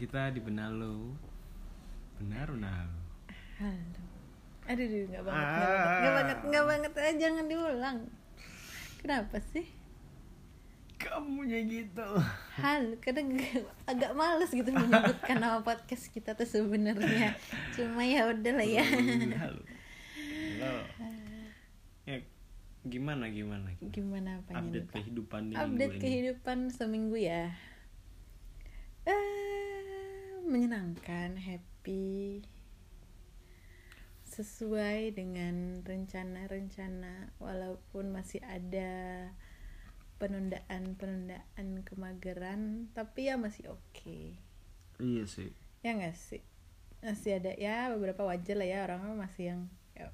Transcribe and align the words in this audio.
kita 0.00 0.32
di 0.32 0.40
Benalu. 0.40 1.12
Benar 2.16 2.48
Benalu. 2.48 3.00
Halo. 3.60 4.00
Aduh, 4.64 4.80
aduh, 4.80 5.02
nggak 5.04 5.22
banget, 5.22 5.44
Ah. 5.44 5.52
nggak 5.52 5.68
banget, 5.68 5.98
nggak 6.00 6.14
banget, 6.14 6.38
nggak 6.40 6.64
banget. 6.64 6.92
Eh, 6.96 7.14
jangan 7.20 7.44
diulang. 7.44 7.98
Kenapa 8.96 9.36
sih? 9.42 9.66
Kamunya 10.96 11.60
gitu. 11.64 12.08
Halo, 12.56 12.92
kadang 13.00 13.28
agak 13.84 14.12
males 14.12 14.48
gitu 14.48 14.68
menyebutkan 14.68 15.36
nama 15.36 15.60
podcast 15.60 16.08
kita 16.08 16.32
tuh 16.32 16.44
sebenarnya. 16.46 17.36
Cuma 17.72 18.00
ya 18.00 18.28
udahlah 18.28 18.64
ya. 18.64 18.84
Halo. 18.84 19.60
Halo. 20.60 20.72
Ya, 22.04 22.16
gimana 22.84 23.28
gimana? 23.28 23.68
Gimana 23.82 24.40
apanya 24.40 24.60
Update 24.60 24.88
nih, 24.88 24.92
kehidupan 24.94 25.42
Update 25.52 25.94
ini. 25.96 26.00
kehidupan 26.00 26.58
seminggu 26.68 27.16
ya. 27.16 27.48
Eh, 29.04 29.49
menyenangkan, 30.50 31.38
happy. 31.38 32.42
Sesuai 34.26 35.14
dengan 35.14 35.86
rencana-rencana 35.86 37.34
walaupun 37.38 38.10
masih 38.10 38.42
ada 38.42 39.30
penundaan-penundaan 40.18 41.86
kemageran, 41.86 42.90
tapi 42.92 43.30
ya 43.30 43.38
masih 43.38 43.70
oke. 43.72 44.36
Iya 45.00 45.24
sih. 45.24 45.54
Ya 45.80 45.96
nggak 45.96 46.18
sih? 46.18 46.42
Masih 47.00 47.40
ada 47.40 47.56
ya 47.56 47.88
beberapa 47.94 48.26
wajar 48.28 48.60
lah 48.60 48.68
ya 48.68 48.78
orang 48.84 49.16
masih 49.16 49.44
yang 49.56 49.62
ya, 49.96 50.12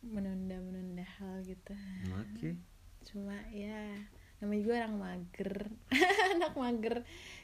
menunda-menunda 0.00 1.04
hal 1.20 1.44
gitu 1.44 1.76
Oke. 2.16 2.56
cuma 3.04 3.36
ya 3.52 4.08
namanya 4.40 4.60
juga 4.60 4.74
orang 4.78 4.96
mager 4.96 5.52
anak 6.34 6.52
mager 6.54 6.94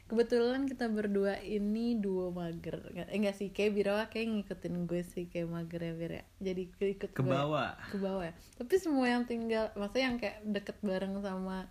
kebetulan 0.06 0.64
kita 0.64 0.86
berdua 0.86 1.36
ini 1.39 1.94
duo 1.94 2.30
mager 2.30 2.80
eh, 2.92 3.11
enggak 3.11 3.34
sih 3.34 3.50
kayak 3.50 3.72
Birawa 3.72 4.05
kayak 4.06 4.27
ngikutin 4.33 4.75
gue 4.84 5.02
sih 5.02 5.24
kayak 5.27 5.47
mager 5.47 5.80
ya 5.80 5.92
Bir 5.92 6.12
ya. 6.14 6.24
jadi 6.41 6.62
ikut 6.70 7.11
Ke 7.11 7.20
bawah. 7.20 7.77
ke 7.86 7.97
bawah 7.97 8.24
ya. 8.24 8.34
tapi 8.56 8.74
semua 8.77 9.06
yang 9.06 9.24
tinggal 9.24 9.69
maksudnya 9.74 10.05
yang 10.06 10.17
kayak 10.17 10.41
deket 10.42 10.77
bareng 10.80 11.20
sama 11.20 11.69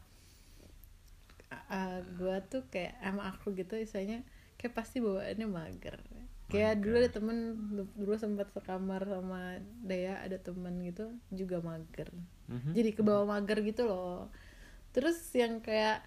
uh, 1.70 2.00
gue 2.12 2.36
tuh 2.46 2.62
kayak 2.68 2.94
sama 3.00 3.22
aku 3.30 3.54
gitu 3.54 3.76
istilahnya 3.76 4.22
kayak 4.56 4.74
pasti 4.74 5.00
bawaannya 5.00 5.48
mager 5.48 5.98
kayak 6.46 6.78
dulu 6.78 6.96
ada 6.96 7.10
temen 7.10 7.38
dulu 7.96 8.14
sempat 8.16 8.54
sekamar 8.54 9.02
sama 9.02 9.58
Dea 9.82 10.22
ada 10.22 10.38
temen 10.38 10.78
gitu 10.84 11.10
juga 11.32 11.58
mager 11.60 12.14
Mhm. 12.46 12.78
jadi 12.78 12.90
ke 12.94 13.02
bawah 13.02 13.26
mager 13.26 13.58
gitu 13.66 13.90
loh 13.90 14.30
terus 14.96 15.20
yang 15.36 15.60
kayak 15.60 16.00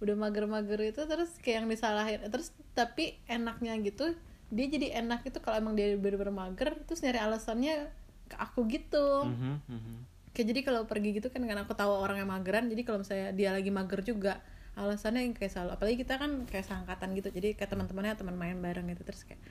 udah 0.00 0.16
mager-mager 0.16 0.80
itu 0.96 1.04
terus 1.04 1.36
kayak 1.44 1.62
yang 1.62 1.68
disalahin 1.68 2.24
terus 2.32 2.56
tapi 2.72 3.20
enaknya 3.28 3.76
gitu 3.84 4.16
dia 4.48 4.66
jadi 4.66 5.04
enak 5.04 5.28
itu 5.28 5.38
kalau 5.44 5.60
emang 5.60 5.76
dia 5.76 5.92
bener-bener 5.94 6.32
mager 6.32 6.72
terus 6.88 7.04
nyari 7.04 7.20
alasannya 7.22 7.86
ke 8.30 8.36
aku 8.38 8.66
gitu. 8.70 9.26
Mhm, 9.26 9.54
mhm. 9.66 9.94
kayak 10.34 10.46
jadi 10.54 10.60
kalau 10.62 10.86
pergi 10.86 11.18
gitu 11.18 11.28
kan 11.28 11.42
kan 11.42 11.58
aku 11.66 11.74
tahu 11.74 11.90
orang 11.90 12.22
yang 12.22 12.30
mageran 12.30 12.70
jadi 12.70 12.82
kalau 12.86 13.02
misalnya 13.02 13.34
dia 13.34 13.50
lagi 13.50 13.70
mager 13.74 14.00
juga 14.06 14.38
alasannya 14.78 15.26
yang 15.26 15.34
kayak 15.34 15.50
selalu 15.52 15.70
apalagi 15.74 15.96
kita 16.00 16.14
kan 16.16 16.46
kayak 16.46 16.64
seangkatan 16.64 17.08
gitu 17.18 17.28
jadi 17.34 17.58
kayak 17.58 17.70
teman-temannya 17.74 18.14
teman 18.14 18.36
main 18.38 18.56
bareng 18.62 18.86
gitu 18.94 19.02
terus 19.02 19.26
kayak 19.26 19.42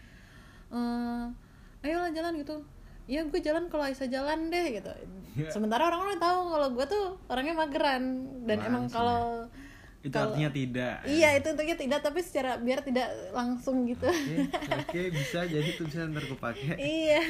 eh 0.71 1.25
ayolah 1.83 2.09
jalan 2.15 2.33
gitu 2.39 2.63
ya 3.09 3.25
gue 3.25 3.39
jalan 3.39 3.65
kalau 3.67 3.83
Aisyah 3.83 4.05
jalan 4.07 4.47
deh 4.47 4.67
gitu 4.71 4.93
Ya. 5.31 5.45
sementara 5.47 5.87
orang-orang 5.87 6.17
tahu 6.17 6.39
kalau 6.47 6.67
gue 6.71 6.85
tuh 6.85 7.05
orangnya 7.25 7.55
mageran 7.55 8.03
dan 8.43 8.57
emang 8.61 8.85
Langsung 8.85 8.97
kalau 8.97 9.21
Itu 9.99 10.11
kalau- 10.11 10.31
artinya 10.31 10.49
tidak. 10.49 10.95
iya 11.05 11.29
itu 11.33 11.47
untuknya 11.49 11.75
tidak 11.75 11.99
tapi 12.01 12.19
secara 12.19 12.55
biar 12.55 12.79
tidak 12.81 13.07
langsung 13.31 13.83
gitu 13.83 14.03
Oke, 14.03 14.35
oke 14.69 15.01
bisa 15.11 15.43
jadi 15.43 15.69
tuh 15.71 15.85
bisa 15.85 16.07
ntar 16.07 16.25
kepake. 16.25 16.75
iya 16.75 17.21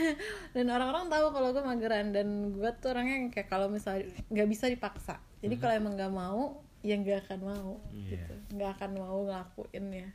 dan 0.51 0.69
orang-orang 0.69 1.06
tahu 1.07 1.25
kalau 1.29 1.50
gue 1.50 1.62
mageran 1.62 2.09
dan 2.09 2.28
gue 2.51 2.69
tuh 2.78 2.90
orangnya 2.90 3.16
yang 3.17 3.29
kayak 3.29 3.47
kalau 3.47 3.67
misalnya 3.67 4.03
nggak 4.28 4.47
bisa 4.47 4.66
dipaksa 4.66 5.16
jadi 5.40 5.56
kalau 5.56 5.73
emang 5.75 5.94
nggak 5.94 6.11
mau 6.11 6.41
ya 6.79 6.96
nggak 6.96 7.19
akan 7.25 7.40
mau 7.41 7.72
Iya. 7.90 8.09
gitu 8.16 8.34
nggak 8.53 8.69
akan 8.75 8.90
mau 8.96 9.17
ngelakuin 9.23 9.85
ya 9.91 10.07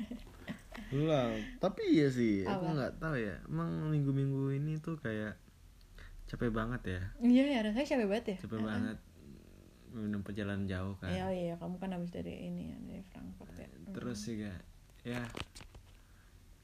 Lah, 0.94 1.34
tapi 1.58 1.82
iya 1.90 2.06
sih, 2.08 2.46
aku 2.46 2.62
Apa? 2.62 2.74
nggak 2.78 2.92
tahu 3.02 3.16
ya. 3.18 3.34
Emang 3.46 3.90
minggu-minggu 3.90 4.54
ini 4.54 4.78
tuh 4.78 4.94
kayak 4.96 5.34
capek 6.26 6.50
banget 6.50 6.82
ya. 6.86 7.00
iya 7.22 7.44
ya 7.46 7.58
rasanya 7.62 7.86
capek 7.86 8.06
banget 8.10 8.26
ya 8.34 8.38
Capek 8.42 8.60
banget 8.60 8.98
minum 9.94 10.20
perjalanan 10.20 10.66
jauh 10.66 10.98
kan. 10.98 11.08
ya 11.08 11.24
oh 11.24 11.32
iya 11.32 11.54
kamu 11.56 11.78
kan 11.78 11.94
habis 11.94 12.10
dari 12.10 12.50
ini 12.50 12.74
ya 12.74 12.78
dari 12.82 13.02
Frankfurt 13.06 13.54
ya 13.56 13.70
Terus 13.94 14.18
sih 14.20 14.34
gak, 14.42 14.58
ya 15.06 15.22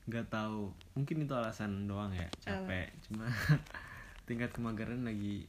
nggak 0.04 0.26
tahu. 0.28 0.74
Mungkin 0.98 1.22
itu 1.22 1.32
alasan 1.32 1.86
doang 1.86 2.10
ya, 2.10 2.26
capek. 2.42 2.90
Cuma 3.06 3.30
tingkat 4.26 4.50
kemageran 4.50 5.06
lagi 5.06 5.46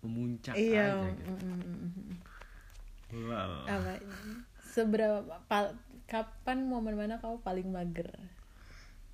memuncak 0.00 0.54
iya 0.54 0.94
aja 0.94 1.08
gitu. 1.10 1.26
mm, 1.26 1.42
mm, 1.42 1.58
mm, 1.66 1.90
mm. 1.90 2.16
Wow. 3.26 3.66
apa 3.66 3.98
seberapa 4.62 5.22
pal- 5.46 5.74
kapan 6.06 6.64
momen 6.64 6.94
mana 6.94 7.18
kamu 7.18 7.42
paling 7.42 7.68
mager 7.68 8.06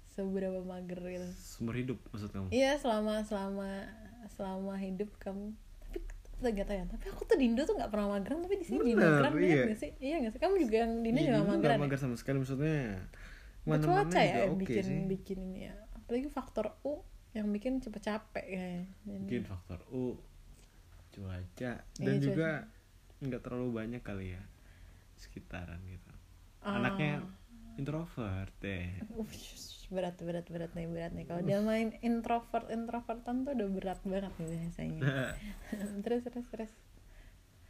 seberapa 0.08 0.60
mager 0.60 1.00
gitu 1.00 1.28
Seumur 1.32 1.72
hidup 1.72 1.96
maksud 2.12 2.28
kamu? 2.30 2.52
Iya 2.52 2.76
selama 2.76 3.24
selama 3.24 3.88
selama 4.28 4.74
hidup 4.76 5.08
kamu 5.16 5.56
tapi 5.82 5.98
gak 6.52 6.66
tahu 6.66 6.74
ya 6.74 6.84
tapi 6.84 7.04
aku 7.06 7.22
tuh 7.22 7.36
di 7.38 7.46
Indo 7.46 7.62
tuh 7.62 7.78
nggak 7.78 7.86
pernah 7.88 8.18
mageran 8.18 8.42
tapi 8.42 8.58
di 8.58 8.66
sini 8.66 8.78
di 8.82 8.94
mageran 8.98 9.32
iya. 9.38 9.62
nggak 9.64 9.78
sih 9.78 9.90
iya 10.02 10.16
nggak 10.18 10.32
sih 10.34 10.40
kamu 10.42 10.54
juga 10.60 10.76
yang 10.82 10.92
di 11.00 11.08
Indo 11.08 11.20
Iya, 11.22 11.28
juga 11.32 11.40
mageran 11.48 11.76
ya? 11.78 11.82
mager 11.86 11.98
sama 11.98 12.16
sekali 12.18 12.36
maksudnya. 12.38 12.80
Itu 13.62 13.68
Mana-mana 13.70 14.10
cuaca 14.10 14.20
ya 14.20 14.36
oke 14.50 14.58
bikin 14.58 14.84
sih. 14.84 14.98
bikin 15.06 15.38
ini 15.38 15.60
ya 15.70 15.74
apalagi 15.94 16.28
faktor 16.28 16.66
U 16.82 17.06
yang 17.32 17.46
bikin 17.48 17.78
cepet 17.78 18.02
capek 18.02 18.44
kayaknya 18.44 18.84
Mungkin 19.06 19.42
faktor 19.46 19.80
U, 19.88 20.18
cuaca 21.08 21.72
dan 21.80 22.14
Iya, 22.18 22.20
juga 22.20 22.48
nggak 23.22 23.40
terlalu 23.40 23.68
banyak 23.72 24.02
kali 24.02 24.34
ya 24.34 24.42
sekitaran 25.14 25.78
gitu. 25.86 26.10
Ah. 26.62 26.78
Anaknya 26.78 27.22
introvert 27.76 28.54
deh. 28.62 28.86
Berat 29.92 30.16
berat 30.24 30.48
berat 30.48 30.72
nih 30.72 30.88
berat 30.88 31.12
nih. 31.12 31.28
Kalau 31.28 31.44
dia 31.44 31.60
main 31.60 31.92
introvert 32.00 32.64
introvertan 32.72 33.44
tuh 33.44 33.52
udah 33.52 33.68
berat 33.68 34.00
banget 34.08 34.32
nih 34.40 34.48
biasanya. 34.48 35.00
Terus 36.04 36.24
terus 36.24 36.46
terus. 36.48 36.72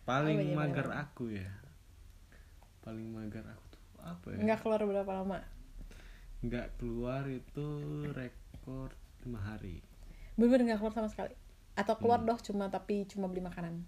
Paling 0.07 0.55
mager 0.55 0.87
aku 0.95 1.35
ya? 1.35 1.51
Paling 2.87 3.11
mager 3.11 3.43
aku 3.43 3.65
tuh 3.75 3.83
apa 3.99 4.27
ya? 4.35 4.39
Nggak 4.39 4.59
keluar 4.63 4.81
berapa 4.87 5.13
lama? 5.19 5.39
Nggak 6.47 6.79
keluar 6.79 7.27
itu 7.27 7.67
rekor 8.15 8.95
lima 9.27 9.43
hari. 9.43 9.83
Bener-bener 10.39 10.75
nggak 10.75 10.81
keluar 10.83 10.95
sama 10.95 11.11
sekali. 11.11 11.35
Atau 11.75 11.99
keluar 11.99 12.23
Hmm. 12.23 12.31
doh 12.31 12.39
cuma 12.39 12.71
tapi 12.71 13.03
cuma 13.11 13.27
beli 13.27 13.43
makanan. 13.43 13.83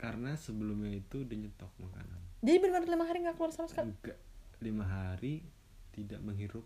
Karena 0.00 0.32
sebelumnya 0.32 0.96
itu 0.96 1.28
udah 1.28 1.36
nyetok 1.36 1.72
makanan. 1.76 2.20
Jadi 2.40 2.56
bener-bener 2.56 2.88
lima 2.96 3.04
hari 3.04 3.20
nggak 3.20 3.36
keluar 3.36 3.52
sama 3.52 3.68
sekali? 3.68 3.92
Enggak 3.92 4.16
lima 4.58 4.84
hari 4.84 5.44
tidak 5.92 6.20
menghirup 6.20 6.64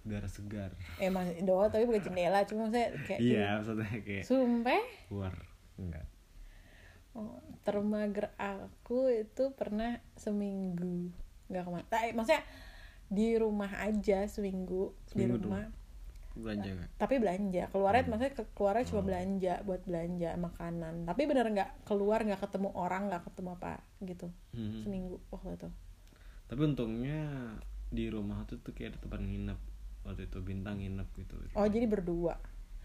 udara 0.00 0.26
segar. 0.26 0.72
Emang 0.96 1.28
doa 1.44 1.68
tapi 1.68 1.84
bukan 1.84 2.00
jendela 2.00 2.40
cuma 2.48 2.72
saya 2.72 2.94
kayak 3.04 3.20
iya 3.20 3.58
maksudnya 3.58 3.88
kayak 4.00 4.24
sumpah? 4.24 4.82
keluar 5.08 5.34
enggak. 5.76 6.06
Oh, 7.10 7.42
termager 7.66 8.30
aku 8.38 9.10
itu 9.10 9.50
pernah 9.52 9.98
seminggu 10.14 11.10
nggak 11.50 11.62
ke 11.62 11.70
mana 11.70 11.84
Nah, 11.90 12.02
maksudnya 12.14 12.42
di 13.10 13.34
rumah 13.34 13.66
aja 13.82 14.22
seminggu, 14.24 14.94
di 15.10 15.26
Seminggu 15.26 15.42
rumah. 15.42 15.66
Belanja 16.30 16.70
nggak? 16.70 16.90
Tapi 16.94 17.14
belanja 17.18 17.62
keluarnya 17.68 18.02
Hmm. 18.06 18.10
maksudnya 18.14 18.34
ke 18.38 18.44
keluarnya 18.54 18.84
cuma 18.86 19.02
Oh. 19.02 19.06
belanja 19.10 19.54
buat 19.66 19.82
belanja 19.82 20.30
makanan. 20.38 20.94
Tapi 21.04 21.22
bener 21.26 21.46
nggak 21.50 21.70
keluar 21.82 22.22
nggak 22.22 22.40
ketemu 22.40 22.70
orang 22.72 23.10
nggak 23.10 23.22
ketemu 23.26 23.50
apa 23.58 23.82
gitu. 24.00 24.26
Mhm. 24.54 24.80
seminggu 24.80 25.18
waktu 25.28 25.58
itu 25.58 25.68
tapi 26.50 26.66
untungnya 26.66 27.54
di 27.86 28.10
rumah 28.10 28.42
tuh 28.50 28.58
tuh 28.58 28.74
kayak 28.74 28.98
ada 28.98 28.98
tempat 29.06 29.22
nginep. 29.22 29.60
Waktu 30.02 30.26
itu 30.26 30.38
bintang 30.42 30.82
nginep 30.82 31.08
gitu. 31.14 31.34
Oh 31.54 31.66
jadi 31.70 31.86
berdua? 31.86 32.34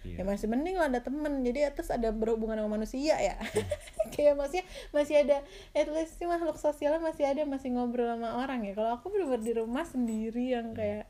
Iya. 0.06 0.22
ya 0.22 0.24
masih 0.30 0.46
mending 0.46 0.78
lah 0.78 0.86
ada 0.94 1.02
temen. 1.02 1.42
Jadi 1.42 1.66
atas 1.66 1.90
ada 1.90 2.14
berhubungan 2.14 2.62
sama 2.62 2.78
manusia 2.78 3.18
ya. 3.18 3.42
Hmm. 3.42 3.66
kayak 4.14 4.38
masih 4.38 4.62
masih 4.94 5.26
ada 5.26 5.42
at 5.74 5.90
least 5.90 6.22
sih 6.22 6.30
makhluk 6.30 6.62
sosialnya 6.62 7.02
masih 7.02 7.26
ada 7.26 7.42
masih 7.50 7.74
ngobrol 7.74 8.06
sama 8.06 8.38
orang 8.38 8.62
ya. 8.70 8.78
Kalau 8.78 9.02
aku 9.02 9.10
bener-bener 9.10 9.42
di 9.42 9.54
rumah 9.58 9.82
sendiri 9.82 10.54
yang 10.54 10.72
Hmm. 10.72 10.78
kayak 10.78 11.06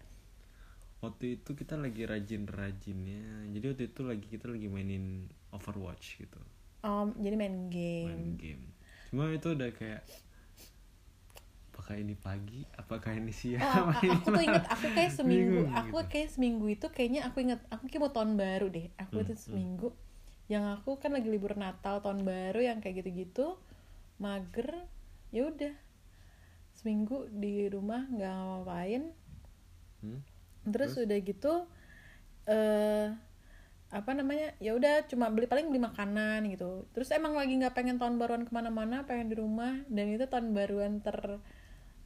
waktu 1.04 1.38
itu 1.38 1.60
kita 1.60 1.76
lagi 1.76 2.08
rajin-rajinnya. 2.08 3.52
Jadi 3.52 3.66
waktu 3.68 3.84
itu 3.92 4.02
lagi 4.08 4.26
kita 4.32 4.48
lagi 4.48 4.68
mainin 4.72 5.28
Overwatch 5.52 6.24
gitu. 6.24 6.40
Um, 6.88 7.12
jadi 7.20 7.36
main 7.36 7.68
game. 7.68 8.08
Main 8.08 8.32
game. 8.40 8.64
Cuma 9.12 9.28
itu 9.28 9.52
udah 9.52 9.70
kayak 9.76 10.08
apakah 11.86 12.02
ini 12.02 12.16
pagi? 12.18 12.66
Apakah 12.82 13.14
ini 13.14 13.30
siang? 13.30 13.62
Oh, 13.62 13.94
aku 13.94 14.34
tuh 14.34 14.42
inget 14.42 14.66
aku 14.74 14.90
kayak 14.90 15.14
seminggu 15.14 15.62
Bingung 15.62 15.70
aku 15.70 16.02
gitu. 16.02 16.10
kayak 16.10 16.30
seminggu 16.34 16.66
itu 16.74 16.88
kayaknya 16.90 17.22
aku 17.30 17.38
inget 17.46 17.62
aku 17.70 17.86
kayak 17.86 18.02
mau 18.10 18.14
tahun 18.18 18.34
baru 18.42 18.68
deh. 18.74 18.90
Aku 18.98 19.22
Hmm, 19.22 19.26
itu 19.26 19.34
hmm. 19.46 19.46
seminggu. 19.46 19.90
Yang 20.50 20.66
aku 20.82 20.98
kan 20.98 21.14
lagi 21.14 21.30
libur 21.30 21.54
Natal 21.58 22.02
tahun 22.02 22.26
baru 22.26 22.60
yang 22.66 22.82
kayak 22.82 23.06
gitu-gitu 23.06 23.62
mager 24.18 24.90
ya 25.30 25.46
udah. 25.46 25.74
Seminggu 26.74 27.30
di 27.30 27.70
rumah 27.70 28.02
nggak 28.10 28.34
ngapain 28.34 29.04
Hmm? 30.02 30.22
terus, 30.66 30.98
udah 30.98 31.18
gitu 31.22 31.54
eh 32.50 33.10
apa 33.94 34.12
namanya 34.12 34.52
ya 34.60 34.76
udah 34.76 35.08
cuma 35.08 35.32
beli 35.32 35.48
paling 35.48 35.68
beli 35.72 35.82
makanan 35.82 36.46
gitu. 36.52 36.86
Terus 36.94 37.10
emang 37.16 37.34
lagi 37.40 37.56
nggak 37.56 37.76
pengen 37.78 37.98
tahun 38.02 38.20
baruan 38.22 38.44
ke 38.48 38.52
mana-mana 38.52 39.06
pengen 39.08 39.32
di 39.32 39.38
rumah. 39.40 39.82
Dan 39.88 40.12
itu 40.16 40.26
tahun 40.28 40.52
baruan 40.58 41.00
ter 41.06 41.40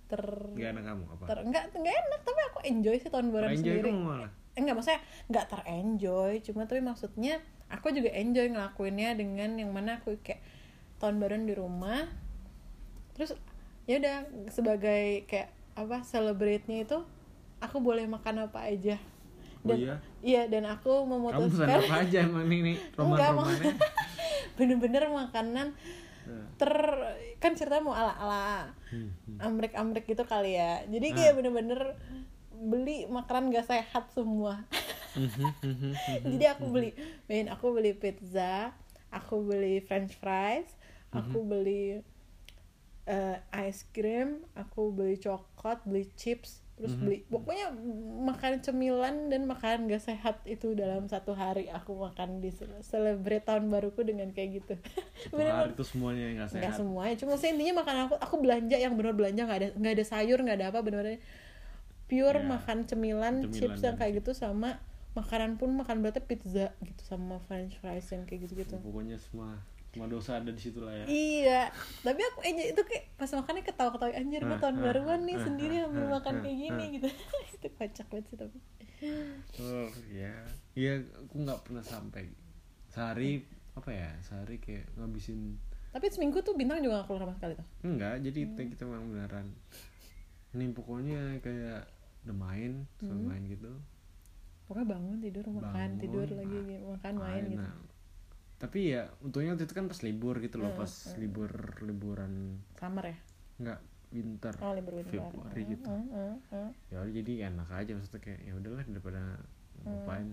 ter 0.10 0.24
Gak 0.58 0.70
enak 0.74 0.84
kamu 0.84 1.04
apa? 1.08 1.24
ter 1.30 1.38
enggak 1.46 1.64
enggak 1.72 1.96
enak 1.96 2.22
tapi 2.26 2.40
aku 2.50 2.60
enjoy 2.66 2.96
sih 2.98 3.10
tahun 3.10 3.28
baruan 3.30 3.52
Enjoy 3.54 3.62
sendiri 3.62 3.90
kamu 3.90 4.02
malah. 4.02 4.30
Eh, 4.52 4.60
enggak 4.60 4.76
maksudnya 4.76 5.02
enggak 5.30 5.46
terenjoy 5.48 6.34
cuma 6.42 6.62
tapi 6.66 6.82
maksudnya 6.82 7.36
aku 7.70 7.88
juga 7.94 8.10
enjoy 8.12 8.50
ngelakuinnya 8.50 9.14
dengan 9.14 9.50
yang 9.54 9.70
mana 9.70 10.02
aku 10.02 10.18
kayak 10.20 10.42
tahun 10.98 11.22
baruan 11.22 11.46
di 11.46 11.54
rumah 11.54 12.10
terus 13.14 13.38
ya 13.86 14.02
udah 14.02 14.18
sebagai 14.50 15.24
kayak 15.26 15.54
apa 15.74 16.02
celebrate-nya 16.02 16.84
itu 16.84 16.98
aku 17.60 17.78
boleh 17.80 18.04
makan 18.04 18.50
apa 18.50 18.66
aja 18.66 18.98
Oh 19.60 19.68
dan 19.68 19.78
iya? 19.78 19.96
iya 20.24 20.42
dan 20.48 20.64
aku 20.64 21.04
Kamu 21.04 21.20
memutuskan 21.20 21.68
apa 21.68 22.08
aja 22.08 22.24
emang 22.24 22.48
nih 22.48 22.60
nih 22.72 22.78
Enggak, 22.96 23.32
bener-bener 24.58 25.04
makanan 25.08 25.76
Eh, 26.30 26.46
ter 26.62 26.74
kan 27.40 27.56
ceritanya 27.56 27.84
mau 27.84 27.96
ala 27.96 28.14
ala 28.16 28.44
hmm, 28.92 29.10
hmm. 29.26 29.38
amrek-amrek 29.40 30.06
gitu 30.06 30.24
kali 30.28 30.60
ya 30.60 30.84
jadi 30.92 31.08
Ah. 31.12 31.16
kayak 31.16 31.34
bener-bener 31.40 31.82
beli 32.52 33.08
makanan 33.08 33.56
gak 33.56 33.68
sehat 33.68 34.12
semua 34.12 34.68
Mhm, 35.18 35.26
mhm, 35.26 35.50
mhm. 35.66 35.92
jadi 36.38 36.46
aku 36.54 36.70
beli 36.70 36.92
main 37.26 37.50
aku 37.50 37.74
beli 37.74 37.98
pizza 37.98 38.76
aku 39.10 39.42
beli 39.42 39.82
french 39.82 40.14
fries 40.20 40.70
aku 41.10 41.42
beli 41.42 42.06
eh, 43.10 43.38
ice 43.66 43.90
cream 43.90 44.46
aku 44.54 44.94
beli 44.94 45.18
coklat 45.18 45.82
beli 45.82 46.06
chips 46.14 46.62
terus 46.80 46.96
beli. 46.96 47.28
Pokoknya 47.28 47.76
makan 48.24 48.64
cemilan 48.64 49.28
dan 49.28 49.44
makanan 49.44 49.92
gak 49.92 50.00
sehat 50.00 50.40
itu 50.48 50.72
dalam 50.72 51.06
satu 51.06 51.36
hari 51.36 51.68
aku 51.68 51.92
makan 51.92 52.40
di 52.40 52.56
cele- 52.56 52.80
celebrate 52.80 53.44
tahun 53.44 53.68
baruku 53.68 54.00
dengan 54.02 54.32
kayak 54.32 54.64
gitu. 54.64 54.74
Hari 55.36 55.76
itu 55.76 55.84
semuanya 55.84 56.24
yang 56.24 56.36
gak 56.40 56.52
sehat. 56.56 56.80
semuanya 56.80 57.16
cuma 57.20 57.36
saya 57.36 57.52
intinya 57.52 57.84
makan 57.84 57.96
aku 58.08 58.16
aku 58.16 58.36
belanja 58.40 58.78
yang 58.80 58.96
benar 58.96 59.12
belanja 59.12 59.42
nggak 59.44 59.60
ada 59.60 59.70
nggak 59.76 59.94
ada 60.00 60.06
sayur 60.08 60.40
nggak 60.40 60.56
ada 60.56 60.68
apa 60.72 60.80
benar-benar 60.80 61.20
pure 62.08 62.40
Ya, 62.40 62.48
makan 62.48 62.78
cemilan, 62.88 63.34
cemilan 63.44 63.54
chips 63.54 63.84
yang 63.84 63.96
kayak 64.00 64.24
gitu 64.24 64.32
sama 64.32 64.80
makanan 65.14 65.60
pun 65.60 65.76
makan 65.76 66.00
berarti 66.00 66.24
pizza 66.24 66.72
gitu 66.80 67.02
sama 67.04 67.38
french 67.46 67.76
fries 67.78 68.08
yang 68.10 68.24
kayak 68.24 68.48
gitu-gitu. 68.48 68.80
Pokoknya 68.80 69.20
semua 69.20 69.60
semua 69.90 70.06
dosa 70.08 70.38
ada 70.38 70.50
di 70.50 70.58
situ 70.58 70.80
lah 70.80 70.94
ya. 70.94 71.06
iya 71.06 71.62
tapi 72.00 72.22
aku 72.22 72.40
enjoy 72.42 72.68
itu 72.70 72.82
kayak 72.84 73.04
pas 73.16 73.30
makannya 73.32 73.64
ketawa-ketawa 73.64 74.12
anjir 74.14 74.42
gue 74.42 74.52
Ah, 74.52 74.60
tahun 74.60 74.76
ah, 74.76 74.82
baruan 74.84 75.20
nih 75.24 75.34
ah, 75.34 75.42
sendiri 75.42 75.76
ambil 75.82 76.06
makan 76.12 76.34
kayak 76.40 76.58
gini 76.60 76.84
gitu 76.96 77.08
itu 77.56 77.68
kocak 77.72 78.06
banget 78.08 78.26
sih 78.28 78.38
tapi 78.38 78.58
Oh 79.58 79.88
ya, 80.06 80.36
iya 80.74 80.94
aku 81.18 81.36
nggak 81.40 81.60
pernah 81.64 81.82
sampai 81.82 82.28
sehari 82.86 83.42
apa 83.72 83.90
ya 83.90 84.12
sehari 84.22 84.58
kayak 84.58 84.92
ngabisin 84.94 85.56
tapi 85.90 86.06
seminggu 86.08 86.38
tuh 86.40 86.54
bintang 86.54 86.80
juga 86.80 87.02
gak 87.02 87.08
keluar 87.08 87.22
sama 87.24 87.34
sekali 87.34 87.54
tuh 87.56 87.68
enggak 87.82 88.16
jadi 88.22 88.40
Hmm. 88.40 88.50
kita, 88.54 88.62
kita 88.70 88.84
memang 88.86 89.06
beneran 89.10 89.48
ini 90.52 90.66
pokoknya 90.70 91.22
kayak 91.40 91.82
udah 92.22 92.36
main 92.36 92.72
Hmm. 93.00 93.26
main 93.26 93.44
gitu 93.48 93.72
pokoknya 94.66 94.88
bangun 94.92 95.18
tidur 95.18 95.46
makan 95.50 95.64
Bangun, 95.72 95.98
tidur 95.98 96.28
lagi 96.30 96.58
ma- 96.60 96.86
makan 96.94 97.14
main 97.16 97.44
gitu 97.48 97.64
nah. 97.64 97.74
Tapi 98.60 98.92
ya 98.92 99.08
untungnya 99.20 99.56
waktu 99.56 99.64
itu 99.64 99.74
kan 99.74 99.88
pas 99.88 100.00
libur 100.04 100.36
gitu 100.38 100.56
loh 100.56 100.70
Hmm, 100.70 100.80
pas 100.80 100.92
libur 101.16 101.52
liburan. 101.80 102.60
Summer 102.76 103.06
ya? 103.08 103.18
Enggak 103.58 103.80
winter. 104.10 104.54
Oh 104.60 104.72
libur 104.74 104.94
winter 104.96 105.14
Februari 105.16 105.62
gitu. 105.66 105.88
Hmm, 105.88 106.06
hmm, 106.06 106.36
hmm. 106.52 106.70
ya 106.90 106.98
udah 107.00 107.14
jadi 107.16 107.32
enak 107.48 107.70
aja 107.70 107.92
maksudnya 107.94 108.22
kayak 108.22 108.40
ya 108.44 108.54
udahlah 108.54 108.84
daripada 108.84 109.22
Hmm. 109.80 109.88
ngapain. 109.88 110.30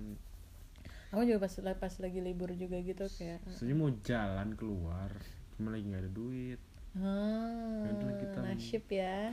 Aku 1.06 1.22
juga 1.22 1.38
pas 1.40 1.54
pas 1.78 1.94
lagi 1.96 2.18
libur 2.18 2.50
juga 2.50 2.76
gitu 2.78 3.06
kayak 3.06 3.46
sebenarnya 3.46 3.76
mau 3.78 3.90
jalan 4.02 4.48
keluar 4.52 5.10
cuma 5.54 5.70
lagi 5.70 5.86
nggak 5.86 6.02
ada 6.02 6.12
duit. 6.12 6.60
Yaudah, 6.96 8.12
kita- 8.18 8.42
nasib 8.42 8.84
ya. 8.88 9.30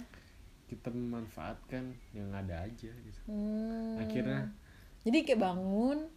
kita 0.64 0.90
memanfaatkan 0.90 1.84
yang 2.12 2.30
ada 2.30 2.62
aja 2.62 2.90
gitu. 2.90 3.20
Hmm. 3.26 3.94
akhirnya 3.96 4.50
jadi 5.02 5.22
kayak 5.22 5.38
bangun 5.40 6.10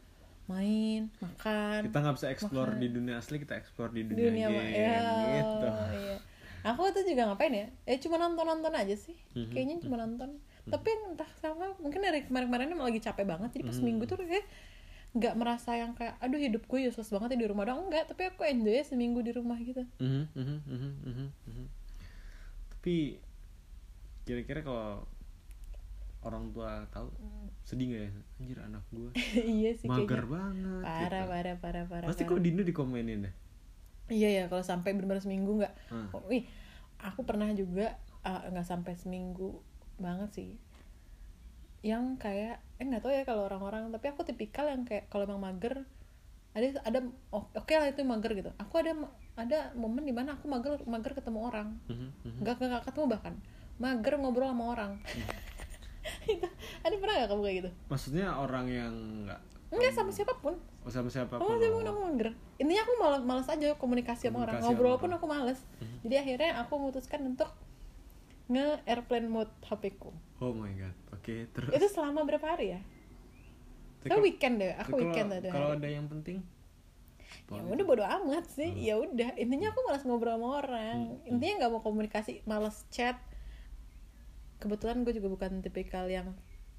main 0.46 1.10
makan. 1.18 1.90
Kita 1.90 1.98
nggak 1.98 2.14
bisa 2.16 2.28
explore 2.30 2.72
di 2.78 2.88
dunia 2.88 3.18
asli 3.18 3.36
kita 3.38 3.58
explore 3.58 3.90
di 3.90 4.06
dunia, 4.06 4.30
dunia 4.30 4.46
game 4.48 4.70
ya 4.70 4.98
gitu. 5.42 5.68
iya. 5.94 6.16
aku 6.62 6.90
tuh 6.90 7.02
juga 7.02 7.22
ngapain 7.30 7.54
ya? 7.54 7.66
Eh 7.86 7.98
cuma 7.98 8.18
nonton 8.18 8.46
nonton 8.46 8.72
aja 8.74 8.94
sih. 8.94 9.14
Mhm. 9.34 9.50
kayaknya 9.50 9.76
cuma 9.82 9.96
nonton. 9.98 10.38
Tapi 10.66 10.90
entah 11.10 11.30
sama 11.38 11.78
mungkin 11.78 12.02
dari 12.02 12.26
kemarin-kemarin 12.26 12.74
emang 12.74 12.90
lagi 12.90 12.98
capek 12.98 13.22
banget. 13.22 13.54
Jadi 13.54 13.62
pas 13.66 13.74
Mhm. 13.74 13.80
seminggu 13.82 14.02
tuh 14.06 14.18
kayak 14.18 14.46
nggak 15.16 15.34
merasa 15.38 15.72
yang 15.78 15.94
kayak 15.94 16.18
aduh 16.20 16.36
hidup 16.36 16.66
gue 16.66 16.80
useless 16.90 17.08
banget 17.08 17.38
ya 17.38 17.38
di 17.42 17.46
rumah. 17.46 17.66
Doang 17.66 17.86
enggak. 17.86 18.10
Tapi 18.10 18.22
aku 18.30 18.42
enjoy 18.42 18.74
ya 18.74 18.84
seminggu 18.84 19.22
di 19.22 19.30
rumah 19.30 19.58
gitu. 19.58 19.82
Mhm, 20.02 20.22
mhm, 20.34 20.58
mhm, 20.66 20.90
mhm, 21.06 21.26
mhm. 21.46 21.66
tapi 22.76 23.18
kira-kira 24.22 24.62
kalau 24.62 25.06
orang 26.26 26.50
tua 26.50 26.82
tahu 26.90 27.06
sedih 27.62 27.86
nggak 27.88 28.02
ya 28.02 28.10
anjir 28.36 28.58
anak 28.60 28.82
gue 28.90 29.10
iya 29.62 29.70
sih 29.72 29.86
mager 29.86 30.26
kayaknya 30.26 30.34
banget 30.34 30.82
parah 30.82 31.22
gitu. 31.22 31.30
parah 31.30 31.54
parah 31.56 31.84
parah 31.86 32.06
pasti 32.06 32.22
parah. 32.26 32.34
kok 32.34 32.42
Dino 32.42 32.62
dikomenin 32.62 33.26
deh 33.26 33.34
iya 34.06 34.28
ya 34.30 34.44
kalau 34.46 34.62
sampai 34.62 34.94
benar-benar 34.94 35.22
seminggu 35.22 35.58
nggak 35.58 35.74
Ah. 35.90 36.06
Oh, 36.14 36.22
wih, 36.26 36.46
aku 36.98 37.22
pernah 37.22 37.50
juga 37.52 37.98
uh, 38.22 38.46
nggak 38.50 38.62
sampai 38.62 38.94
seminggu 38.94 39.58
banget 39.98 40.30
sih. 40.30 40.50
Yang 41.82 42.18
kayak 42.18 42.62
eh 42.78 42.84
nggak 42.84 43.02
tahu 43.02 43.10
ya 43.10 43.22
kalau 43.22 43.46
orang-orang, 43.46 43.90
tapi 43.90 44.06
aku 44.10 44.22
tipikal 44.22 44.66
yang 44.66 44.86
kayak 44.86 45.06
kalau 45.10 45.26
emang 45.26 45.42
mager 45.42 45.82
ada 46.54 46.66
ada 46.82 46.98
oh, 47.30 47.50
oke 47.50 47.68
lah 47.70 47.90
itu 47.90 48.02
mager 48.02 48.32
gitu. 48.32 48.50
Aku 48.62 48.78
ada 48.78 48.94
ada 49.34 49.58
momen 49.74 50.06
di 50.06 50.14
mana 50.14 50.38
aku 50.38 50.46
mager 50.46 50.78
mager 50.86 51.12
ketemu 51.12 51.38
orang, 51.42 51.74
Mhm, 51.90 52.08
mhm. 52.24 52.38
nggak 52.46 52.54
nggak 52.62 52.84
ketemu 52.86 53.06
bahkan 53.10 53.34
mager 53.76 54.14
ngobrol 54.16 54.48
sama 54.50 54.64
orang. 54.70 54.92
Itu 56.26 56.46
ada 56.80 56.94
pernah 56.94 57.14
nggak 57.16 57.28
kamu 57.28 57.42
kayak 57.42 57.56
gitu? 57.58 57.70
maksudnya 57.86 58.26
orang 58.32 58.66
yang 58.66 58.94
nggak 59.24 59.40
Enggak 59.66 59.92
sama 59.92 60.14
siapa 60.14 60.30
pun. 60.38 60.54
oh, 60.54 60.88
sama 60.88 61.10
siapa 61.10 61.36
Oh, 61.36 61.58
siapa 61.58 61.74
pun 61.74 61.82
aku 61.84 62.00
mager. 62.00 62.30
Intinya 62.56 62.82
aku 62.82 62.92
malas 62.96 63.22
malas 63.22 63.48
aja 63.48 63.74
komunikasi 63.74 64.30
sama 64.30 64.46
orang. 64.46 64.56
Komunikasi 64.56 64.66
Ngobrol 64.70 64.94
sama 64.94 65.02
pun 65.02 65.10
aku 65.12 65.26
males. 65.26 65.58
Jadi 66.00 66.14
akhirnya 66.16 66.50
aku 66.62 66.72
memutuskan 66.78 67.20
untuk 67.26 67.50
nge 68.46 68.78
airplane 68.86 69.26
mode 69.26 69.50
HP 69.60 69.98
ku. 69.98 70.14
oh 70.38 70.54
my 70.54 70.70
god 70.70 70.94
oke 71.10 71.34
terus 71.50 71.70
Itu 71.72 71.86
selama 71.90 72.22
berapa 72.22 72.46
hari 72.46 72.66
ya? 72.72 72.80
Tapi 73.98 74.06
kalau- 74.08 74.22
weekend 74.22 74.54
deh, 74.56 74.70
aku 74.72 74.86
kalau- 74.86 75.00
weekend 75.02 75.28
ada. 75.34 75.48
kalau 75.50 75.68
ada 75.74 75.88
yang 75.88 76.06
penting 76.06 76.38
Ya 77.46 77.58
udah 77.58 77.84
bodo 77.84 78.02
amat 78.02 78.46
sih. 78.48 78.70
Ya 78.76 78.94
udah, 78.96 79.34
intinya 79.34 79.70
aku 79.70 79.82
malas 79.82 80.02
ngobrol 80.02 80.30
sama 80.32 80.48
orang. 80.58 80.98
Hmm, 81.16 81.28
Intinya 81.28 81.54
nggak 81.58 81.72
mau 81.74 81.82
komunikasi, 81.82 82.42
malas 82.42 82.86
chat. 82.88 83.18
Kebetulan 84.56 85.04
gue 85.04 85.12
juga 85.12 85.28
bukan 85.28 85.60
tipikal 85.60 86.06
yang 86.08 86.32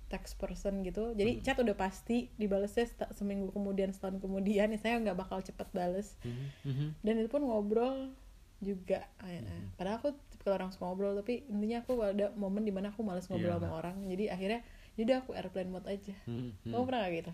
text 0.08 0.40
person 0.40 0.82
gitu. 0.82 1.12
Hmm. 1.12 1.18
Jadi 1.20 1.44
chat 1.44 1.60
udah 1.60 1.76
pasti 1.76 2.32
dibalesnya 2.40 2.88
seminggu 3.12 3.52
kemudian, 3.52 3.92
setahun 3.92 4.24
kemudian. 4.24 4.72
Ya 4.72 4.80
saya 4.84 4.98
nggak 5.04 5.18
bakal 5.18 5.44
cepet 5.44 5.68
bales. 5.76 6.16
Mhm, 6.24 6.46
mhm. 6.64 6.88
dan 7.04 7.14
itu 7.20 7.30
pun 7.30 7.44
ngobrol 7.44 8.12
juga 8.58 9.06
Eh, 9.22 9.38
eh. 9.38 9.46
Hmm. 9.46 9.70
padahal 9.78 10.02
aku 10.02 10.10
tipikal 10.34 10.58
orang 10.58 10.74
suka 10.74 10.90
ngobrol 10.90 11.14
tapi 11.14 11.46
intinya 11.46 11.86
aku 11.86 11.94
ada 12.02 12.34
momen 12.34 12.66
di 12.66 12.74
mana 12.74 12.90
aku 12.90 13.06
males 13.06 13.30
ngobrol 13.30 13.54
Iya. 13.54 13.62
sama 13.62 13.70
orang 13.70 14.02
jadi 14.10 14.34
akhirnya 14.34 14.60
jadi 14.98 15.22
aku 15.22 15.38
airplane 15.38 15.70
mode 15.70 15.86
aja 15.86 16.18
Mhm, 16.26 16.66
mhm. 16.66 16.74
kamu 16.74 16.84
pernah 16.90 17.00
gak 17.06 17.14
gitu 17.22 17.32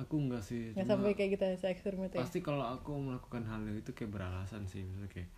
aku 0.00 0.14
enggak 0.16 0.42
sih 0.48 0.72
nggak 0.72 0.80
cuma 0.80 0.92
sampai 0.96 1.12
kayak 1.12 1.30
gitu 1.36 1.44
saya 1.60 1.72
eksperimen 1.76 2.08
ya 2.08 2.20
pasti 2.24 2.40
kalau 2.40 2.64
aku 2.64 2.92
melakukan 2.96 3.44
hal 3.44 3.68
itu 3.68 3.92
kayak 3.92 4.12
beralasan 4.12 4.64
sih 4.64 4.80
misalnya 4.80 5.12
kayak 5.12 5.28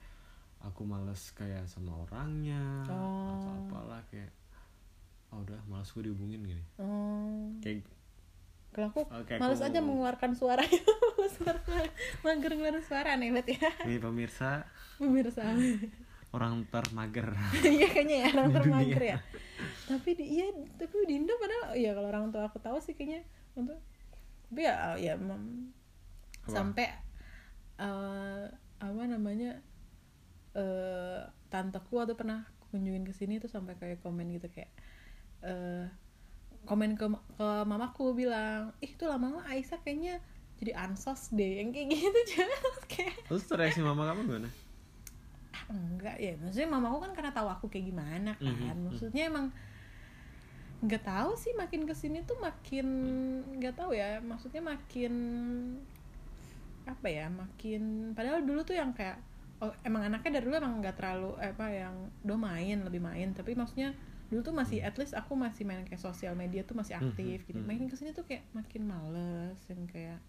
aku 0.60 0.82
males 0.82 1.30
kayak 1.32 1.64
sama 1.64 1.94
orangnya 1.98 2.82
atau 2.82 2.98
Oh. 2.98 3.54
apalah 3.64 4.02
kayak 4.06 4.30
oh 5.28 5.40
udah 5.40 5.60
males 5.64 5.88
gue 5.88 6.02
dihubungin 6.02 6.40
gini. 6.42 6.64
Hmm. 6.76 7.58
kayak 7.58 7.86
kalau 8.68 8.88
aku 8.88 9.02
Oke, 9.08 9.34
males 9.36 9.58
aku- 9.58 9.68
aja 9.68 9.80
mengeluarkan 9.80 10.32
suara. 10.32 10.60
Males 10.62 11.34
mager 12.24 12.52
ngeluarin 12.52 12.82
suara 12.82 13.14
aneh 13.14 13.30
banget 13.30 13.56
ya. 13.56 13.70
Nih 13.84 13.98
pemirsa. 13.98 14.68
Pemirsa. 14.96 15.56
Orang 16.28 16.68
termager. 16.68 17.32
Iya 17.64 17.88
kayaknya 17.88 18.16
ya 18.20 18.28
orang 18.34 18.50
termager 18.52 19.02
ya. 19.06 19.18
Tapi 19.86 20.10
di 20.12 20.24
iya 20.32 20.46
tapi 20.74 20.94
di 21.02 21.16
Indo 21.16 21.32
padahal 21.34 21.72
ya 21.74 21.90
kalau 21.92 22.08
orang 22.08 22.28
tua 22.28 22.44
aku 22.44 22.58
tahu 22.58 22.76
sih 22.78 22.92
kayaknya 22.92 23.24
untuk 23.54 23.80
tapi 24.48 24.60
ya 24.62 24.96
ya 24.96 25.14
mem- 25.14 25.72
sampai 26.44 26.88
eh, 27.78 28.44
apa 28.78 29.02
namanya 29.04 29.60
eh 30.58 31.22
tanteku 31.48 32.02
atau 32.02 32.18
pernah 32.18 32.42
kunjungin 32.68 33.06
ke 33.06 33.14
sini 33.14 33.38
tuh 33.38 33.48
sampai 33.48 33.78
kayak 33.78 34.02
komen 34.02 34.28
gitu 34.34 34.50
kayak 34.50 34.68
eh 35.46 35.86
komen 36.66 36.98
ke 36.98 37.06
ke 37.38 37.48
mamaku 37.64 38.12
bilang 38.12 38.74
ih 38.82 38.92
tuh 38.98 39.06
lama-lama 39.08 39.46
Aisyah 39.46 39.80
kayaknya 39.80 40.18
jadi 40.58 40.74
ansos 40.74 41.30
deh. 41.30 41.62
Yang 41.62 41.68
kayak 41.78 41.86
gitu 41.94 42.20
juga 42.34 42.46
kayak 42.90 43.14
terus 43.30 43.46
reaksi 43.54 43.80
mama 43.80 44.10
kamu 44.10 44.20
gimana? 44.26 44.50
Enggak 45.70 46.16
ya. 46.18 46.34
Maksudnya 46.42 46.68
mamaku 46.68 46.96
kan 47.06 47.12
karena 47.14 47.32
tahu 47.32 47.48
aku 47.48 47.66
kayak 47.70 47.86
gimana 47.94 48.32
kan. 48.36 48.76
Mhm, 48.76 48.90
maksudnya 48.90 49.30
emang 49.30 49.46
nggak 50.78 51.02
tahu 51.02 51.34
sih 51.34 51.50
makin 51.58 51.90
ke 51.90 51.94
sini 51.94 52.22
tuh 52.26 52.38
makin 52.42 52.86
nggak 53.62 53.78
tahu 53.78 53.94
ya. 53.94 54.18
Maksudnya 54.18 54.62
makin 54.62 55.14
apa 56.88 57.04
ya 57.04 57.28
makin 57.28 58.16
padahal 58.16 58.40
dulu 58.40 58.64
tuh 58.64 58.72
yang 58.72 58.96
kayak 58.96 59.20
oh 59.58 59.72
emang 59.82 60.06
anaknya 60.06 60.38
dari 60.38 60.44
dulu 60.46 60.56
emang 60.58 60.78
nggak 60.78 60.96
terlalu 60.96 61.30
eh, 61.42 61.50
apa 61.50 61.66
yang 61.70 61.94
do 62.22 62.34
main 62.38 62.76
lebih 62.86 63.02
main. 63.02 63.34
Tapi 63.34 63.54
maksudnya 63.58 63.94
dulu 64.28 64.40
tuh 64.44 64.54
masih 64.54 64.84
at 64.84 64.94
least 65.00 65.16
aku 65.16 65.32
masih 65.32 65.64
main 65.64 65.82
kayak 65.88 66.00
sosial 66.00 66.36
media 66.36 66.60
tuh 66.60 66.76
masih 66.76 67.00
aktif 67.00 67.48
gitu. 67.48 67.58
hmm. 67.58 67.64
makin 67.64 67.88
ke 67.88 67.96
sini 67.96 68.12
tuh 68.12 68.28
kayak 68.28 68.44
makin 68.52 68.84
males 68.84 69.56
yang 69.72 69.88
kayak 69.88 70.20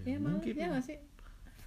Ya, 0.00 0.16
ya, 0.16 0.18
males 0.18 0.40
mungkin 0.40 0.54
ya 0.56 0.66
nggak 0.72 0.84
sih? 0.88 0.98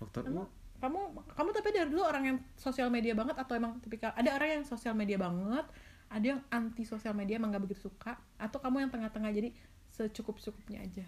Faktor 0.01 0.25
Emang 0.25 0.50
kamu 0.75 1.00
kamu 1.34 1.50
tapi 1.55 1.69
dari 1.72 1.88
dulu 1.88 2.03
orang 2.03 2.24
yang 2.27 2.38
sosial 2.60 2.91
media 2.91 3.15
banget 3.15 3.38
atau 3.39 3.55
emang 3.55 3.79
tipikal 3.79 4.12
ada 4.12 4.27
orang 4.36 4.60
yang 4.60 4.63
sosial 4.67 4.91
media 4.91 5.15
banget 5.15 5.65
ada 6.12 6.25
yang 6.36 6.41
anti 6.51 6.84
sosial 6.84 7.15
media 7.15 7.39
emang 7.39 7.55
gak 7.55 7.63
begitu 7.63 7.89
suka 7.89 8.19
atau 8.38 8.60
kamu 8.62 8.86
yang 8.86 8.91
tengah-tengah 8.93 9.31
jadi 9.34 9.50
secukup 9.89 10.38
cukupnya 10.38 10.84
aja? 10.84 11.05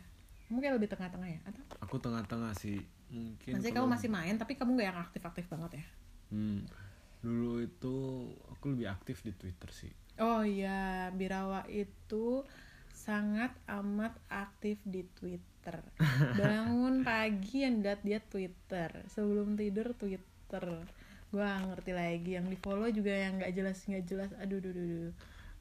Kamu 0.47 0.57
kayak 0.63 0.75
lebih 0.79 0.89
tengah-tengah 0.89 1.29
ya 1.29 1.39
atau? 1.43 1.61
Aku 1.83 1.95
tengah-tengah 1.99 2.55
sih 2.55 2.81
mungkin 3.07 3.51
maksudnya 3.55 3.75
kamu 3.75 3.87
masih 3.87 4.09
main 4.09 4.35
tapi 4.35 4.53
kamu 4.53 4.75
gak 4.75 4.87
yang 4.87 4.99
aktif-aktif 4.99 5.45
banget 5.47 5.71
ya 5.79 5.85
Hmm, 6.27 6.67
dulu 7.23 7.63
itu 7.63 7.95
aku 8.51 8.75
lebih 8.75 8.91
aktif 8.91 9.23
di 9.23 9.31
Twitter 9.31 9.69
sih. 9.71 9.93
oh 10.19 10.43
iya 10.43 11.07
Birawa 11.09 11.63
itu 11.71 12.43
sangat 12.91 13.55
amat 13.69 14.11
aktif 14.27 14.75
di 14.83 15.07
Twitter 15.15 15.79
bangun 16.39 17.07
pagi 17.07 17.63
yang 17.63 17.79
lihat 17.79 18.03
dia 18.03 18.19
Twitter 18.19 18.91
sebelum 19.07 19.55
tidur 19.55 19.95
Twitter 19.95 20.83
gua 21.27 21.47
nggak 21.55 21.67
ngerti 21.71 21.91
lagi 21.91 22.31
yang 22.35 22.47
di 22.47 22.57
follow 22.57 22.87
juga 22.89 23.11
yang 23.11 23.39
nggak 23.39 23.55
jelas 23.55 23.77
nggak 23.83 24.03
jelas 24.03 24.29
aduh 24.35 24.59
duh, 24.59 24.71
duh, 24.71 24.87
duh. 25.07 25.13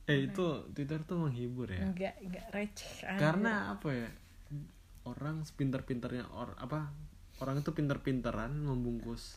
Eh 0.06 0.26
itu 0.26 0.46
Twitter 0.70 0.98
tuh 1.02 1.18
menghibur 1.18 1.66
ya. 1.66 1.82
nggak 1.84 2.14
nggak 2.22 2.46
receh. 2.50 3.06
Karena 3.18 3.70
apa 3.70 3.88
ya? 3.90 4.08
Orang 5.02 5.42
sepinter-pinternya 5.42 6.26
or 6.30 6.54
apa? 6.58 6.90
Orang 7.37 7.61
itu 7.61 7.71
pinter-pinteran 7.71 8.52
membungkus 8.57 9.37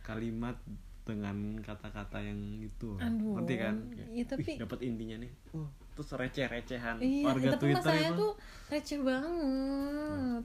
kalimat 0.00 0.54
dengan 1.02 1.34
kata-kata 1.58 2.18
yang 2.18 2.38
itu. 2.60 2.94
Aduh, 2.96 3.38
Ngerti 3.38 3.54
kan? 3.56 3.74
iya, 4.08 4.24
tapi- 4.24 4.56
dapat 4.56 4.78
intinya 4.80 5.16
nih. 5.18 5.32
Wah, 5.52 5.66
terus 5.92 6.10
receh-recehan 6.12 6.96
iya 7.00 7.24
warga 7.24 7.50
tapi 7.52 7.62
Twitter 7.62 7.80
masalahnya 7.80 8.10
itu. 8.10 8.20
tuh 8.20 8.32
receh 8.68 8.98
banget 9.00 10.44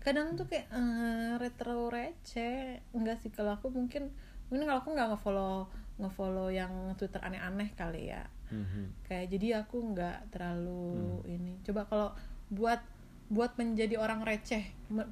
kadang 0.00 0.34
tuh 0.34 0.42
kayak 0.44 0.66
eh, 0.68 1.32
retro 1.38 1.86
receh 1.86 2.58
enggak 2.90 3.22
sih 3.22 3.30
kalau 3.30 3.54
aku 3.54 3.70
mungkin 3.70 4.10
mungkin 4.50 4.66
kalau 4.66 4.82
aku 4.82 4.90
nggak 4.90 5.08
ngefollow 5.08 5.70
ngefollow 5.96 6.50
yang 6.50 6.72
twitter 6.92 7.22
aneh-aneh 7.22 7.70
kali 7.72 8.10
ya 8.10 8.26
Mhm. 8.50 9.06
kayak 9.06 9.30
jadi 9.30 9.62
aku 9.62 9.94
nggak 9.94 10.34
terlalu 10.34 11.22
Hmm. 11.22 11.30
ini 11.30 11.52
coba 11.62 11.86
kalau 11.86 12.10
buat 12.50 12.82
buat 13.32 13.56
menjadi 13.56 13.96
orang 13.96 14.20
receh. 14.28 14.60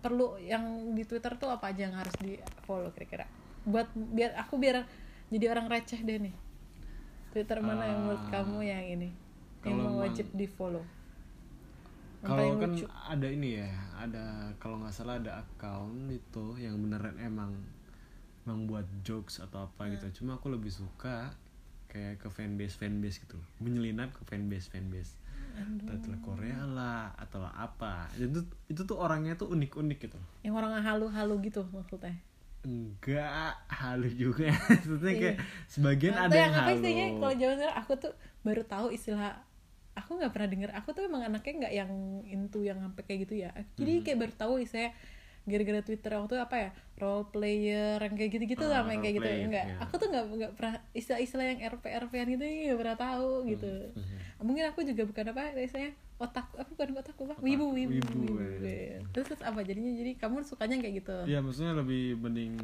Perlu 0.05 0.37
yang 0.37 0.93
di 0.93 1.09
twitter 1.09 1.41
tuh 1.41 1.49
apa 1.49 1.73
aja 1.73 1.89
yang 1.89 1.97
harus 1.97 2.13
di 2.21 2.37
follow 2.69 2.93
kira-kira? 2.93 3.25
Buat 3.65 3.89
biar 3.97 4.37
aku 4.37 4.61
biar 4.61 4.85
jadi 5.33 5.49
orang 5.49 5.73
receh 5.73 6.05
deh 6.05 6.21
nih. 6.21 6.37
Twitter 7.33 7.63
mana 7.65 7.89
yang 7.89 8.05
menurut 8.05 8.25
Ah, 8.29 8.43
kamu 8.43 8.59
yang 8.61 8.85
ini? 8.85 9.11
Yang 9.65 9.93
wajib 9.97 10.27
di 10.37 10.47
follow 10.51 10.85
Kalau 12.21 12.61
kan 12.61 12.77
ada 13.09 13.29
ini 13.33 13.65
ya, 13.65 13.73
ada 13.97 14.53
kalau 14.61 14.77
nggak 14.85 14.93
salah 14.93 15.17
ada 15.17 15.41
account 15.41 16.13
itu 16.13 16.61
yang 16.61 16.77
beneran 16.77 17.17
emang 17.17 17.57
emang 18.45 18.69
buat 18.69 18.85
jokes 19.01 19.41
atau 19.41 19.65
apa 19.65 19.89
Hmm. 19.89 19.97
gitu. 19.97 20.07
Cuma 20.21 20.37
aku 20.37 20.53
lebih 20.53 20.69
suka 20.69 21.33
kayak 21.89 22.21
ke 22.21 22.29
fanbase 22.29 22.77
fanbase 22.77 23.25
gitu, 23.25 23.41
menyelinap 23.57 24.13
ke 24.13 24.23
fanbase 24.29 24.69
fanbase. 24.69 25.17
Title 25.81 26.19
Korea 26.21 26.61
lah 26.63 27.13
atau 27.15 27.43
apa. 27.43 28.09
Itu 28.15 28.41
itu 28.67 28.83
tuh 28.83 28.97
orangnya 28.97 29.35
tuh 29.35 29.49
unik 29.49 29.73
unik 29.75 29.99
gitu. 30.01 30.19
yang 30.41 30.55
orang 30.55 30.79
halu-halu 30.79 31.35
gitu 31.43 31.63
maksudnya 31.69 32.17
Enggak 32.61 33.57
halu 33.67 34.09
juga. 34.13 34.53
Maksudnya 34.69 35.15
kayak 35.17 35.37
Iya. 35.37 35.45
sebagian 35.67 36.13
Atau 36.13 36.25
ada 36.27 36.37
yang 36.37 36.53
apa 36.53 36.61
halu. 36.63 36.75
istilahnya 36.77 37.07
kalau 37.17 37.35
zaman 37.35 37.57
sekarang 37.57 37.79
aku 37.79 37.93
tuh 37.97 38.13
baru 38.41 38.63
tahu 38.65 38.87
istilah 38.93 39.33
aku 39.91 40.11
nggak 40.15 40.33
pernah 40.33 40.49
dengar 40.49 40.71
aku 40.73 40.89
tuh 40.93 41.03
emang 41.03 41.23
anaknya 41.25 41.53
nggak 41.57 41.75
yang 41.75 41.93
into 42.25 42.61
yang 42.61 42.79
sampai 42.79 43.03
kayak 43.03 43.21
gitu 43.25 43.35
ya 43.39 43.51
jadi 43.75 43.93
Hmm. 43.97 44.05
kayak 44.05 44.19
baru 44.19 44.35
tahu 44.35 44.55
istilah 44.61 44.93
gara-gara 45.51 45.81
Twitter 45.81 46.11
waktu 46.13 46.31
itu 46.31 46.39
apa 46.39 46.57
ya 46.57 46.71
role 46.97 47.25
player 47.27 47.97
yang 47.99 48.15
kayak 48.15 48.31
gitu-gitu 48.31 48.65
Ah, 48.65 48.81
lah 48.81 48.89
yang 48.89 49.01
kayak 49.01 49.17
gitu. 49.17 49.25
player, 49.25 49.45
enggak 49.45 49.67
iya. 49.67 49.77
aku 49.79 49.95
tuh 49.97 50.07
nggak 50.07 50.25
nggak 50.31 50.53
pernah 50.55 50.75
istilah-istilah 50.93 51.47
yang 51.47 51.59
RP 51.67 51.85
RPan 51.87 52.27
gitu 52.31 52.45
nggak 52.45 52.79
pernah 52.79 52.97
tahu 52.97 53.31
gitu. 53.47 53.73
Mhm. 53.93 54.17
mungkin 54.41 54.65
aku 54.67 54.81
juga 54.83 55.03
bukan 55.05 55.25
apa 55.29 55.43
istilahnya 55.55 55.93
otak 56.17 56.47
apa 56.55 56.69
bukan 56.71 56.89
otak 56.97 57.13
apa 57.13 57.35
wibu 57.41 57.67
wibu, 57.71 57.93
wibu, 57.93 58.13
wibu, 58.33 58.65
ya. 58.65 59.01
terus, 59.13 59.27
terus 59.29 59.43
apa 59.43 59.61
jadinya? 59.61 59.93
Jadi 59.95 60.17
kamu 60.17 60.41
sukanya 60.43 60.77
kayak 60.79 60.95
gitu? 60.99 61.17
Iya 61.27 61.39
maksudnya 61.41 61.73
lebih 61.75 62.17
mending 62.17 62.55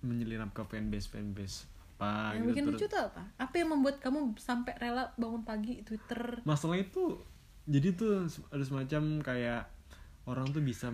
menyelinap 0.00 0.52
ke 0.52 0.62
fanbase 0.64 1.08
fanbase 1.08 1.56
apa 1.94 2.34
yang 2.34 2.42
gitu 2.42 2.50
bikin 2.50 2.64
terus- 2.66 2.80
lucu 2.80 2.86
tuh 2.88 3.02
apa? 3.04 3.22
Apa 3.38 3.54
yang 3.56 3.68
membuat 3.70 3.96
kamu 3.98 4.18
sampai 4.36 4.74
rela 4.76 5.14
bangun 5.14 5.42
pagi 5.42 5.80
Twitter? 5.80 6.42
Masalah 6.42 6.76
itu 6.76 7.22
jadi 7.64 7.94
tuh 7.94 8.26
ada 8.50 8.60
semacam 8.60 9.02
kayak 9.22 9.62
orang 10.26 10.50
tuh 10.50 10.60
bisa 10.60 10.90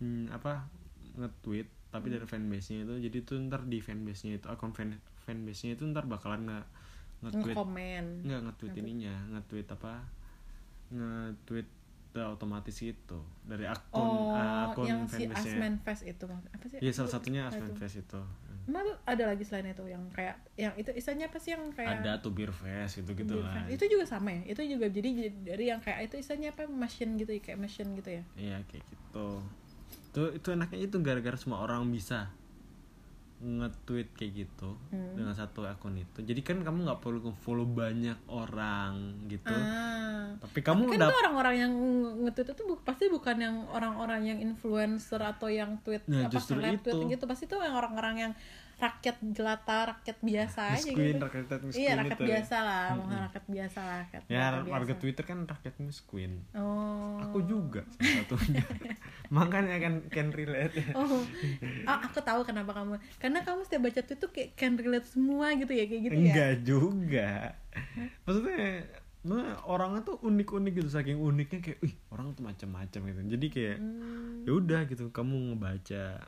mm, 0.00 0.34
apa 0.34 0.66
nge-tweet 1.20 1.68
tapi 1.90 2.06
dari 2.06 2.22
fanbase-nya 2.22 2.86
itu 2.86 2.94
jadi 3.10 3.18
tuh 3.26 3.36
ntar 3.50 3.66
di 3.66 3.82
fanbase-nya 3.82 4.38
itu 4.38 4.46
akun 4.46 4.70
fan 4.70 4.94
fanbase-nya 5.26 5.74
itu 5.74 5.82
ntar 5.90 6.06
bakalan 6.06 6.46
nge 6.46 6.60
nge-tweet. 7.20 7.56
Nggak 8.24 8.40
nge-tweet 8.46 8.74
ininya 8.80 9.14
nge-tweet 9.36 9.68
apa 9.74 10.06
nge-tweet 10.90 11.68
otomatis 12.18 12.74
itu 12.82 13.18
dari 13.46 13.70
akun 13.70 14.02
oh 14.02 14.34
uh, 14.34 14.74
akun 14.74 14.86
yang 14.86 15.06
si 15.06 15.30
Asman 15.30 15.78
Fest 15.86 16.02
itu 16.02 16.26
apa 16.26 16.64
sih? 16.66 16.78
Iya 16.82 16.90
salah 16.90 17.10
satunya 17.10 17.46
Asman 17.46 17.70
itu? 17.70 17.78
Fest 17.78 18.02
itu. 18.02 18.22
Emang 18.66 18.86
tuh 18.86 18.98
ada 19.02 19.24
lagi 19.34 19.42
selain 19.42 19.70
itu 19.70 19.82
yang 19.86 20.02
kayak 20.14 20.36
yang 20.54 20.74
itu 20.78 20.90
istilahnya 20.94 21.26
apa 21.30 21.38
sih 21.42 21.54
yang 21.54 21.64
kayak 21.74 22.06
ada 22.06 22.22
tuh 22.22 22.30
beer 22.30 22.54
fest 22.54 23.02
gitu 23.02 23.14
gitu 23.18 23.42
lah. 23.42 23.66
Fest? 23.66 23.78
itu 23.78 23.84
juga 23.98 24.04
sama 24.06 24.30
ya? 24.30 24.42
Itu 24.46 24.62
juga 24.62 24.86
jadi 24.90 25.10
dari 25.42 25.64
yang 25.70 25.82
kayak 25.82 26.10
itu 26.10 26.22
istilahnya 26.22 26.54
apa 26.54 26.70
machine 26.70 27.18
gitu 27.18 27.30
ya? 27.34 27.40
Kayak 27.42 27.58
machine 27.66 27.90
gitu 27.98 28.10
ya? 28.10 28.22
Iya 28.38 28.56
kayak 28.70 28.84
gitu. 28.90 29.28
Tuh 30.10 30.32
itu 30.32 30.48
enaknya 30.48 30.78
itu 30.80 30.96
gara-gara 30.98 31.34
semua 31.34 31.60
orang 31.60 31.86
bisa 31.86 32.28
nge-tweet 33.40 34.12
kayak 34.12 34.32
gitu 34.38 34.76
Hmm. 34.90 35.16
dengan 35.16 35.32
satu 35.32 35.64
akun 35.64 35.96
itu. 35.96 36.20
Jadi 36.20 36.40
kan 36.40 36.60
kamu 36.60 36.84
nggak 36.84 37.00
perlu 37.00 37.32
follow 37.38 37.64
banyak 37.64 38.20
orang 38.26 38.92
gitu. 39.26 39.48
ah 39.48 40.36
Tapi 40.38 40.60
kamu 40.60 40.82
kan 40.86 40.92
udah 40.94 41.08
tuh 41.08 41.18
orang-orang 41.20 41.54
yang 41.58 41.72
nge-tweet 42.20 42.52
itu 42.52 42.62
bu- 42.66 42.82
pasti 42.82 43.08
bukan 43.08 43.36
yang 43.38 43.56
orang-orang 43.66 44.20
yang 44.26 44.38
influencer 44.38 45.16
atau 45.18 45.48
yang 45.48 45.80
tweet 45.80 46.04
Nah, 46.04 46.22
apa 46.22 46.30
justru 46.30 46.60
itu. 46.60 46.92
gitu 47.08 47.24
pasti 47.24 47.44
tuh 47.46 47.58
yang 47.58 47.72
orang-orang 47.72 48.14
yang 48.20 48.32
rakyat 48.80 49.16
jelata 49.30 49.78
rakyat 49.92 50.18
biasa 50.18 50.60
Miss 50.66 50.80
aja 50.80 50.90
Queen, 50.90 51.12
gitu 51.12 51.22
rakyat 51.22 51.60
Miss 51.60 51.76
iya 51.76 51.86
Queen 51.86 52.00
rakyat 52.00 52.16
itu. 52.16 52.24
biasa 52.26 52.56
lah 52.58 52.86
mm 52.90 53.12
rakyat 53.20 53.44
biasa 53.46 53.78
lah 53.80 53.96
rakyat 54.02 54.22
Ya 54.26 54.44
warga 54.64 54.70
biasa. 54.88 54.98
Twitter 54.98 55.24
kan 55.24 55.38
rakyat 55.44 55.74
Miss 55.78 56.00
Queen. 56.00 56.32
oh 56.52 57.20
Aku 57.20 57.38
juga 57.42 57.84
salah 57.94 58.24
satunya. 58.24 58.64
Makanya 59.36 59.76
kan 59.78 59.94
can 60.08 60.28
relate. 60.30 60.74
oh 60.92 61.20
oh 61.84 61.98
aku 62.00 62.18
tahu 62.18 62.40
kenapa 62.42 62.72
kamu 62.72 62.96
karena 63.16 63.38
kamu 63.40 63.60
setiap 63.62 63.82
baca 63.84 64.00
tweet 64.00 64.18
tuh 64.18 64.30
kayak 64.30 64.50
can 64.54 64.74
relate 64.74 65.04
semua 65.04 65.52
gitu 65.52 65.70
ya 65.70 65.84
kayak 65.84 66.02
gitu 66.02 66.14
ya 66.14 66.20
Enggak 66.26 66.52
juga. 66.62 67.30
Maksudnya 68.24 68.88
Nah, 69.20 69.60
orangnya 69.68 70.00
tuh 70.02 70.16
unik-unik 70.18 70.72
gitu 70.74 70.88
saking 70.88 71.20
uniknya 71.20 71.60
kayak, 71.60 71.84
wih 71.84 71.92
orang 72.08 72.32
tuh 72.32 72.40
macam-macam 72.40 73.00
gitu. 73.04 73.20
Jadi 73.28 73.46
kayak 73.46 73.76
Hmm. 73.76 74.48
ya 74.48 74.52
udah 74.54 74.80
gitu 74.88 75.12
kamu 75.12 75.52
ngebaca 75.52 76.24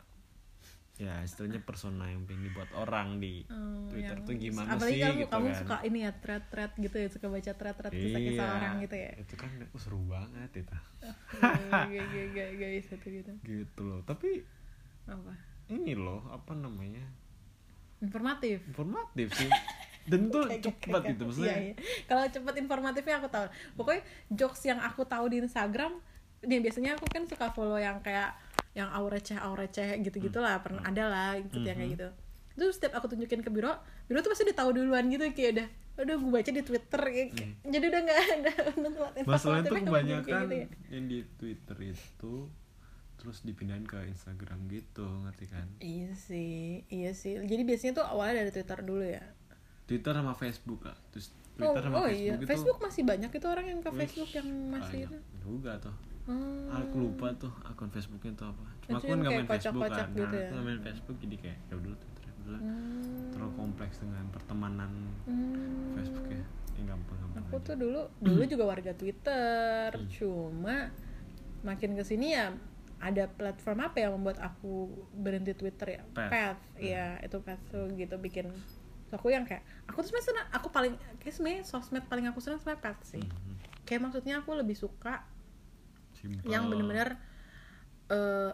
ya 1.02 1.18
istilahnya 1.20 1.58
persona 1.60 2.06
yang 2.06 2.22
pengen 2.22 2.46
dibuat 2.46 2.70
orang 2.72 3.18
di 3.18 3.42
Oh, 3.44 3.88
Twitter 3.88 4.14
yang- 4.14 4.22
tuh 4.22 4.34
gimana 4.36 4.68
apalagi 4.70 4.92
sih 4.92 5.02
kamu, 5.02 5.18
gitu 5.18 5.28
kamu 5.28 5.46
kan? 5.46 5.58
suka 5.58 5.76
ini 5.82 5.98
ya 6.00 6.10
thread-thread 6.14 6.72
gitu 6.76 6.96
ya 6.96 7.08
suka 7.08 7.26
baca 7.28 7.52
thread-thread 7.52 7.92
kisah-kisah 7.92 8.30
iya 8.38 8.54
orang 8.54 8.74
gitu 8.80 8.96
ya? 8.96 9.10
itu 9.16 9.34
kan 9.34 9.50
oh, 9.66 9.80
seru 9.80 10.00
banget 10.04 10.50
itu. 10.56 10.74
Gak, 11.34 11.88
gak, 12.30 12.48
gak, 12.54 12.70
bisa 12.76 12.92
tuh 12.96 13.10
gitu. 13.10 13.32
Gitu 13.42 13.80
loh 13.80 14.00
tapi 14.02 14.46
apa? 15.04 15.32
ini 15.68 15.92
loh 15.92 16.22
apa 16.28 16.52
namanya? 16.52 17.02
Informatif. 17.98 18.62
Informatif 18.68 19.28
sih. 19.32 19.50
Dan 20.04 20.28
tuh 20.28 20.46
kayak- 20.50 21.06
gitu 21.08 21.22
maksudnya. 21.24 21.50
Iya, 21.52 21.58
iya. 21.64 21.74
kalau 22.04 22.24
cepet 22.24 22.54
informatifnya 22.56 23.16
aku 23.16 23.28
tahu. 23.28 23.46
Pokoknya 23.74 24.02
jokes 24.28 24.62
yang 24.64 24.78
aku 24.78 25.02
tahu 25.04 25.26
di 25.26 25.38
Instagram 25.38 25.98
nih 26.42 26.58
biasanya 26.60 26.94
aku 26.94 27.06
kan 27.06 27.22
suka 27.24 27.46
follow 27.50 27.78
yang 27.78 27.98
kayak 28.00 28.34
yang 28.72 28.88
aureceh 28.88 29.36
aureceh 29.36 30.00
gitu 30.00 30.16
gitulah 30.16 30.56
pernah 30.64 30.80
ada 30.84 31.04
lah 31.08 31.30
ikut 31.36 31.60
yang 31.60 31.76
kayak 31.76 31.90
gitu. 31.96 32.08
Itu 32.56 32.64
setiap 32.72 33.00
aku 33.00 33.12
tunjukin 33.12 33.44
ke 33.44 33.50
biro 33.52 33.72
biro 34.08 34.18
tuh 34.24 34.32
pasti 34.32 34.48
udah 34.48 34.56
tahu 34.56 34.70
duluan 34.76 35.08
gitu 35.12 35.24
kayak 35.32 35.50
udah 35.56 35.68
udah 35.92 36.14
gue 36.16 36.30
baca 36.32 36.50
di 36.56 36.62
twitter 36.64 37.02
kayak, 37.04 37.28
kayak- 37.36 37.56
jadi 37.68 37.84
udah 37.92 38.00
nggak 38.00 38.18
ada 38.32 38.52
masalahnya 39.28 39.68
tuh 39.68 39.76
kebanyakan 39.76 40.40
gitu 40.48 40.56
ya. 40.56 40.66
yang 40.88 41.04
di 41.04 41.18
Twitter 41.36 41.76
itu 41.92 42.34
terus 43.20 43.38
dipindahin 43.44 43.86
ke 43.86 44.02
Instagram 44.08 44.66
gitu 44.66 45.06
ngerti 45.06 45.46
kan? 45.46 45.68
Iya 45.78 46.10
sih 46.16 46.82
iya 46.90 47.14
sih. 47.14 47.38
Jadi 47.38 47.62
biasanya 47.62 48.02
tuh 48.02 48.06
awalnya 48.08 48.42
dari 48.42 48.50
Twitter 48.50 48.78
dulu 48.82 49.04
ya? 49.04 49.22
Twitter 49.86 50.12
sama 50.16 50.32
Facebook 50.32 50.80
lah 50.88 50.96
terus 51.12 51.28
oh, 51.60 51.68
Twitter 51.68 51.82
sama 51.84 51.94
oh 52.00 52.04
Facebook 52.08 52.24
iya. 52.24 52.34
itu 52.40 52.46
Facebook 52.48 52.78
masih 52.80 53.02
banyak 53.04 53.30
itu 53.30 53.46
orang 53.46 53.66
yang 53.68 53.80
ke 53.84 53.90
Facebook 53.92 54.30
yang 54.32 54.48
masih 54.72 55.00
itu. 55.04 55.18
juga 55.42 55.72
tuh 55.76 55.94
Hmm. 56.32 56.72
aku 56.72 56.96
lupa 57.02 57.26
tuh 57.36 57.52
akun 57.62 57.88
Facebooknya 57.88 58.32
tuh 58.34 58.46
apa 58.48 58.64
cuma 58.80 58.96
aku 58.96 59.06
kan 59.06 59.18
nggak 59.18 59.32
main 59.34 59.46
Facebook 59.46 59.82
kan 59.84 60.08
gitu 60.10 60.24
nah, 60.24 60.32
ya? 60.32 60.40
aku 60.42 60.52
nggak 60.52 60.66
main 60.66 60.80
Facebook 60.82 61.16
jadi 61.20 61.36
kayak 61.38 61.58
ya 61.62 61.74
udah 61.76 61.92
Twitter 61.94 62.20
udah 62.42 62.58
Hmm. 62.58 63.30
terlalu 63.30 63.52
kompleks 63.54 63.96
dengan 63.98 64.24
pertemanan 64.28 64.90
Hmm. 65.24 65.92
Facebook 65.94 66.26
ya 66.28 66.42
ini 66.72 66.82
gampang 66.84 67.16
gampang 67.22 67.42
aku 67.44 67.54
aja. 67.54 67.64
tuh 67.64 67.76
dulu 67.76 68.00
dulu 68.18 68.42
juga 68.44 68.64
warga 68.66 68.92
Twitter 68.92 69.88
Hmm. 69.92 70.08
cuma 70.08 70.76
makin 71.60 71.90
ke 71.92 72.02
sini 72.02 72.32
ya 72.32 72.50
ada 72.98 73.26
platform 73.28 73.78
apa 73.82 73.96
yang 73.98 74.14
membuat 74.14 74.38
aku 74.38 74.86
berhenti 75.12 75.52
Twitter 75.52 75.88
ya 75.92 76.02
Path. 76.08 76.30
Path 76.30 76.60
ya 76.76 77.18
itu 77.18 77.36
Path 77.38 77.62
tuh 77.68 77.90
gitu 77.92 78.14
bikin 78.16 78.46
so, 79.04 79.12
aku 79.12 79.28
yang 79.28 79.42
kayak 79.42 79.60
aku 79.84 80.00
tuh 80.00 80.10
sebenarnya 80.10 80.46
aku 80.50 80.68
paling 80.68 80.94
kayak 81.18 81.34
sebenarnya 81.34 81.62
sosmed 81.62 82.02
paling 82.06 82.24
aku 82.24 82.38
senang 82.38 82.58
sebenarnya 82.58 82.80
Path 82.80 83.02
sih 83.04 83.20
Mhm. 83.20 83.84
kayak 83.84 84.00
maksudnya 84.00 84.34
aku 84.38 84.54
lebih 84.54 84.74
suka 84.74 85.22
Simple. 86.22 86.46
yang 86.46 86.70
bener-bener 86.70 87.18
eh, 88.08 88.52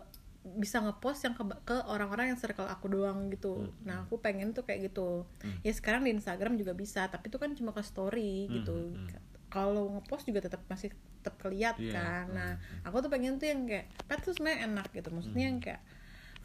bisa 0.48 0.80
ngepost 0.80 1.28
yang 1.28 1.34
ke, 1.37 1.44
ke 1.62 1.76
orang-orang 1.84 2.32
yang 2.32 2.38
circle 2.40 2.64
aku 2.64 2.88
doang 2.88 3.28
gitu. 3.28 3.68
Hmm. 3.68 3.84
Nah 3.84 3.96
aku 4.02 4.16
pengen 4.18 4.56
tuh 4.56 4.64
kayak 4.64 4.88
gitu. 4.88 5.28
Hmm. 5.44 5.58
Ya 5.60 5.72
sekarang 5.75 6.02
di 6.02 6.14
Instagram 6.14 6.56
juga 6.56 6.72
bisa, 6.72 7.04
tapi 7.06 7.28
itu 7.28 7.37
kan 7.37 7.52
cuma 7.52 7.76
ke 7.76 7.84
story 7.84 8.48
Hmm, 8.48 8.54
gitu. 8.62 8.76
hmm. 8.96 9.08
Kalau 9.48 9.92
ngepost 9.96 10.25
juga 10.25 10.44
tetap 10.44 10.64
masih 10.66 10.92
tetap 11.20 11.37
keliat 11.37 11.76
Iya, 11.76 11.92
kan. 11.92 12.25
hmm, 12.28 12.34
Nah 12.37 12.50
hmm. 12.56 12.87
aku 12.88 12.96
tuh 13.04 13.10
pengen 13.12 13.37
tuh 13.37 13.48
yang 13.50 13.68
kayak 13.68 13.87
pet 14.08 14.20
tuh 14.25 14.32
sebenarnya 14.32 14.58
enak 14.72 14.87
gitu. 14.94 15.08
Maksudnya 15.10 15.44
Hmm. 15.44 15.50
yang 15.52 15.58
kayak 15.60 15.82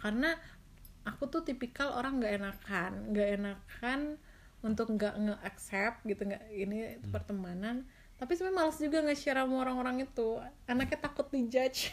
karena 0.04 0.30
aku 1.04 1.24
tuh 1.28 1.42
tipikal 1.44 1.96
orang 1.96 2.20
nggak 2.20 2.34
enakan, 2.40 2.92
nggak 3.14 3.30
enakan 3.40 4.00
untuk 4.64 4.88
nggak 4.96 5.16
nge-accept 5.20 6.04
gitu 6.04 6.24
nggak 6.24 6.44
ini 6.50 6.98
Hmm. 7.00 7.12
pertemanan 7.12 7.88
tapi 8.14 8.32
sebenarnya 8.34 8.58
males 8.58 8.78
juga 8.78 8.98
nge-share 9.04 9.40
sama 9.42 9.56
orang-orang 9.62 10.06
itu 10.06 10.28
anaknya 10.64 10.98
takut 10.98 11.28
dijudge 11.28 11.92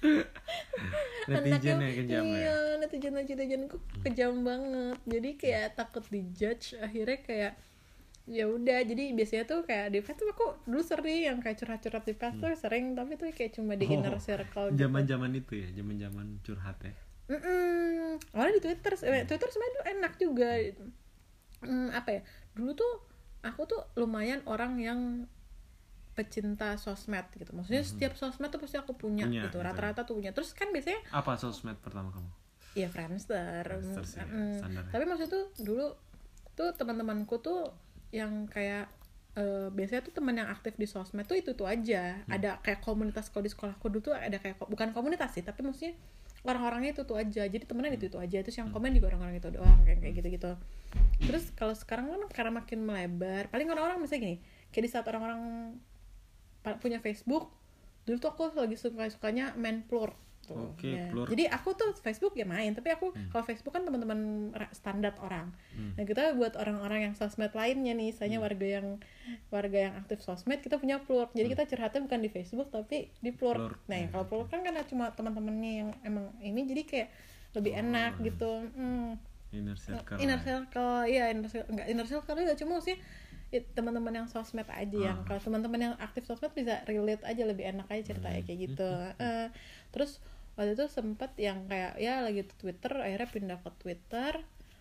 netizen 1.30 1.78
Anaknya- 1.78 1.80
ya 1.80 1.92
kejam 1.94 2.22
iya 2.24 2.38
ya 2.40 2.56
netizen 2.80 3.12
netizen 3.14 3.62
kejam 4.02 4.34
banget 4.42 4.98
jadi 5.06 5.30
kayak 5.36 5.66
takut 5.76 6.04
dijudge 6.08 6.76
akhirnya 6.76 7.18
kayak 7.22 7.52
ya 8.30 8.46
udah 8.46 8.78
jadi 8.86 9.10
biasanya 9.10 9.44
tuh 9.44 9.66
kayak 9.66 9.90
di 9.90 9.98
tuh 10.02 10.28
aku 10.30 10.46
dulu 10.62 10.82
sering 10.84 11.26
yang 11.26 11.38
kayak 11.42 11.58
curhat-curhat 11.58 12.04
di 12.04 12.14
pet 12.14 12.34
tuh 12.38 12.52
sering 12.54 12.94
tapi 12.94 13.18
tuh 13.18 13.26
kayak 13.32 13.58
cuma 13.58 13.74
di 13.74 13.90
inner 13.90 14.14
Oh, 14.14 14.22
circle 14.22 14.70
gitu. 14.70 14.86
zaman 14.86 15.02
zaman 15.02 15.30
itu 15.34 15.52
ya 15.56 15.68
zaman 15.74 15.96
zaman 15.98 16.26
curhat 16.44 16.78
ya 16.84 16.94
Mm-mm. 17.30 18.18
Awalnya 18.34 18.58
di 18.58 18.62
Twitter, 18.66 18.90
eh, 19.06 19.22
Twitter 19.22 19.46
sebenarnya 19.46 19.70
dulu 19.70 19.84
enak 19.86 20.12
juga. 20.18 20.50
Hmm, 21.62 21.88
apa 21.94 22.10
ya? 22.10 22.20
Dulu 22.58 22.74
tuh 22.74 22.92
aku 23.40 23.70
tuh 23.70 23.86
lumayan 23.94 24.42
orang 24.50 24.74
yang 24.82 25.30
pecinta 26.12 26.74
sosmed 26.76 27.24
gitu. 27.32 27.50
Maksudnya 27.50 27.82
setiap 27.82 28.12
sosmed 28.14 28.50
tuh 28.50 28.60
pasti 28.60 28.76
aku 28.76 28.92
punya, 28.92 29.24
Punya, 29.24 29.46
gitu. 29.46 29.56
gitu. 29.56 29.58
Rata-rata 29.62 30.02
tuh 30.02 30.18
punya. 30.18 30.30
Terus 30.30 30.52
kan 30.52 30.68
biasanya 30.68 31.00
apa 31.10 31.34
sosmed 31.34 31.78
pertama 31.78 32.10
kamu 32.10 32.28
ya 32.70 32.86
Friendster. 32.86 33.66
Friendster 33.66 34.04
sih, 34.06 34.18
ya, 34.18 34.26
Mm. 34.26 34.62
ya. 34.62 34.82
Tapi 34.94 35.02
maksudnya 35.02 35.30
tuh 35.30 35.44
dulu 35.58 35.86
tuh 36.54 36.70
teman-temanku 36.74 37.38
tuh 37.40 37.70
yang 38.10 38.46
kayak 38.46 38.86
eh, 39.30 39.70
biasanya 39.70 40.02
tuh 40.02 40.10
teman 40.10 40.34
yang 40.34 40.50
aktif 40.50 40.74
di 40.74 40.86
sosmed 40.86 41.22
tuh 41.22 41.38
itu 41.38 41.54
tuh 41.54 41.62
aja. 41.64 42.18
Hmm. 42.26 42.34
Ada 42.34 42.58
kayak 42.62 42.82
komunitas 42.82 43.30
kalau 43.30 43.42
di 43.42 43.50
sekolahku 43.50 43.86
dulu 43.86 44.10
tuh 44.10 44.14
ada 44.14 44.38
kayak 44.38 44.58
bukan 44.58 44.90
komunitas 44.90 45.30
sih, 45.34 45.46
tapi 45.46 45.62
maksudnya 45.62 45.94
orang-orangnya 46.42 46.94
itu 46.94 47.02
tuh 47.06 47.14
aja. 47.14 47.46
Jadi 47.46 47.62
temennya 47.62 47.94
itu 47.94 48.10
itu 48.10 48.18
aja. 48.18 48.42
Terus 48.42 48.58
Hmm. 48.58 48.66
yang 48.66 48.70
komen 48.74 48.90
juga 48.90 49.06
orang-orang 49.14 49.38
itu 49.38 49.48
doang 49.50 49.78
kayak 49.86 49.98
kayak 50.02 50.14
gitu-gitu. 50.18 50.52
Terus 51.22 51.44
kalau 51.54 51.74
sekarang 51.74 52.10
kan 52.10 52.20
karena 52.28 52.50
makin 52.52 52.78
melebar, 52.82 53.46
paling 53.48 53.70
orang-orang 53.70 54.02
misalnya 54.02 54.20
gini, 54.26 54.36
kayak 54.70 54.84
di 54.86 54.90
saat 54.90 55.06
orang-orang 55.06 55.40
punya 56.62 57.00
Facebook, 57.00 57.48
dulu 58.04 58.16
tuh 58.20 58.30
aku 58.32 58.52
lagi 58.56 58.76
suka-sukanya 58.76 59.56
main 59.56 59.84
plur 59.84 60.12
tuh. 60.50 60.74
Oke, 60.74 60.90
Ya. 60.90 61.06
Plur. 61.14 61.30
Jadi 61.30 61.46
aku 61.46 61.76
tuh 61.78 61.94
Facebook 61.94 62.34
ya 62.34 62.42
main, 62.48 62.74
tapi 62.74 62.90
aku 62.90 63.14
kalau 63.30 63.44
Facebook 63.46 63.70
kan 63.70 63.86
teman-teman 63.86 64.50
standar 64.74 65.14
orang. 65.22 65.54
Hmm. 65.76 65.94
Nah, 65.94 66.04
kita 66.04 66.34
buat 66.34 66.58
orang-orang 66.58 67.10
yang 67.10 67.14
sosmed 67.14 67.54
lainnya 67.54 67.94
nih, 67.94 68.10
misalnya 68.10 68.42
warga 68.42 68.66
yang 68.66 68.98
warga 69.52 69.78
yang 69.90 69.94
aktif 70.00 70.24
sosmed, 70.24 70.58
kita 70.58 70.80
punya 70.82 70.98
plur. 71.00 71.30
Jadi 71.32 71.54
kita 71.54 71.64
curhatnya 71.70 72.00
bukan 72.02 72.20
di 72.20 72.30
Facebook 72.32 72.68
tapi 72.74 73.14
di 73.22 73.30
plur. 73.30 73.56
Plur. 73.56 73.74
Nah, 73.86 73.96
yang 74.00 74.10
kalau 74.10 74.26
plur 74.26 74.46
kan 74.50 74.60
karena 74.66 74.82
cuma 74.88 75.14
teman-temannya 75.14 75.72
yang 75.86 75.90
emang 76.02 76.34
ini 76.42 76.66
jadi 76.66 76.82
kayak 76.88 77.08
lebih 77.50 77.72
Oh, 77.74 77.80
enak 77.82 78.12
iya. 78.18 78.24
gitu. 78.30 78.50
Hmm 78.74 79.30
inner 79.50 79.74
circle 79.74 80.18
inner 80.22 80.38
circle 80.38 81.02
iya 81.10 81.34
inner 81.34 81.50
circle 81.50 81.74
enggak 81.74 81.86
inner 81.90 82.06
circle 82.06 82.38
juga 82.38 82.54
cuma 82.54 82.78
ya, 82.86 82.94
teman-teman 83.50 84.14
yang 84.14 84.26
sosmed 84.26 84.66
aja 84.66 84.94
yang 84.94 85.18
Ah. 85.20 85.26
kalau 85.26 85.40
teman-teman 85.42 85.80
yang 85.82 85.94
aktif 85.98 86.22
sosmed 86.22 86.54
bisa 86.54 86.86
relate 86.86 87.26
aja 87.26 87.42
lebih 87.42 87.66
enak 87.66 87.90
aja 87.90 88.14
ceritanya 88.14 88.38
Hmm. 88.38 88.46
kayak 88.46 88.58
gitu. 88.64 88.90
Eh, 89.18 89.48
terus 89.90 90.22
waktu 90.54 90.74
itu 90.74 90.86
sempet 90.86 91.34
yang 91.34 91.66
kayak 91.66 91.96
ya 91.96 92.20
lagi 92.20 92.46
Twitter 92.54 92.92
akhirnya 92.94 93.26
pindah 93.26 93.58
ke 93.58 93.70
Twitter. 93.76 94.32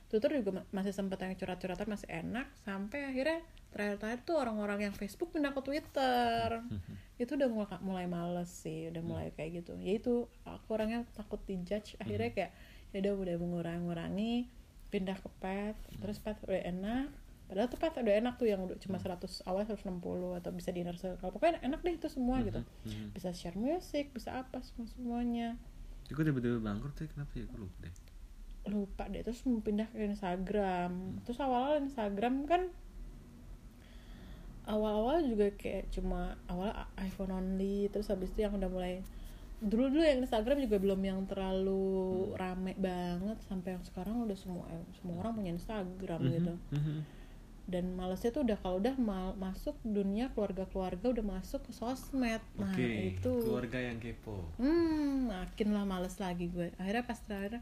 Twitter 0.05 0.29
juga 0.35 0.49
ma- 0.55 0.69
masih 0.71 0.89
sempet 0.91 1.17
yang 1.17 1.33
curhat-curhatan 1.33 1.85
masih 1.85 2.09
enak 2.09 2.49
sampai 2.59 3.05
akhirnya 3.05 3.41
terakhir-terakhir 3.69 4.19
tuh 4.23 4.35
orang-orang 4.35 4.79
yang 4.81 4.93
Facebook 4.93 5.29
pindah 5.31 5.49
ke 5.49 5.61
Twitter. 5.61 6.47
Itu 7.21 7.35
udah 7.35 7.45
mulai 7.47 7.77
mulai 7.79 8.05
males 8.05 8.49
sih 8.49 8.89
udah 8.89 9.01
mulai 9.01 9.29
kayak 9.31 9.61
gitu. 9.61 9.77
Ya 9.77 9.93
itu 9.93 10.13
aku 10.43 10.67
orangnya 10.71 11.05
takut 11.11 11.37
dijudge. 11.43 11.93
Akhirnya 11.97 12.31
kayak 12.31 12.51
ya 12.89 12.97
udah 12.99 13.13
udah 13.17 13.35
mengurangi 13.37 14.49
pindah 14.89 15.13
ke 15.15 15.29
pet. 15.39 15.77
Terus 15.99 16.17
pet 16.17 16.37
udah 16.41 16.63
enak 16.65 17.07
padahal 17.49 17.65
tuh 17.65 17.75
pet 17.75 17.97
udah 17.97 18.13
enak 18.15 18.33
tuh 18.35 18.45
yang 18.45 18.61
udah 18.61 18.77
cuma 18.77 18.95
100 18.95 19.17
awal 19.43 19.65
160 19.65 19.81
atau 20.37 20.51
bisa 20.51 20.69
di 20.69 20.79
inner 20.79 20.93
circle 20.95 21.29
pokoknya 21.29 21.59
enak 21.59 21.81
deh 21.81 21.91
itu 21.91 22.05
semua 22.05 22.39
gitu 22.39 22.61
Mhm. 22.85 23.11
bisa 23.11 23.33
share 23.33 23.57
music 23.57 24.13
bisa 24.13 24.37
apa 24.37 24.61
semua 24.61 24.85
semuanya 24.87 25.57
Itu 26.05 26.17
tiba-tiba 26.17 26.57
bangkrut 26.57 26.93
ya 26.95 27.07
kenapa 27.07 27.33
ya? 27.35 27.45
Aku 27.45 27.57
lupa 27.59 27.77
deh. 27.81 27.93
lupa 28.67 29.03
deh 29.07 29.21
terus 29.21 29.41
mau 29.43 29.59
pindah 29.59 29.87
ke 29.87 29.97
Instagram 30.03 30.91
terus 31.23 31.37
awal-awal 31.37 31.81
Instagram 31.81 32.45
kan 32.45 32.69
awal-awal 34.63 35.25
juga 35.25 35.49
kayak 35.51 35.89
cuma 35.89 36.37
awal 36.45 36.69
iPhone 36.99 37.33
only 37.33 37.89
terus 37.89 38.07
habis 38.07 38.29
itu 38.29 38.45
yang 38.45 38.53
udah 38.53 38.69
mulai 38.69 39.01
dulu 39.59 39.89
dulu 39.89 39.99
yang 39.99 40.21
Instagram 40.21 40.61
juga 40.61 40.77
belum 40.77 41.01
yang 41.01 41.19
terlalu 41.25 41.81
rame 42.37 42.77
banget 42.77 43.41
sampai 43.43 43.75
yang 43.75 43.83
sekarang 43.83 44.21
udah 44.21 44.37
semua 44.37 44.69
semua 44.95 45.19
orang 45.19 45.33
punya 45.35 45.51
Instagram 45.51 46.19
gitu 46.31 46.53
Mhm. 46.69 46.97
Dan 47.69 47.93
malesnya 47.93 48.33
tuh 48.33 48.41
udah 48.41 48.57
kalau 48.59 48.81
udah 48.81 48.97
mal- 48.97 49.37
masuk 49.37 49.77
dunia 49.85 50.33
keluarga-keluarga 50.33 51.13
udah 51.13 51.25
masuk 51.37 51.61
ke 51.69 51.71
sosmed. 51.71 52.41
Nah 52.57 52.73
Oke, 52.73 53.13
itu. 53.13 53.29
keluarga 53.45 53.77
yang 53.77 54.01
kepo. 54.01 54.49
hmm 54.57 55.29
makin 55.29 55.77
lah 55.77 55.85
males 55.85 56.17
lagi 56.17 56.49
gue. 56.49 56.73
Akhirnya 56.81 57.05
pas 57.05 57.19
terakhir 57.21 57.61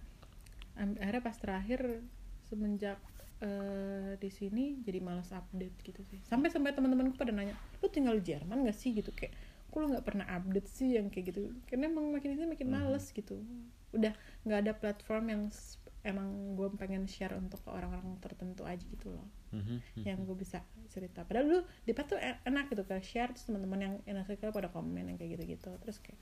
akhirnya 0.78 1.24
pas 1.26 1.36
terakhir 1.36 1.80
semenjak 2.48 2.98
eh, 3.43 4.15
di 4.17 4.30
sini 4.32 4.80
jadi 4.82 5.04
malas 5.04 5.30
update 5.36 5.76
gitu 5.84 6.02
sih. 6.08 6.24
Sampai 6.24 6.50
sampai 6.50 6.72
teman-temanku 6.72 7.20
pada 7.20 7.36
nanya 7.36 7.54
lu 7.84 7.91
tinggal 7.91 8.15
di 8.17 8.24
Jerman 8.34 8.63
gak 8.63 8.78
sih? 8.80 8.96
Gitu 8.96 9.12
kayak 9.12 9.36
kok 9.67 9.78
lu 9.84 9.91
nggak 9.91 10.06
pernah 10.08 10.26
update 10.32 10.70
sih? 10.72 10.96
Yang 10.96 11.12
kayak 11.13 11.26
gitu. 11.36 11.41
Karena 11.67 11.91
emang 11.91 12.15
makin 12.15 12.39
ini 12.39 12.48
makin 12.48 12.72
males 12.72 13.12
gitu. 13.12 13.43
Udah 13.91 14.15
nggak 14.48 14.60
ada 14.63 14.74
platform 14.74 15.26
yang 15.28 15.43
emang 16.08 16.56
gue 16.56 16.72
pengen 16.80 17.04
share 17.04 17.36
untuk 17.36 17.60
orang-orang 17.67 18.15
tertentu 18.24 18.63
aja 18.63 18.80
gitu 18.82 19.12
loh. 19.12 19.28
Mhm. 19.52 20.04
yang 20.04 20.24
gue 20.24 20.36
bisa 20.36 20.60
cerita. 20.88 21.24
Padahal 21.28 21.46
dulu 21.48 21.62
di 21.84 21.91
Pet 21.91 22.08
tuh 22.08 22.20
e- 22.20 22.39
enak 22.43 22.72
gitu 22.72 22.84
kayak 22.84 23.04
share 23.04 23.32
terus 23.32 23.48
teman-teman 23.48 23.80
yang 23.80 23.93
inner 24.08 24.24
circle 24.24 24.52
pada 24.52 24.72
komen 24.72 25.04
yang 25.08 25.15
kayak 25.20 25.39
gitu-gitu. 25.39 25.72
Terus 25.84 26.00
kayak 26.00 26.20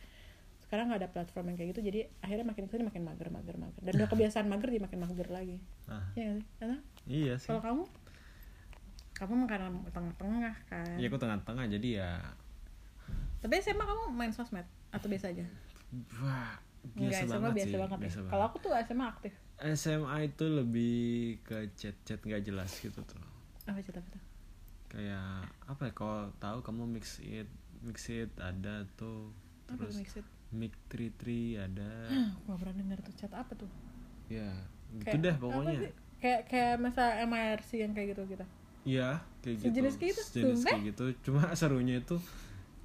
sekarang 0.66 0.90
nggak 0.90 1.02
ada 1.06 1.10
platform 1.14 1.54
yang 1.54 1.58
kayak 1.62 1.70
gitu 1.78 1.82
jadi 1.86 2.00
akhirnya 2.26 2.46
makin 2.50 2.66
ke 2.66 2.74
sini 2.74 2.86
makin 2.90 3.04
mager 3.06 3.30
mager 3.30 3.56
mager. 3.62 3.82
Dan 3.86 3.94
udah 4.02 4.10
kebiasaan 4.14 4.46
mager 4.50 4.70
jadi 4.74 4.82
makin 4.82 5.00
mager 5.06 5.30
lagi. 5.30 5.58
Ah, 5.86 6.06
ya 6.18 6.38
Karena 6.58 6.78
iya 7.06 7.34
sih. 7.38 7.50
kalau 7.50 7.62
kamu? 7.62 7.84
Kamu 9.16 9.34
karena 9.48 9.70
tengah-tengah 9.94 10.56
kan. 10.68 10.98
Ya 10.98 11.08
aku 11.08 11.18
tengah-tengah 11.22 11.66
jadi 11.70 11.90
ya 12.02 12.12
tapi 13.46 13.62
SMA 13.62 13.86
kamu 13.86 14.04
main 14.18 14.34
sosmed? 14.34 14.66
Atau 14.90 15.06
biasa 15.06 15.30
aja? 15.30 15.46
Wah 16.18 16.58
Enggak, 16.94 17.10
biasa 17.10 17.24
SMA 17.26 17.34
banget 17.34 17.54
biasa 17.56 17.66
sih. 17.68 17.80
banget 17.82 17.98
ya. 17.98 18.04
biasa 18.06 18.20
Kalau 18.30 18.44
aku 18.46 18.58
tuh 18.62 18.72
SMA 18.86 19.06
aktif. 19.08 19.34
SMA 19.74 20.18
itu 20.24 20.46
lebih 20.46 20.96
ke 21.42 21.58
chat-chat 21.74 22.20
nggak 22.22 22.44
jelas 22.44 22.72
gitu 22.78 23.00
tuh. 23.02 23.22
Apa 23.66 23.82
cerita 23.82 24.00
apa 24.00 24.10
tuh? 24.14 24.24
Kayak 24.86 25.30
apa 25.66 25.82
ya 25.90 25.92
kalau 25.92 26.20
tahu 26.38 26.58
kamu 26.62 26.84
mix 26.88 27.18
it 27.20 27.50
mix 27.82 28.08
it 28.08 28.32
ada 28.38 28.86
tuh 28.96 29.34
Apa 29.66 29.76
tuh 29.76 29.90
terus 29.90 29.98
Mixit? 29.98 30.26
mic 30.54 30.72
tri 30.88 31.10
tri 31.18 31.58
ada 31.58 32.06
Aku 32.38 32.54
gak 32.54 32.60
pernah 32.62 32.76
denger 32.78 33.00
tuh 33.02 33.14
chat 33.18 33.34
apa 33.34 33.52
tuh? 33.58 33.68
ya 34.30 34.50
gitu 34.94 35.06
Kayak 35.06 35.22
deh 35.26 35.34
apa 35.36 35.42
pokoknya? 35.42 35.80
Kayak 36.22 36.42
kayak 36.48 36.74
masa 36.80 37.04
MIRC 37.26 37.70
yang 37.76 37.92
kayak 37.92 38.08
gitu 38.16 38.24
kita. 38.30 38.46
Iya 38.86 39.10
kayak 39.42 39.56
gitu 39.58 39.66
Sejenis 39.68 39.96
kayak 39.98 40.12
gitu, 40.14 40.22
Sejenis 40.24 40.62
kayak 40.64 40.84
gitu 40.94 41.06
cuma 41.26 41.42
serunya 41.58 41.98
itu 42.00 42.16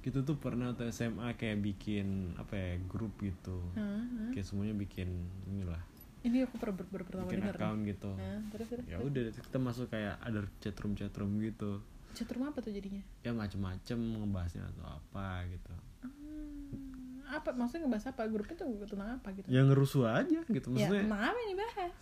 kita 0.01 0.25
tuh 0.25 0.35
pernah 0.41 0.73
atau 0.73 0.89
SMA 0.89 1.37
kayak 1.37 1.61
bikin 1.61 2.33
apa 2.41 2.57
ya 2.57 2.73
grup 2.89 3.13
gitu. 3.21 3.61
Hah. 3.77 4.33
kayak 4.33 4.45
semuanya 4.45 4.73
bikin 4.73 5.29
inilah. 5.45 5.81
Ini 6.21 6.45
aku 6.45 6.57
per, 6.61 6.73
per, 6.73 6.85
per- 6.85 7.05
pertama 7.05 7.25
bikin 7.29 7.41
denger 7.41 7.55
nih. 7.55 7.61
account 7.61 7.79
gitu. 7.85 8.11
Terus 8.53 8.67
terus 8.73 8.83
ya 8.89 8.97
udah 9.01 9.23
kita 9.29 9.57
masuk 9.61 9.85
kayak 9.89 10.17
ada 10.21 10.39
chatroom 10.61 10.93
chatroom 10.97 11.37
gitu. 11.41 11.81
Chatroom 12.17 12.49
apa 12.49 12.59
tuh 12.59 12.73
jadinya? 12.73 13.01
Ya 13.21 13.31
macem-macem 13.31 13.97
ngebahasnya 13.97 14.65
atau 14.73 14.85
apa 14.89 15.45
gitu. 15.49 15.73
Hmm, 16.01 17.21
apa 17.29 17.49
maksudnya 17.53 17.85
ngebahas 17.85 18.05
apa? 18.09 18.21
Grupnya 18.27 18.55
tuh 18.57 18.67
tentang 18.89 19.09
apa 19.21 19.27
gitu? 19.37 19.47
Ya 19.49 19.61
ngerusuh 19.65 20.05
aja 20.09 20.39
gitu 20.45 20.67
ya 20.73 20.89
maksudnya 20.89 21.03
tentang 21.05 21.23
apa 21.29 21.37
yang 21.45 21.51
dibahas 21.53 21.93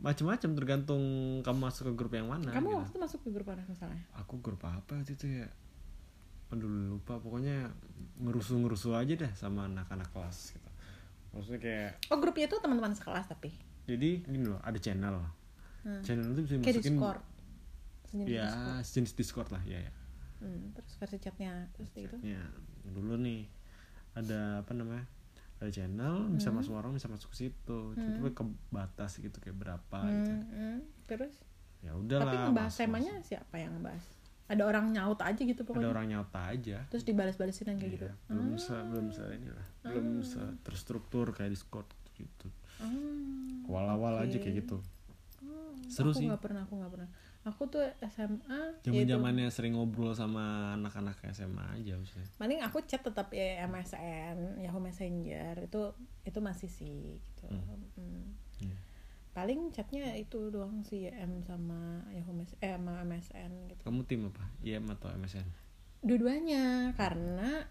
macem-macem 0.00 0.56
tergantung 0.56 1.02
kamu 1.44 1.58
masuk 1.68 1.92
ke 1.92 1.94
grup 1.94 2.12
yang 2.16 2.32
mana 2.32 2.48
kamu 2.48 2.72
gitu. 2.72 2.76
waktu 2.80 2.90
itu 2.96 3.00
masuk 3.04 3.18
ke 3.20 3.28
grup 3.36 3.46
mana 3.52 3.62
misalnya? 3.68 4.00
Aku 4.16 4.40
grup 4.40 4.64
apa 4.64 4.96
waktu 4.96 5.12
itu 5.12 5.26
ya 5.28 5.46
aduh 6.50 6.98
lupa. 6.98 7.18
Pokoknya 7.22 7.70
ngerusuh-ngerusuh 8.20 8.98
aja 8.98 9.14
deh 9.16 9.32
sama 9.38 9.66
anak-anak 9.70 10.10
kelas 10.12 10.54
gitu. 10.54 10.70
Maksudnya 11.30 11.60
kayak 11.62 11.90
oh 12.10 12.18
grupnya 12.18 12.46
itu 12.50 12.56
teman-teman 12.58 12.92
sekelas 12.94 13.30
tapi? 13.30 13.54
Jadi 13.86 14.26
gini 14.26 14.46
loh 14.50 14.60
ada 14.62 14.78
channel. 14.78 15.22
Hmm. 15.80 16.02
channel 16.04 16.36
itu 16.36 16.40
bisa 16.44 16.54
kayak 16.60 16.62
dimasukin 16.62 16.94
discord. 16.98 17.22
Sejenis 18.10 18.28
ya 18.28 18.46
Discord. 18.50 18.82
sejenis 18.84 19.12
discord 19.14 19.48
lah 19.54 19.62
ya 19.64 19.78
ya. 19.78 19.92
Hmm, 20.40 20.72
terus 20.74 20.92
versi 20.98 21.18
chatnya 21.22 21.52
terus 21.76 21.88
gitu? 21.94 22.16
Ya 22.24 22.42
dulu 22.84 23.14
nih 23.16 23.46
ada 24.18 24.66
apa 24.66 24.72
namanya? 24.74 25.06
Ada 25.60 25.70
channel 25.70 26.32
bisa 26.32 26.48
masuk 26.50 26.72
orang 26.74 26.96
bisa 26.96 27.06
masuk 27.06 27.30
ke 27.32 27.46
situ. 27.46 27.80
Tapi 27.94 28.30
kebatas 28.34 29.20
gitu 29.22 29.36
kayak 29.38 29.56
berapa 29.56 29.98
gitu. 30.10 30.32
Hmm, 30.34 30.44
hmm. 30.50 30.78
terus? 31.06 31.34
Ya 31.80 31.96
udahlah 31.96 32.28
tapi 32.28 32.36
ngebahas 32.52 32.74
temanya 32.76 33.14
siapa 33.24 33.56
yang 33.56 33.72
ngebahas 33.78 34.04
ada 34.50 34.62
orang 34.66 34.90
nyaut 34.90 35.20
aja 35.22 35.38
gitu 35.38 35.62
masuk. 35.62 35.70
ada 35.70 35.78
pokoknya. 35.78 35.94
orang 35.94 36.06
nyata 36.10 36.40
aja. 36.50 36.78
Terus 36.90 37.04
dibalas-balasin 37.06 37.70
kayak 37.70 37.92
gitu. 37.94 38.06
Iya, 38.06 38.14
belum 38.26 38.58
se 38.58 38.74
belum 38.74 39.06
se 39.08 39.22
inilah 39.30 39.66
belum 39.80 40.06
se 40.20 40.42
terstruktur 40.60 41.30
kayak 41.30 41.54
discord 41.54 41.86
gitu. 42.18 42.50
Hmm, 42.82 43.62
awal-awal 43.64 44.26
aja 44.26 44.34
oke. 44.34 44.42
kayak 44.42 44.66
gitu. 44.66 44.82
Oh, 45.40 45.72
Seru 45.86 46.10
aku 46.10 46.18
sih. 46.18 46.26
nggak 46.26 46.42
pernah 46.42 46.66
aku 46.66 46.74
nggak 46.76 46.92
pernah. 46.92 47.10
Aku 47.40 47.72
tuh 47.72 47.80
SMA 48.04 48.82
zaman 48.84 48.92
yaitu- 49.00 49.16
zamannya 49.16 49.48
sering 49.48 49.72
ngobrol 49.72 50.12
sama 50.12 50.76
anak-anak 50.76 51.16
SMA 51.32 51.80
aja 51.80 51.96
maksudnya. 51.96 52.28
Paling 52.36 52.60
aku 52.60 52.84
chat 52.84 53.00
tetap 53.00 53.32
ya 53.32 53.64
MSN 53.64 54.60
Yahoo 54.60 54.76
Messenger 54.76 55.56
itu 55.64 55.80
itu 56.26 56.38
masih 56.42 56.68
sih 56.68 57.16
gitu. 57.16 57.46
Hmm. 57.48 58.36
Iya. 58.60 58.76
Paling 59.30 59.70
chatnya 59.70 60.10
itu 60.14 60.50
doang 60.50 60.82
sih 60.82 61.06
YM 61.06 61.42
sama 61.42 62.02
Yahoo 62.10 62.32
Mes 62.32 62.50
eh 62.58 62.72
sama 62.72 63.00
MSN 63.00 63.70
gitu 63.70 63.82
kamu 63.82 64.02
tim 64.04 64.20
apa 64.26 64.42
IM 64.60 64.90
atau 64.90 65.08
MSN 65.12 65.46
dua-duanya 66.00 66.64
karena 66.94 67.62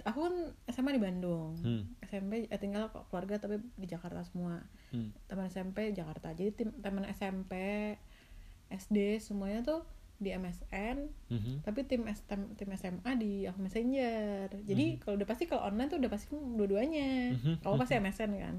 aku 0.00 0.18
kan 0.18 0.34
SMA 0.66 0.96
di 0.96 1.02
Bandung 1.02 1.54
hmm. 1.56 2.00
SMP 2.02 2.48
eh, 2.48 2.58
tinggal 2.58 2.88
kok 2.88 3.06
keluarga 3.06 3.36
tapi 3.38 3.60
di 3.74 3.86
Jakarta 3.86 4.22
semua 4.22 4.64
Hmm. 4.90 5.14
teman 5.24 5.46
SMP 5.46 5.94
Jakarta 5.94 6.34
jadi 6.34 6.50
tim 6.50 6.74
teman 6.74 7.06
SMP 7.06 7.54
SD 8.68 9.22
semuanya 9.22 9.62
tuh 9.62 9.86
di 10.16 10.34
MSN 10.34 11.06
Mhm. 11.30 11.62
tapi 11.62 11.86
tim 11.86 12.02
S- 12.04 12.26
tim, 12.26 12.50
tim 12.54 12.66
SMA 12.74 13.14
di 13.14 13.46
Yahoo 13.46 13.62
Messenger 13.62 14.50
jadi 14.60 14.84
Mhm. 14.90 14.98
kalau 14.98 15.14
udah 15.14 15.24
pasti 15.24 15.46
kalau 15.46 15.62
online 15.62 15.86
tuh 15.86 15.96
udah 15.96 16.10
pasti 16.10 16.26
dua-duanya 16.32 17.32
Mhm. 17.32 17.54
kamu 17.62 17.74
pasti 17.78 17.94
MSN 17.96 18.30
kan. 18.36 18.56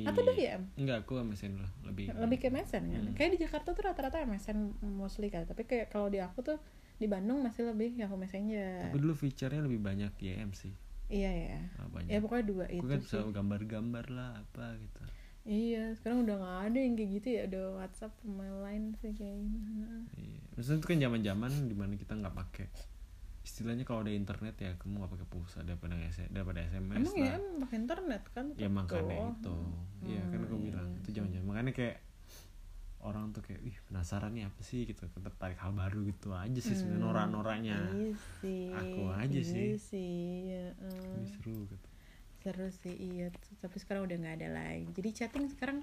Atau 0.00 0.24
udah 0.24 0.32
ya 0.32 0.56
enggak 0.80 1.04
aku 1.04 1.20
MSN 1.20 1.60
lah 1.60 1.70
lebih 1.84 2.08
lebih 2.16 2.38
ke 2.40 2.46
MSN 2.48 2.82
kan? 2.88 3.02
Hmm. 3.04 3.12
kayak 3.12 3.30
di 3.36 3.38
Jakarta 3.44 3.68
tuh 3.76 3.84
rata-rata 3.84 4.24
MSN 4.24 4.58
mostly 4.88 5.28
kan 5.28 5.44
tapi 5.44 5.68
kayak 5.68 5.92
kalau 5.92 6.08
di 6.08 6.16
aku 6.16 6.40
tuh 6.40 6.56
di 6.96 7.10
Bandung 7.10 7.42
masih 7.42 7.66
lebih 7.66 7.98
Yahoo 7.98 8.14
Messenger. 8.14 8.94
Aku 8.94 9.02
dulu 9.02 9.18
feature-nya 9.18 9.58
lebih 9.66 9.82
banyak 9.82 10.14
YM 10.22 10.54
sih. 10.54 10.70
Iya 11.10 11.28
ya 11.28 11.60
Ah, 11.76 11.90
banyak. 11.90 12.08
Ya 12.08 12.18
pokoknya 12.22 12.44
dua 12.46 12.64
aku 12.70 12.78
itu 12.78 12.86
kan 12.88 13.00
bisa 13.02 13.18
gambar-gambar 13.26 14.04
lah 14.08 14.30
apa 14.38 14.78
gitu. 14.80 15.00
Iya 15.42 15.90
sekarang 15.98 16.22
udah 16.22 16.36
nggak 16.38 16.58
ada 16.70 16.78
yang 16.78 16.94
kayak 16.94 17.10
gitu 17.18 17.28
ya 17.34 17.42
udah 17.50 17.64
WhatsApp 17.82 18.12
sama 18.22 18.46
lain 18.62 18.94
sih 19.02 19.10
kayak 19.12 19.34
Heeh. 19.34 20.02
Iya. 20.14 20.40
Maksudnya 20.54 20.78
itu 20.78 20.86
kan 20.86 20.98
zaman-zaman 21.02 21.50
di 21.66 21.74
mana 21.74 21.92
kita 21.98 22.12
nggak 22.14 22.34
pakai 22.38 22.66
istilahnya 23.46 23.84
kalau 23.88 24.00
ada 24.06 24.12
internet 24.14 24.54
ya 24.64 24.70
kamu 24.80 25.02
nggak 25.02 25.12
pakai 25.18 25.28
pulsa 25.32 25.58
daripada 25.66 25.94
S- 25.98 26.30
daripada 26.30 26.60
SMS 26.62 26.98
emang 26.98 27.14
ya 27.18 27.32
lah. 27.32 27.36
emang 27.38 27.54
pakai 27.66 27.76
internet 27.82 28.22
kan? 28.34 28.46
Ya 28.60 28.68
makanya 28.68 29.16
itu. 29.32 29.56
Iya 30.04 30.22
kan 30.30 30.40
aku 30.46 30.56
Hmm, 30.56 30.66
bilang 30.66 30.88
iya 30.88 31.00
itu 31.00 31.08
zaman-zaman 31.16 31.46
makanya 31.48 31.72
kayak 31.78 31.96
orang 33.02 33.34
tuh 33.34 33.42
kayak 33.42 33.60
ih 33.66 33.76
penasaran 33.90 34.30
nih 34.36 34.44
apa 34.48 34.60
sih? 34.62 34.80
Gitu. 34.86 35.02
Tertarik 35.10 35.58
hal 35.62 35.72
baru 35.74 36.00
gitu 36.10 36.28
aja 36.34 36.60
sih 36.62 36.74
sebenarnya 36.78 37.02
Hmm, 37.02 37.06
norak-noraknya. 37.06 37.78
Iya 37.96 38.10
sih. 38.40 38.70
Aku 38.80 39.00
aja 39.10 39.40
iya 39.40 39.42
sih. 39.42 39.68
sih 39.88 40.12
ya. 40.50 40.64
Ini 41.14 41.26
seru 41.28 41.66
gitu. 41.68 41.88
Seru 42.42 42.66
sih 42.74 42.94
iya. 42.98 43.30
Tapi 43.62 43.76
sekarang 43.82 44.02
udah 44.10 44.16
nggak 44.18 44.36
ada 44.42 44.48
lagi. 44.50 44.86
Jadi 44.96 45.08
chatting 45.14 45.46
sekarang 45.54 45.78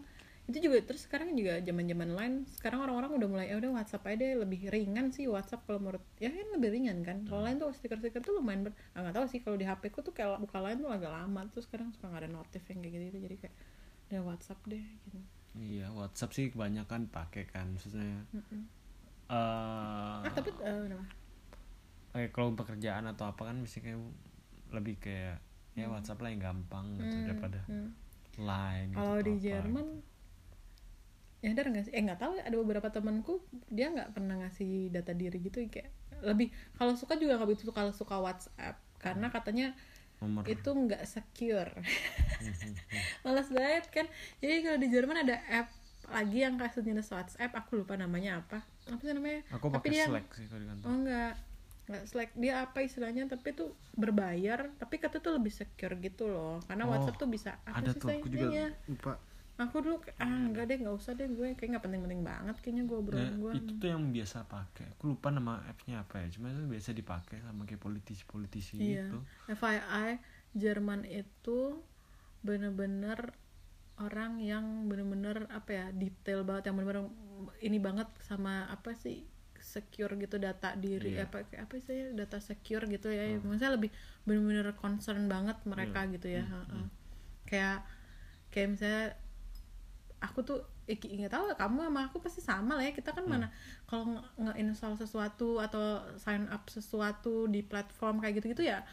itu 0.50 0.66
juga 0.66 0.82
terus 0.82 1.06
sekarang 1.06 1.38
juga 1.38 1.62
zaman 1.62 1.86
zaman 1.86 2.10
lain 2.18 2.34
sekarang 2.50 2.82
orang-orang 2.82 3.12
udah 3.22 3.28
mulai 3.30 3.46
ya 3.54 3.56
udah 3.62 3.70
WhatsApp 3.78 4.02
aja 4.10 4.18
deh 4.18 4.34
lebih 4.42 4.62
ringan 4.74 5.14
sih 5.14 5.30
WhatsApp 5.30 5.62
kalau 5.70 5.78
menurut 5.78 6.02
ya 6.18 6.34
kan 6.34 6.48
lebih 6.58 6.70
ringan 6.74 6.98
kan? 7.06 7.22
Kalau 7.30 7.46
lain 7.46 7.62
tuh 7.62 7.70
stiker-stiker 7.70 8.22
tuh 8.26 8.34
lumayan 8.42 8.66
ber 8.66 8.74
ah, 8.98 9.06
nggak 9.06 9.14
tahu 9.14 9.26
sih 9.30 9.40
kalau 9.46 9.58
di 9.62 9.66
HP 9.70 9.94
ku 9.94 10.02
tuh 10.02 10.10
kayak 10.10 10.42
buka 10.42 10.58
lain 10.58 10.82
tuh 10.82 10.90
agak 10.90 11.12
lama 11.14 11.42
terus 11.54 11.70
sekarang 11.70 11.94
suka 11.94 12.10
nggak 12.10 12.26
ada 12.26 12.32
notif 12.34 12.66
yang 12.66 12.82
kayak 12.82 12.94
gitu 12.98 13.18
jadi 13.30 13.36
kayak 13.46 13.56
udah 14.10 14.22
WhatsApp 14.26 14.60
deh 14.66 14.86
gitu. 15.06 15.20
Iya 15.54 15.88
WhatsApp 15.94 16.32
sih 16.34 16.46
kebanyakan 16.50 17.02
pakai 17.14 17.44
kan 17.46 17.70
maksudnya. 17.78 18.26
Mm-mm. 18.34 18.62
eh 19.30 20.26
ah 20.26 20.32
tapi 20.34 20.50
eh, 20.50 20.80
kenapa 20.90 21.06
kayak 22.10 22.32
kalau 22.34 22.58
pekerjaan 22.58 23.06
atau 23.06 23.30
apa 23.30 23.54
kan 23.54 23.62
mesti 23.62 23.86
kayak 23.86 24.02
lebih 24.74 24.98
kayak 24.98 25.38
ya 25.78 25.86
WhatsApp 25.86 26.20
lah 26.26 26.30
yang 26.34 26.42
gampang 26.42 26.98
gitu 26.98 27.14
Hmm, 27.14 27.26
daripada 27.30 27.60
hmm. 27.70 27.90
line 28.42 28.90
gitu 28.98 28.98
kalau 28.98 29.18
di 29.22 29.34
apa 29.34 29.42
Jerman 29.46 29.88
ya 31.40 31.50
ada 31.50 31.64
nggak 31.66 31.86
sih? 31.86 31.94
Eh 31.94 32.02
nggak 32.02 32.20
tahu 32.20 32.32
ya 32.36 32.44
ada 32.44 32.56
beberapa 32.56 32.88
temanku 32.88 33.40
dia 33.68 33.88
nggak 33.90 34.12
pernah 34.12 34.36
ngasih 34.40 34.92
data 34.92 35.12
diri 35.12 35.40
gitu 35.40 35.64
kayak 35.66 35.88
lebih 36.20 36.48
kalau 36.76 36.94
suka 36.94 37.16
juga 37.16 37.40
nggak 37.40 37.48
begitu 37.48 37.72
kalau 37.72 37.96
suka 37.96 38.20
WhatsApp 38.20 38.76
karena 39.00 39.32
katanya 39.32 39.72
gitu. 39.72 40.20
nomor. 40.22 40.44
itu 40.46 40.70
nggak 40.70 41.04
secure. 41.06 41.72
Malas 43.24 43.48
banget 43.48 43.86
kan? 43.88 44.06
Jadi 44.40 44.56
kalau 44.62 44.78
di 44.78 44.88
Jerman 44.90 45.18
ada 45.24 45.40
app 45.48 45.72
lagi 46.10 46.42
yang 46.42 46.58
kayak 46.58 46.74
sejenis 46.74 47.08
WhatsApp 47.08 47.52
aku 47.54 47.80
lupa 47.80 47.96
namanya 47.96 48.42
apa. 48.42 48.60
Apa 48.90 49.00
sih 49.00 49.14
namanya? 49.14 49.46
Aku 49.54 49.70
Tapi 49.70 49.80
pakai 49.80 49.92
dia- 49.94 50.08
Slack 50.10 50.28
sih 50.36 50.46
kalau 50.48 50.60
di 50.60 50.68
kantor. 50.68 50.86
Oh 50.86 50.96
enggak 50.98 51.34
nggak 51.88 52.04
Slack. 52.04 52.30
Dia 52.36 52.54
apa 52.62 52.78
istilahnya 52.84 53.24
tapi 53.26 53.50
tuh 53.54 53.70
berbayar 53.96 54.60
tapi 54.76 54.96
kata 54.98 55.18
tuh 55.18 55.40
lebih 55.40 55.54
secure 55.54 55.96
gitu 55.98 56.28
loh. 56.28 56.60
Karena 56.66 56.84
Oh, 56.84 56.92
WhatsApp 56.92 57.16
tuh 57.16 57.30
bisa 57.30 57.56
apa 57.64 57.80
ada 57.80 57.90
sih 57.90 58.02
tuh 58.02 58.10
aku 58.12 58.28
juga 58.28 58.76
lupa 58.92 59.12
aku 59.60 59.84
dulu 59.84 59.96
ah 60.18 60.26
enggak 60.26 60.66
deh 60.66 60.78
nggak 60.80 60.96
usah 60.96 61.12
deh 61.14 61.28
gue 61.28 61.52
kayak 61.54 61.70
nggak 61.76 61.84
penting-penting 61.84 62.22
banget 62.24 62.56
kayaknya 62.64 62.84
gue 62.88 62.96
Nah, 62.96 63.04
obrolan 63.04 63.36
gue 63.38 63.52
itu 63.60 63.72
tuh 63.76 63.88
yang 63.88 64.04
biasa 64.10 64.48
pakai 64.48 64.86
aku 64.90 65.04
lupa 65.12 65.28
nama 65.30 65.60
appnya 65.68 66.00
apa 66.00 66.24
ya 66.24 66.28
cuma 66.32 66.48
itu 66.50 66.64
biasa 66.64 66.90
dipakai 66.92 67.44
sama 67.44 67.68
kayak 67.68 67.84
politisi-politisi 67.84 68.80
Iya. 68.80 69.04
gitu 69.06 69.18
FYI 69.52 70.10
Jerman 70.56 71.04
itu 71.04 71.60
bener-bener 72.40 73.36
orang 74.00 74.40
yang 74.40 74.88
bener-bener 74.88 75.44
apa 75.52 75.70
ya 75.70 75.86
detail 75.92 76.48
banget 76.48 76.72
yang 76.72 76.80
bener-bener 76.80 77.12
ini 77.60 77.78
banget 77.78 78.08
sama 78.24 78.64
apa 78.72 78.96
sih 78.96 79.28
secure 79.60 80.16
gitu 80.16 80.40
data 80.40 80.72
diri 80.74 81.20
Iya. 81.20 81.28
apa 81.28 81.44
kayak 81.44 81.68
apa 81.68 81.76
sih 81.84 82.16
data 82.16 82.40
secure 82.40 82.88
gitu 82.88 83.12
ya 83.12 83.28
maksudnya 83.44 83.76
lebih 83.76 83.92
bener-bener 84.24 84.72
concern 84.74 85.28
banget 85.28 85.60
mereka 85.68 86.08
Iya. 86.08 86.12
gitu 86.16 86.28
ya 86.32 86.44
Hmm, 86.48 86.64
heeh. 86.64 86.86
kayak 87.44 87.78
kayak 88.50 88.68
misalnya 88.72 89.06
aku 90.20 90.44
tuh 90.44 90.60
eh, 90.84 91.00
nggak 91.00 91.32
tahu 91.32 91.44
kamu 91.56 91.88
sama 91.88 92.02
aku 92.12 92.18
pasti 92.20 92.42
sama 92.44 92.76
lah 92.76 92.84
ya 92.84 92.92
kita 92.92 93.16
kan 93.16 93.24
mana 93.24 93.48
kalau 93.88 94.20
nge- 94.20 94.52
nge-install 94.52 95.00
sesuatu 95.00 95.64
atau 95.64 96.04
sign 96.20 96.48
up 96.52 96.68
sesuatu 96.68 97.48
di 97.48 97.64
platform 97.64 98.20
kayak 98.20 98.44
gitu-gitu 98.44 98.68
ya 98.68 98.84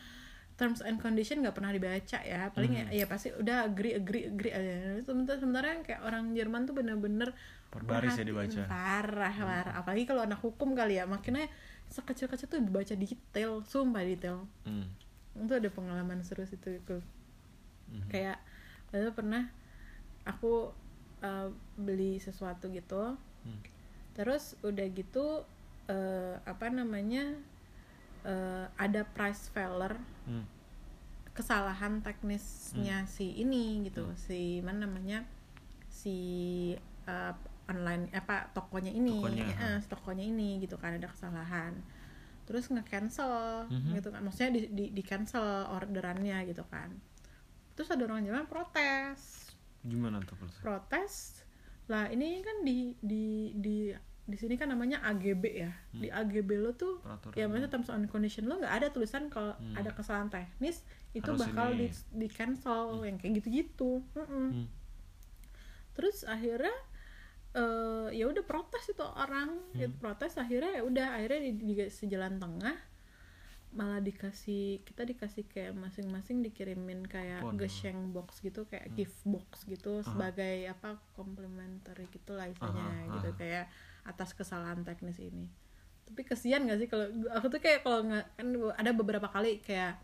terms 0.56 0.80
and 0.80 0.96
condition 1.02 1.44
nggak 1.44 1.52
pernah 1.52 1.68
dibaca 1.68 2.18
ya 2.24 2.48
paling 2.48 2.72
ya, 2.72 2.84
ya 2.88 3.04
pasti 3.04 3.28
udah 3.28 3.68
agree 3.68 3.92
agree 3.92 4.24
agree 4.24 4.54
aja. 4.56 5.04
Sementara 5.04 5.36
sementara 5.36 5.66
yang 5.76 5.84
kayak 5.84 6.00
orang 6.00 6.32
Jerman 6.32 6.64
tuh 6.64 6.72
bener-bener 6.72 7.36
Per 7.68 7.84
baris 7.84 8.16
ya 8.16 8.24
dibaca. 8.24 8.64
parah 8.64 9.34
parah. 9.36 9.74
Apalagi 9.76 10.08
kalau 10.08 10.24
anak 10.24 10.40
hukum 10.40 10.72
kali 10.72 10.96
ya 10.96 11.04
makanya 11.04 11.44
sekecil-kecil 11.92 12.48
tuh 12.48 12.62
dibaca 12.64 12.94
detail 12.96 13.60
sumpah 13.68 14.00
detail. 14.00 14.48
Hmm. 14.64 14.88
itu 15.36 15.52
ada 15.52 15.68
pengalaman 15.68 16.24
seru 16.24 16.48
situ 16.48 16.80
itu. 16.80 16.96
Mhm. 17.92 18.08
kayak 18.08 18.40
itu 18.96 19.12
pernah 19.12 19.52
aku 20.24 20.72
uh, 21.26 21.50
beli 21.74 22.22
sesuatu 22.22 22.70
gitu. 22.70 23.18
Hmm. 23.42 23.62
terus 24.14 24.54
udah 24.62 24.86
gitu 24.94 25.44
uh, 25.86 26.34
apa 26.46 26.70
namanya 26.70 27.36
uh, 28.22 28.66
ada 28.78 29.02
price 29.04 29.50
failure 29.50 29.98
Hmm. 30.24 30.42
kesalahan 31.30 32.00
teknisnya 32.00 33.04
si 33.06 33.36
ini 33.36 33.84
gitu 33.86 34.08
si 34.16 34.58
mana 34.64 34.88
namanya 34.88 35.22
si 35.86 36.16
uh, 37.06 37.34
online 37.66 38.10
apa 38.14 38.50
tokonya 38.54 38.90
ini. 38.90 39.22
Tokonya, 39.22 39.46
ya, 39.46 39.68
si 39.82 39.86
tokonya 39.90 40.24
ini 40.26 40.58
gitu 40.62 40.78
kan 40.78 40.96
ada 40.98 41.10
kesalahan. 41.10 41.74
Terus 42.46 42.70
nge-cancel 42.70 43.66
Mhm. 43.70 43.98
gitu 43.98 44.08
kan 44.14 44.22
maksudnya 44.22 44.50
di, 44.54 44.60
di, 44.70 44.84
di 44.94 45.02
cancel 45.02 45.66
orderannya 45.70 46.46
gitu 46.46 46.62
kan. 46.70 46.94
Terus 47.74 47.90
ada 47.90 48.02
orang 48.06 48.22
Jerman 48.22 48.46
protes 48.46 49.45
gimana 49.86 50.18
tuh 50.20 50.34
kalau 50.36 50.52
protes 50.60 51.42
lah 51.86 52.10
ini 52.10 52.42
kan 52.42 52.60
di 52.60 52.92
di 52.98 53.24
di 53.54 53.76
di 54.22 54.34
sini 54.34 54.54
kan 54.54 54.66
namanya 54.66 54.98
AGB 55.06 55.44
ya 55.46 55.70
di 55.92 56.10
AGB 56.10 56.50
lo 56.56 56.74
tuh 56.74 56.98
peraturan 56.98 57.32
ya 57.32 57.46
maksudnya 57.46 57.70
terms 57.70 57.88
and 57.88 58.06
condition 58.06 58.44
lo 58.44 58.58
nggak 58.58 58.74
ada 58.74 58.88
tulisan 58.90 59.30
kalau 59.30 59.54
Hmm. 59.54 59.74
ada 59.74 59.90
kesalahan 59.90 60.26
teknis 60.26 60.82
itu 61.12 61.22
Harus 61.24 61.46
bakal 61.46 61.68
ini. 61.72 61.86
di 61.86 61.86
di 62.12 62.28
cancel 62.28 63.00
yang 63.00 63.16
kayak 63.16 63.38
gitu-gitu 63.38 64.02
Mm-mm. 64.12 64.48
Hmm. 64.52 64.66
terus 65.94 66.26
akhirnya 66.26 66.74
eh 67.54 68.08
ya 68.12 68.26
udah 68.26 68.42
protes 68.42 68.84
itu 68.86 69.00
orang 69.00 69.48
Hmm. 69.72 69.78
gitu, 69.78 69.94
protes 69.96 70.34
akhirnya 70.36 70.74
ya 70.74 70.82
udah 70.82 71.06
akhirnya 71.16 71.40
di, 71.40 71.52
di 71.56 71.74
sejalan 71.88 72.36
tengah 72.36 72.76
malah 73.72 73.98
dikasih 73.98 74.80
kita 74.86 75.02
dikasih 75.02 75.44
kayak 75.46 75.74
masing-masing 75.74 76.40
dikirimin 76.40 77.04
kayak 77.04 77.42
Waduh. 77.42 77.58
gesheng 77.60 78.14
box 78.14 78.40
gitu 78.40 78.64
Hmm. 78.64 78.70
kayak 78.72 78.86
gift 78.94 79.18
box 79.26 79.66
gitu 79.66 80.00
sebagai 80.02 80.64
apa 80.66 80.96
complimentary 81.12 82.06
gitu 82.08 82.32
lah 82.32 82.46
istilahnya 82.46 83.04
Aha, 83.04 83.14
gitu 83.20 83.30
aha. 83.32 83.38
kayak 83.38 83.64
atas 84.06 84.32
kesalahan 84.32 84.80
teknis 84.80 85.18
ini 85.18 85.50
tapi 86.06 86.22
kesian 86.22 86.70
gak 86.70 86.78
sih 86.78 86.86
kalau 86.86 87.10
aku 87.34 87.50
tuh 87.50 87.58
kayak 87.58 87.82
kalau 87.82 88.06
nggak 88.06 88.24
kan 88.38 88.46
ada 88.78 88.90
beberapa 88.94 89.26
kali 89.26 89.58
kayak 89.58 89.98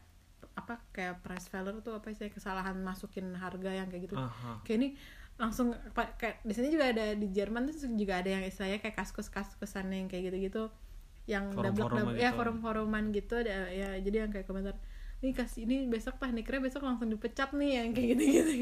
apa 0.53 0.83
kayak 0.92 1.22
price 1.22 1.46
failure 1.48 1.79
tuh 1.81 1.96
apa 1.96 2.12
sih 2.12 2.29
kesalahan 2.29 2.77
masukin 2.77 3.33
harga 3.33 3.70
yang 3.72 3.88
kayak 3.88 4.11
gitu 4.11 4.18
Aha. 4.18 4.61
kayak 4.66 4.79
ini 4.83 4.88
langsung 5.40 5.72
kayak 5.96 6.44
di 6.44 6.53
sini 6.53 6.68
juga 6.68 6.92
ada 6.92 7.16
di 7.16 7.25
Jerman 7.33 7.72
tuh 7.72 7.88
juga 7.96 8.20
ada 8.20 8.29
yang 8.29 8.44
istilahnya 8.44 8.85
kayak 8.85 9.01
kaskus 9.01 9.33
kaskusan 9.33 9.88
yang 9.88 10.12
kayak 10.12 10.29
gitu 10.29 10.38
gitu 10.44 10.62
yang 11.30 11.54
Forum-foruman 11.54 12.02
double 12.02 12.18
ya 12.18 12.30
gitu. 12.30 12.38
forum 12.38 12.56
foruman 12.58 13.04
gitu 13.14 13.35
ada 13.38 13.70
ya 13.70 13.94
jadi 14.02 14.26
yang 14.26 14.30
kayak 14.35 14.46
komentar 14.50 14.74
ini 15.22 15.30
kasih 15.30 15.70
ini 15.70 15.87
besok 15.87 16.18
tekniknya 16.18 16.58
besok 16.58 16.82
langsung 16.82 17.06
dipecat 17.06 17.54
nih 17.54 17.78
yang 17.78 17.94
kayak 17.94 18.08
gitu 18.18 18.22
gitu 18.26 18.52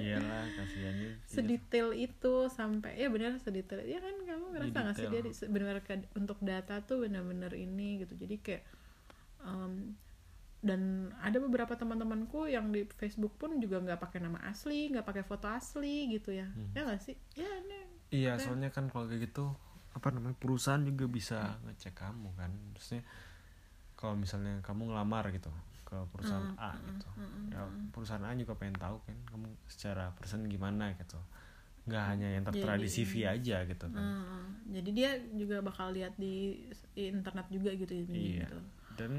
iyalah 0.00 0.48
kasihan 0.56 0.94
juga 0.96 1.14
sedetail 1.28 1.88
itu 1.92 2.34
sampai 2.48 2.96
ya 2.96 3.12
benar 3.12 3.36
sedetail 3.36 3.84
ya 3.84 4.00
kan 4.00 4.16
kamu 4.24 4.44
ngerasa 4.56 4.76
nggak 4.80 4.96
sih 4.96 5.06
dia 5.12 5.22
benar 5.52 5.84
untuk 6.16 6.40
data 6.40 6.80
tuh 6.80 7.04
benar-benar 7.04 7.52
ini 7.52 8.00
gitu 8.00 8.16
jadi 8.16 8.36
kayak 8.40 8.62
em, 9.44 9.92
dan 10.64 11.12
ada 11.20 11.36
beberapa 11.36 11.76
teman-temanku 11.76 12.48
yang 12.48 12.72
di 12.72 12.88
Facebook 12.96 13.36
pun 13.36 13.60
juga 13.60 13.78
nggak 13.78 14.00
pakai 14.00 14.24
nama 14.24 14.40
asli 14.48 14.88
nggak 14.88 15.04
pakai 15.04 15.22
foto 15.22 15.46
asli 15.46 16.10
gitu 16.10 16.34
ya. 16.34 16.48
Hmm. 16.48 16.72
ya 16.74 16.80
nggak 16.88 17.00
sih? 17.04 17.14
Ya 17.38 17.46
ini 17.60 17.78
iya 18.10 18.32
soalnya 18.38 18.70
kan 18.70 18.88
kalau 18.90 19.06
kayak 19.10 19.30
gitu 19.30 19.52
apa 19.96 20.12
namanya 20.12 20.36
perusahaan 20.36 20.84
juga 20.84 21.08
bisa 21.08 21.56
ngecek 21.64 21.96
kamu 21.96 22.28
kan. 22.36 22.52
Maksudnya 22.76 23.00
kalau 23.96 24.12
misalnya 24.12 24.60
kamu 24.60 24.92
ngelamar 24.92 25.32
gitu 25.32 25.48
ke 25.86 25.96
perusahaan 26.12 26.50
A 26.58 26.74
gitu 26.82 27.06
ya 27.48 27.62
perusahaan 27.94 28.20
A 28.20 28.34
juga 28.34 28.58
pengen 28.58 28.74
tahu 28.76 28.98
kan 29.06 29.16
kamu 29.32 29.46
secara 29.64 30.12
person 30.12 30.44
gimana 30.44 30.92
gitu. 30.94 31.16
Nggak 31.86 32.04
hanya 32.04 32.28
yang 32.28 32.44
tertera 32.44 32.74
di 32.76 32.90
CV 32.90 33.24
aja 33.24 33.62
gitu 33.64 33.86
kan. 33.88 34.02
Hmm, 34.04 34.44
jadi 34.68 34.90
dia 34.90 35.10
juga 35.32 35.62
bakal 35.62 35.94
lihat 35.94 36.18
di 36.18 36.66
internet 36.92 37.46
juga 37.48 37.70
gitu 37.72 37.94
ini 37.94 38.36
Iya. 38.36 38.50
gitu. 38.50 38.58
dan 38.96 39.12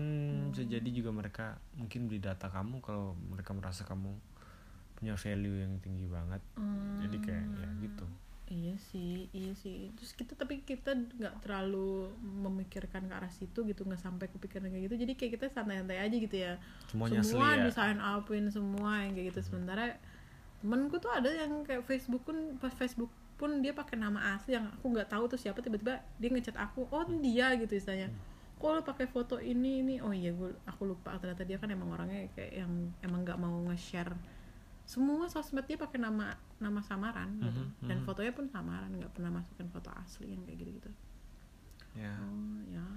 bisa 0.50 0.66
jadi 0.66 0.90
juga 0.90 1.14
mereka 1.14 1.46
mungkin 1.78 2.10
beli 2.10 2.18
data 2.18 2.50
kamu 2.50 2.82
kalau 2.82 3.14
mereka 3.14 3.54
merasa 3.54 3.86
kamu 3.86 4.10
punya 4.98 5.14
value 5.14 5.62
yang 5.62 5.78
tinggi 5.78 6.10
banget 6.10 6.42
Hmm, 6.58 6.98
jadi 6.98 7.18
kayak 7.22 7.46
ya 7.56 7.70
gitu 7.86 8.06
iya 8.48 8.76
sih, 8.80 9.28
iya 9.36 9.52
sih. 9.56 9.92
Terus 9.96 10.12
kita 10.16 10.34
tapi 10.40 10.64
kita 10.64 10.96
nggak 10.96 11.44
terlalu 11.44 12.12
memikirkan 12.22 13.08
ke 13.08 13.14
arah 13.14 13.32
situ 13.32 13.68
gitu, 13.68 13.84
nggak 13.84 14.00
sampai 14.00 14.32
kepikiran 14.32 14.72
kayak 14.72 14.84
gitu. 14.88 14.96
Jadi 15.04 15.14
kayak 15.20 15.32
kita 15.40 15.46
santai-santai 15.52 16.00
aja 16.00 16.16
gitu 16.16 16.36
ya. 16.36 16.54
semuanya 16.88 17.22
semua 17.24 17.48
asli 17.52 17.60
ya 17.60 17.66
di 17.68 17.72
sign 17.76 18.00
upin 18.00 18.46
semua 18.48 18.92
yang 19.04 19.12
kayak 19.16 19.28
gitu. 19.36 19.42
Sementara 19.52 20.00
temenku 20.64 20.96
tuh 20.98 21.12
ada 21.12 21.30
yang 21.30 21.62
kayak 21.68 21.84
Facebook 21.86 22.24
pun 22.24 22.58
pas 22.58 22.74
Facebook 22.74 23.12
pun 23.38 23.62
dia 23.62 23.70
pakai 23.76 24.02
nama 24.02 24.34
asli 24.34 24.58
yang 24.58 24.66
aku 24.74 24.90
nggak 24.90 25.14
tahu 25.14 25.30
tuh 25.30 25.38
siapa 25.38 25.62
tiba-tiba 25.62 26.02
dia 26.18 26.30
ngechat 26.34 26.58
aku, 26.58 26.90
oh 26.90 27.06
dia 27.22 27.54
gitu 27.60 27.78
istilahnya. 27.78 28.10
Kok 28.58 28.70
lo 28.74 28.82
pakai 28.82 29.06
foto 29.06 29.38
ini 29.38 29.86
ini? 29.86 29.96
Oh 30.02 30.10
iya 30.10 30.34
gue 30.34 30.50
aku 30.66 30.90
lupa 30.90 31.14
ternyata 31.22 31.46
dia 31.46 31.62
kan 31.62 31.70
emang 31.70 31.94
orangnya 31.94 32.26
kayak 32.34 32.66
yang 32.66 32.90
emang 33.06 33.22
nggak 33.22 33.38
mau 33.38 33.54
nge-share 33.70 34.37
semua 34.88 35.28
sosmed 35.28 35.68
dia 35.68 35.76
pakai 35.76 36.00
nama 36.00 36.32
nama 36.64 36.80
samaran 36.80 37.36
gitu. 37.44 37.60
Mhm, 37.60 37.92
dan 37.92 37.98
mhm. 38.00 38.06
fotonya 38.08 38.32
pun 38.32 38.48
samaran 38.48 38.88
nggak 38.96 39.12
pernah 39.12 39.36
masukin 39.36 39.68
foto 39.68 39.92
asli 39.92 40.32
yang 40.32 40.48
kayak 40.48 40.64
gitu 40.64 40.72
gitu 40.80 40.92
ya. 42.00 42.16
Oh 42.24 42.58
ya. 42.72 42.88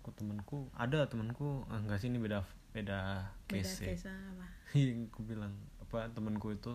Aku 0.00 0.16
temanku 0.16 0.72
ada 0.72 1.04
temanku 1.04 1.68
ah, 1.68 1.76
enggak 1.76 2.00
sih 2.00 2.08
ini 2.08 2.16
beda 2.16 2.40
beda 2.72 3.28
beda 3.46 3.68
case 3.68 3.84
ya. 3.84 3.88
case 3.92 4.08
apa? 4.08 4.46
Yang 4.80 5.12
aku 5.12 5.20
bilang 5.28 5.54
apa 5.84 6.08
temanku 6.08 6.56
itu 6.56 6.72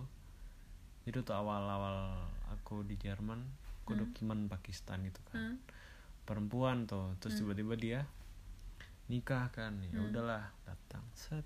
itu 1.09 1.19
tuh 1.25 1.33
awal-awal 1.33 2.29
aku 2.53 2.85
di 2.85 3.01
Jerman 3.01 3.41
aku 3.81 3.97
ada 3.97 4.05
teman 4.13 4.45
Pakistan 4.45 5.01
gitu 5.09 5.19
kan. 5.33 5.57
Hmm. 5.57 5.57
perempuan 6.29 6.85
tuh 6.85 7.17
terus 7.17 7.41
tiba-tiba 7.41 7.73
dia 7.73 7.99
nikah 9.09 9.49
kan 9.49 9.81
ya 9.89 9.97
udahlah 10.05 10.53
datang. 10.69 11.01
Set 11.17 11.41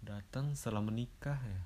datang 0.00 0.52
setelah 0.52 0.80
menikah 0.80 1.36
ya. 1.36 1.60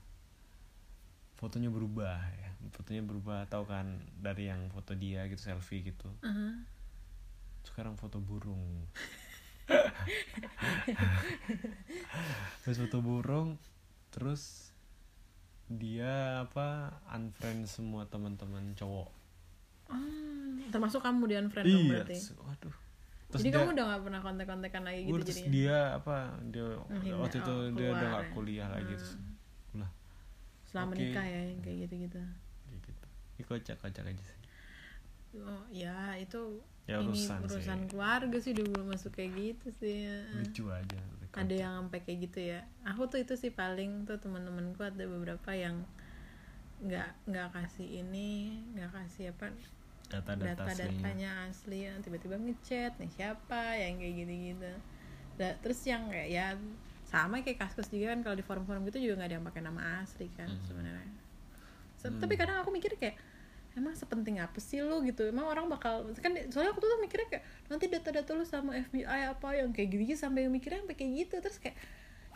Fotonya 1.35 1.68
berubah 1.68 2.18
ya. 2.33 2.51
Fotonya 2.71 3.03
berubah 3.03 3.45
tahu 3.47 3.64
kan 3.64 3.87
dari 4.16 4.47
yang 4.47 4.71
foto 4.71 4.95
dia 4.95 5.27
gitu 5.27 5.42
selfie 5.42 5.83
gitu. 5.85 6.09
Aha. 6.21 6.62
sekarang 7.62 7.95
foto 7.95 8.18
burung. 8.18 8.90
Terus 12.62 12.77
foto 12.79 12.99
burung 12.99 13.55
terus 14.11 14.75
dia 15.66 16.42
apa 16.42 16.90
unfriend 17.09 17.64
semua 17.64 18.05
teman-teman 18.05 18.75
cowok. 18.75 19.09
Ah, 19.88 19.97
termasuk 20.68 21.01
kamu 21.01 21.23
di 21.25 21.35
unfriend 21.38 21.66
dong 21.66 21.81
iya 21.81 21.90
berarti? 21.97 22.12
terus- 22.12 22.37
waduh 22.37 22.77
terus 23.33 23.40
jadi 23.40 23.49
dia, 23.49 23.57
kamu 23.59 23.71
udah 23.73 23.85
gak 23.88 24.03
pernah 24.05 24.21
kontak-kontakan 24.21 24.83
lagi 24.85 25.01
gitu 25.01 25.12
terus 25.16 25.29
jadinya 25.33 25.51
dia 25.51 25.79
apa 25.97 26.16
dia 26.47 26.66
Menghindar- 26.85 27.18
waktu 27.18 27.37
itu 27.38 27.53
oh, 27.53 27.62
dia 27.73 27.88
udah 27.90 28.09
gak 28.12 28.23
ya. 28.23 28.31
kuliah 28.31 28.68
lagi 28.68 28.92
Hmm. 28.92 29.01
terus 29.01 29.14
lah 29.73 29.90
setelah 30.62 30.85
Oke. 30.85 30.92
menikah 30.92 31.25
ya 31.25 31.40
yang 31.49 31.61
kayak 31.61 31.79
gitu-gitu 31.83 32.21
kayak 32.62 32.81
gitu 32.85 33.07
ini 33.33 33.42
kocak 33.42 33.77
kocak 33.81 34.05
aja 34.07 34.23
sih 34.23 34.38
oh 35.40 35.62
ya 35.73 35.97
itu 36.16 36.40
Ya, 36.83 36.99
ini 36.99 37.14
urusan 37.14 37.47
sih. 37.47 37.88
keluarga 37.88 38.37
sih 38.37 38.53
belum 38.53 38.90
masuk 38.90 39.14
kayak 39.14 39.33
gitu 39.33 39.66
sih 39.73 40.03
lucu 40.35 40.66
aja 40.68 40.99
ada 41.33 41.55
yang 41.55 41.73
sampai 41.81 42.05
kayak 42.05 42.18
gitu 42.29 42.38
ya 42.42 42.61
aku 42.85 43.09
tuh 43.09 43.23
itu 43.23 43.33
sih 43.38 43.49
paling 43.49 44.05
tuh 44.05 44.18
teman-temanku 44.18 44.83
ada 44.83 45.01
beberapa 45.07 45.55
yang 45.55 45.87
nggak 46.83 47.31
nggak 47.31 47.49
kasih 47.55 48.03
ini 48.03 48.53
nggak 48.75 48.90
kasih 48.90 49.31
apa 49.31 49.55
data-data 50.12 50.62
data-datanya 50.68 51.48
asli 51.48 51.88
tiba-tiba 52.05 52.37
ngechat 52.37 52.92
nih 53.01 53.11
siapa? 53.11 53.62
yang 53.81 53.96
kayak 53.96 54.14
gitu-gitu. 54.20 54.72
Da- 55.40 55.57
terus 55.64 55.81
yang 55.88 56.12
kayak 56.12 56.29
ya 56.29 56.46
sama 57.09 57.40
kayak 57.40 57.61
kasus 57.61 57.88
juga 57.88 58.12
kan 58.12 58.20
kalau 58.20 58.37
di 58.37 58.44
forum-forum 58.44 58.85
gitu 58.88 59.01
juga 59.01 59.25
nggak 59.25 59.29
ada 59.33 59.37
yang 59.40 59.46
pakai 59.48 59.62
nama 59.64 59.83
asli 60.05 60.29
kan 60.37 60.48
Hmm. 60.48 60.64
sebenarnya. 60.68 61.12
Se- 61.96 62.12
tapi 62.20 62.35
kadang 62.37 62.61
aku 62.61 62.68
mikir 62.72 62.92
kayak 63.01 63.16
emang 63.72 63.96
sepenting 63.96 64.37
apa 64.37 64.61
sih 64.61 64.85
lu? 64.85 65.01
gitu. 65.05 65.25
Emang 65.29 65.48
orang 65.48 65.64
bakal 65.72 66.05
kan 66.20 66.33
soalnya 66.53 66.77
aku 66.77 66.85
tuh 66.85 67.01
mikirnya 67.01 67.29
kayak 67.33 67.44
nanti 67.72 67.88
data-data 67.88 68.31
lu 68.37 68.44
sama 68.44 68.77
FBI 68.77 69.33
apa? 69.33 69.48
yang 69.57 69.72
kayak 69.72 69.88
gitu 69.96 70.12
sampai 70.16 70.44
mikirnya 70.53 70.85
sampai 70.85 70.96
kayak 70.96 71.12
gitu. 71.25 71.35
Terus 71.40 71.57
kayak 71.57 71.77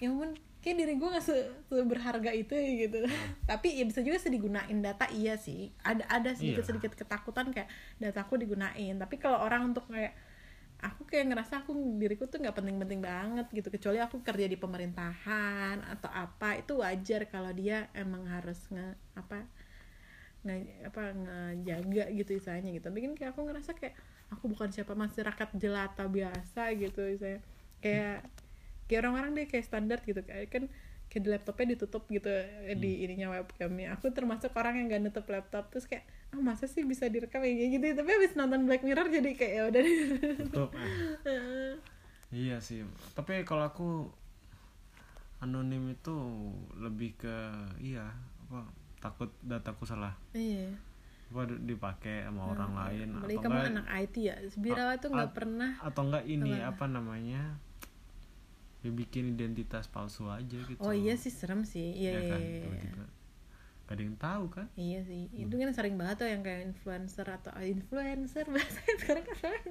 ya 0.00 0.12
ampun 0.12 0.36
kayak 0.66 0.82
diri 0.82 0.98
gue 0.98 1.06
gak 1.06 1.22
se, 1.22 1.36
berharga 1.70 2.34
itu 2.34 2.50
ya 2.50 2.90
gitu. 2.90 3.06
Tapi 3.50 3.78
ya 3.78 3.86
bisa 3.86 4.02
juga 4.02 4.18
sih 4.18 4.34
digunain 4.34 4.78
data 4.82 5.06
iya 5.14 5.38
sih. 5.38 5.70
Ada 5.86 6.10
ada 6.10 6.30
sedikit 6.34 6.66
Iya. 6.66 6.68
sedikit 6.74 6.92
ketakutan 6.98 7.54
kayak 7.54 7.70
dataku 8.02 8.34
digunain. 8.34 8.98
Tapi 8.98 9.14
kalau 9.22 9.38
orang 9.38 9.70
untuk 9.70 9.86
kayak 9.86 10.18
aku 10.82 11.06
kayak 11.06 11.30
ngerasa 11.30 11.62
aku 11.62 11.70
diriku 12.02 12.26
tuh 12.26 12.42
nggak 12.42 12.58
penting-penting 12.58 12.98
banget 12.98 13.46
gitu. 13.54 13.70
Kecuali 13.70 14.02
aku 14.02 14.26
kerja 14.26 14.50
di 14.50 14.58
pemerintahan 14.58 15.86
atau 15.86 16.10
apa 16.10 16.58
itu 16.58 16.82
wajar 16.82 17.30
kalau 17.30 17.54
dia 17.54 17.86
emang 17.94 18.26
harus 18.26 18.58
nge 18.74 18.98
apa 19.14 19.46
nge, 20.42 20.82
apa 20.82 21.02
ngejaga 21.14 22.10
gitu 22.10 22.30
istilahnya 22.34 22.74
gitu. 22.74 22.90
Tapi 22.90 22.98
kan 23.06 23.12
kayak 23.14 23.30
aku 23.38 23.40
ngerasa 23.46 23.70
kayak 23.78 23.94
aku 24.34 24.50
bukan 24.50 24.74
siapa 24.74 24.98
masyarakat 24.98 25.48
jelata 25.54 26.10
biasa 26.10 26.74
gitu 26.74 27.06
saya 27.14 27.38
kayak 27.78 28.26
kayak 28.86 29.06
orang-orang 29.06 29.30
deh 29.34 29.46
kayak 29.50 29.66
standar 29.66 29.98
gitu 30.06 30.22
kayak 30.22 30.48
kan 30.50 30.64
kayak 31.06 31.22
di 31.22 31.30
laptopnya 31.30 31.66
ditutup 31.78 32.02
gitu 32.10 32.28
eh, 32.30 32.76
di 32.78 33.06
ininya 33.06 33.30
webcamnya. 33.38 33.94
Aku 33.98 34.10
termasuk 34.10 34.50
orang 34.58 34.82
yang 34.82 34.86
gak 34.90 35.02
nutup 35.06 35.26
laptop 35.30 35.70
terus 35.70 35.86
kayak 35.86 36.06
ah 36.34 36.42
masa 36.42 36.66
sih 36.66 36.82
bisa 36.82 37.06
direkam 37.06 37.42
kayak 37.42 37.78
gitu. 37.78 37.84
Tapi 37.94 38.10
habis 38.10 38.34
nonton 38.34 38.66
Black 38.66 38.82
Mirror 38.82 39.08
jadi 39.10 39.30
kayak 39.38 39.52
ya 39.54 39.62
udah. 39.70 39.82
Tutup, 40.50 40.70
ah. 40.78 41.74
iya 42.34 42.58
sih. 42.58 42.82
Tapi 43.14 43.46
kalau 43.46 43.64
aku 43.70 43.88
anonim 45.38 45.92
itu 45.92 46.16
lebih 46.80 47.14
ke 47.20 47.36
iya 47.78 48.10
apa 48.50 48.66
takut 48.98 49.30
dataku 49.46 49.86
salah. 49.86 50.18
Iya. 50.34 50.74
Apa 51.30 51.46
dipakai 51.46 52.26
sama 52.26 52.54
orang 52.54 52.72
lain 52.74 53.18
apalagi 53.18 53.34
atau 53.34 53.42
kamu 53.42 53.54
enggak 53.54 53.72
anak 53.74 53.86
IT 54.02 54.14
ya? 54.18 54.34
Birawa 54.58 54.94
tuh 54.98 55.10
nggak 55.14 55.32
pernah 55.34 55.70
atau 55.82 56.02
enggak 56.06 56.24
ini 56.26 56.52
apa 56.62 56.86
namanya 56.86 57.58
ya 58.84 58.90
bikin 58.92 59.36
identitas 59.36 59.88
palsu 59.88 60.28
aja 60.28 60.58
gitu. 60.66 60.80
Oh 60.82 60.92
iya 60.92 61.16
sih 61.16 61.32
serem 61.32 61.64
sih. 61.64 61.94
Iya 61.96 62.10
ya 62.10 62.20
iya 62.20 62.30
kan 62.32 62.40
iya, 62.40 62.50
iya. 62.50 62.62
tiba-tiba 62.64 63.04
gak 63.86 63.94
ada 63.94 64.02
yang 64.02 64.18
tahu 64.18 64.44
kan? 64.50 64.66
Iya 64.74 65.00
sih, 65.06 65.30
itu 65.30 65.54
kan 65.54 65.70
sering 65.70 65.94
banget 65.94 66.18
tuh 66.18 66.26
yang 66.26 66.42
kayak 66.42 66.74
influencer 66.74 67.22
atau 67.22 67.54
ah, 67.54 67.62
influencer 67.62 68.42
bahasanya 68.54 68.94
sekarang 68.98 69.24
kan 69.30 69.62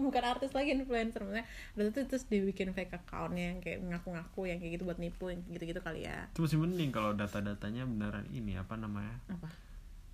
bukan 0.00 0.22
artis 0.24 0.56
lagi 0.56 0.72
influencer. 0.72 1.20
Maksudnya 1.20 1.44
udah 1.76 1.84
tuh 1.92 2.02
terus 2.08 2.24
dibikin 2.24 2.72
fake 2.72 2.96
accountnya 2.96 3.52
yang 3.52 3.60
kayak 3.60 3.84
ngaku-ngaku 3.84 4.48
yang 4.48 4.56
kayak 4.64 4.80
gitu 4.80 4.88
buat 4.88 4.96
nipu 4.96 5.28
yang 5.28 5.44
gitu-gitu 5.52 5.84
kali 5.84 6.08
ya. 6.08 6.24
Itu 6.32 6.48
masih 6.48 6.56
mending 6.56 6.88
kalau 6.88 7.12
data-datanya 7.12 7.84
beneran 7.84 8.24
ini 8.32 8.56
apa 8.56 8.74
namanya? 8.80 9.20
Apa? 9.28 9.52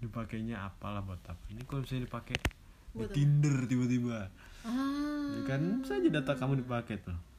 dipakainya 0.00 0.64
apalah 0.64 1.04
buat 1.04 1.20
apa? 1.28 1.44
Ini 1.52 1.62
kalau 1.68 1.84
misalnya 1.84 2.08
dipakai 2.10 2.34
di? 2.34 3.04
Tinder 3.14 3.68
tiba-tiba. 3.70 4.32
Ah, 4.66 5.38
ya 5.38 5.40
kan 5.46 5.86
bisa 5.86 6.02
aja 6.02 6.08
data 6.10 6.32
kamu 6.34 6.66
dipakai 6.66 6.98
tuh 6.98 7.29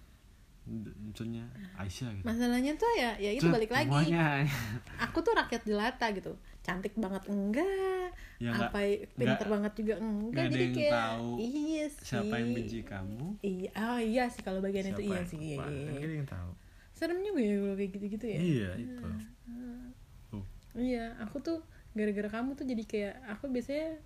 Misalnya 0.64 1.50
Aisyah 1.74 2.14
gitu 2.14 2.24
masalahnya 2.24 2.78
tuh 2.78 2.92
ya 2.94 3.18
ya 3.18 3.32
itu 3.34 3.44
Cet, 3.44 3.52
balik 3.52 3.72
lagi. 3.74 3.90
semuanya. 3.90 4.46
Aku 5.10 5.20
tuh 5.20 5.34
rakyat 5.34 5.66
jelata 5.66 6.06
gitu, 6.14 6.32
cantik 6.62 6.94
banget 6.96 7.26
enggak, 7.28 8.14
Ya, 8.38 8.54
apa 8.54 8.80
pinter 9.14 9.42
nggak- 9.42 9.50
banget 9.50 9.74
juga 9.76 9.94
enggak, 9.98 10.32
nggak 10.32 10.46
ada 10.46 10.52
jadi 10.52 10.64
yang 10.64 10.76
kayak 10.78 10.94
tahu 10.94 11.30
iya 11.38 11.84
sih. 11.90 12.04
siapa 12.06 12.34
yang 12.38 12.50
benci 12.54 12.80
kamu 12.82 13.28
Iya, 13.42 13.70
oh 13.76 14.00
iya 14.00 14.24
sih 14.28 14.42
kalau 14.42 14.60
bagian 14.60 14.86
siapa 14.86 14.98
itu 14.98 15.04
iya 15.04 15.22
sih. 15.26 15.38
Iya, 15.38 15.56
iya, 15.66 15.92
kan 15.98 16.10
yang 16.12 16.30
tahu 16.30 16.52
Serem 16.92 17.18
juga 17.20 17.42
ya 17.42 17.54
kalau 17.58 17.76
kayak 17.76 17.92
gitu-gitu 17.92 18.26
ya. 18.30 18.40
iya 18.40 18.70
itu 18.78 19.02
tuh 20.30 20.44
Iya, 20.72 21.06
aku 21.20 21.38
tuh 21.44 21.58
gara-gara 21.92 22.30
kamu 22.32 22.56
tuh 22.56 22.64
jadi 22.64 22.84
kayak 22.88 23.16
aku 23.28 23.52
biasanya 23.52 24.00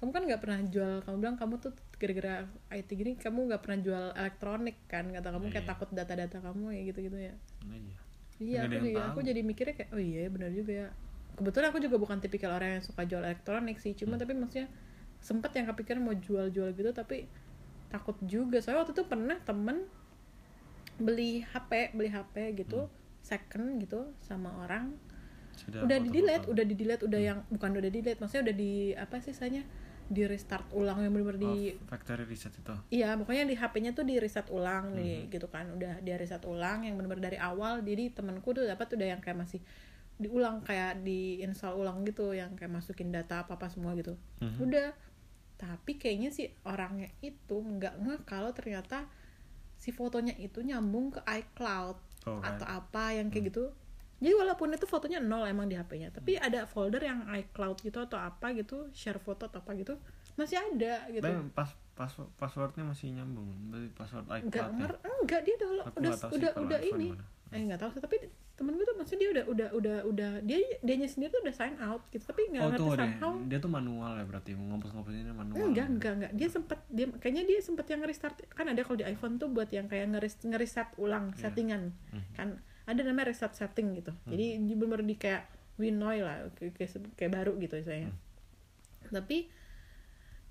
kamu 0.00 0.10
kan 0.10 0.22
nggak 0.24 0.40
pernah 0.40 0.60
jual 0.64 0.92
kamu 1.04 1.16
bilang 1.18 1.36
kamu 1.36 1.54
tuh 1.58 1.72
gara-gara 1.94 2.34
IT 2.72 2.88
gini 2.90 3.12
kamu 3.14 3.38
nggak 3.46 3.60
pernah 3.60 3.78
jual 3.78 4.04
elektronik 4.14 4.76
kan? 4.86 5.04
Kata 5.06 5.28
kamu 5.28 5.44
kayak 5.48 5.60
Iya. 5.60 5.70
takut 5.70 5.88
data-data 5.90 6.38
kamu 6.40 6.66
ya 6.72 6.82
gitu-gitu 6.86 7.18
ya. 7.20 7.34
Nah, 7.62 7.76
iya. 7.76 7.96
Iya 8.40 8.58
aku 8.64 8.74
juga 8.80 8.88
tahu. 8.96 9.08
aku 9.12 9.20
jadi 9.22 9.40
mikirnya 9.42 9.74
kayak 9.76 9.90
oh 9.90 10.00
iya 10.00 10.24
benar 10.26 10.50
juga 10.50 10.72
ya. 10.74 10.88
Kebetulan 11.30 11.66
aku 11.68 11.78
juga 11.78 11.96
bukan 11.96 12.18
tipikal 12.18 12.50
orang 12.50 12.70
yang 12.74 12.82
suka 12.82 13.04
jual 13.04 13.20
elektronik 13.20 13.76
sih 13.76 13.92
cuma 13.92 14.16
Hmm. 14.16 14.22
tapi 14.22 14.32
maksudnya 14.34 14.68
sempet 15.20 15.52
yang 15.52 15.68
kepikiran 15.68 16.00
mau 16.00 16.12
jual-jual 16.14 16.72
gitu 16.72 16.90
tapi 16.90 17.28
takut 17.88 18.16
juga. 18.24 18.56
Soalnya 18.58 18.82
waktu 18.82 18.94
itu 18.94 19.04
pernah 19.04 19.36
temen 19.38 19.84
beli 20.96 21.40
HP 21.42 21.92
beli 21.92 22.08
HP 22.08 22.34
gitu 22.56 22.84
Hmm. 22.84 22.92
second 23.20 23.76
gitu 23.78 24.00
sama 24.18 24.52
orang. 24.58 24.96
Sudah 25.52 25.84
udah 25.84 25.98
di 25.98 26.08
delete 26.08 26.46
udah 26.46 26.64
di 26.64 26.72
delete 26.74 27.04
udah 27.04 27.20
yang 27.20 27.38
bukan 27.46 27.70
udah 27.74 27.84
di 27.84 28.00
delete 28.00 28.16
maksudnya 28.16 28.48
udah 28.48 28.56
di 28.56 28.72
apa 28.94 29.20
sih 29.20 29.32
saya 29.32 29.60
di 30.10 30.26
restart 30.26 30.66
ulang 30.74 30.98
yang 30.98 31.14
benar 31.14 31.38
oh, 31.38 31.54
di 31.54 31.70
factory 31.86 32.26
reset 32.26 32.50
itu 32.50 32.74
iya 32.90 33.14
pokoknya 33.14 33.46
di 33.46 33.54
HP-nya 33.54 33.94
tuh 33.94 34.02
di 34.02 34.18
reset 34.18 34.50
ulang 34.50 34.90
nih 34.92 35.24
Mhm. 35.24 35.30
gitu 35.30 35.46
kan 35.46 35.70
udah 35.70 36.02
dia 36.02 36.18
reset 36.18 36.42
ulang 36.42 36.82
yang 36.82 36.98
benar-benar 36.98 37.30
dari 37.30 37.38
awal 37.38 37.78
jadi 37.80 38.10
temanku 38.10 38.50
tuh 38.50 38.66
dapat 38.66 38.90
udah 38.90 39.06
yang 39.08 39.22
kayak 39.22 39.38
masih 39.38 39.62
diulang 40.18 40.60
kayak 40.60 41.00
di 41.00 41.38
install 41.40 41.78
ulang 41.78 42.02
gitu 42.02 42.34
yang 42.34 42.52
kayak 42.52 42.68
masukin 42.68 43.08
data 43.08 43.46
apa 43.46 43.54
apa 43.54 43.70
semua 43.70 43.94
gitu 43.94 44.18
Mhm. 44.42 44.58
udah 44.60 44.88
tapi 45.56 45.94
kayaknya 45.94 46.28
si 46.28 46.50
orangnya 46.64 47.06
itu 47.20 47.56
nggak 47.56 47.94
nge 48.02 48.14
kalau 48.26 48.50
ternyata 48.50 49.06
si 49.76 49.94
fotonya 49.94 50.34
itu 50.36 50.60
nyambung 50.60 51.14
ke 51.14 51.20
iCloud 51.24 51.96
Oh, 52.26 52.36
kan. 52.36 52.52
atau 52.52 52.66
apa 52.68 53.16
yang 53.16 53.30
kayak 53.30 53.48
gitu 53.48 53.72
jadi 54.20 54.34
walaupun 54.34 54.68
itu 54.70 54.84
fotonya 54.84 55.18
nol 55.18 55.42
emang 55.44 55.64
di 55.64 55.74
HP-nya 55.74 56.08
tapi 56.10 56.36
ada 56.36 56.64
folder 56.64 57.00
yang 57.00 57.24
iCloud 57.26 57.80
gitu 57.80 57.98
atau 57.98 58.16
apa 58.16 58.52
gitu 58.52 58.88
share 58.90 59.16
foto 59.16 59.44
atau 59.44 59.58
apa 59.58 59.72
gitu 59.74 59.96
masih 60.34 60.56
ada 60.58 61.08
gitu 61.08 61.20
Dan 61.20 61.48
pas 61.50 61.68
pas 61.90 62.08
passwordnya 62.34 62.80
masih 62.82 63.10
nyambung 63.10 63.48
dari 63.68 63.88
password 63.90 64.24
nggak 64.24 64.40
iCloud 64.46 64.56
ya. 64.70 64.78
nger 64.78 64.92
enggak 65.18 65.40
dia 65.42 65.54
udah 65.54 65.68
Aku 65.82 65.96
udah 65.98 66.12
udah 66.30 66.50
udah 66.58 66.80
ini 66.86 67.08
gimana. 67.10 67.24
eh 67.50 67.60
nggak 67.62 67.78
tahu 67.78 67.90
sih 67.90 68.00
tapi 68.00 68.16
temen 68.54 68.72
gue 68.72 68.84
tuh 68.84 68.92
maksudnya 68.94 69.20
dia 69.22 69.30
udah 69.30 69.44
udah 69.48 69.68
udah 69.72 69.96
udah 70.04 70.30
dia 70.42 70.58
dianya 70.78 71.08
sendiri 71.08 71.28
tuh 71.30 71.40
udah 71.40 71.54
sign 71.54 71.76
out 71.78 72.04
gitu 72.08 72.20
tapi 72.22 72.44
nggak 72.46 72.60
Oh 72.60 72.68
ngerti 72.70 72.88
somehow 72.94 73.32
dia 73.42 73.58
tuh 73.58 73.68
manual 73.70 74.12
ya 74.14 74.24
berarti 74.24 74.50
ngopos-ngoposinnya 74.52 75.32
manual. 75.34 75.56
enggak 75.66 75.86
enggak 75.90 76.12
enggak 76.14 76.32
dia 76.34 76.48
sempet 76.48 76.78
dia 76.86 77.06
kayaknya 77.14 77.44
dia 77.46 77.58
sempet 77.58 77.86
yang 77.86 78.00
restart 78.02 78.36
kan 78.50 78.66
ada 78.66 78.80
kalau 78.80 78.96
di 78.96 79.06
iPhone 79.06 79.36
tuh 79.36 79.48
buat 79.48 79.68
yang 79.68 79.88
kayak 79.88 80.08
ngeres 80.10 80.36
ngereset 80.42 80.92
ulang 80.96 81.32
Iya. 81.32 81.40
settingan 81.42 81.82
Hmm. 82.10 82.24
kan 82.34 82.48
ada 82.90 83.00
namanya 83.06 83.30
reset 83.30 83.52
setting 83.54 83.94
gitu. 83.96 84.12
Jadi 84.26 84.58
di 84.66 84.74
bener 84.74 85.00
di 85.06 85.14
kayak 85.14 85.46
Winoy 85.80 86.20
lah 86.20 86.50
kayak, 86.58 86.76
kayak, 87.16 87.30
baru 87.32 87.56
gitu 87.56 87.80
saya 87.80 88.10
Hmm. 89.00 89.16
tapi 89.16 89.48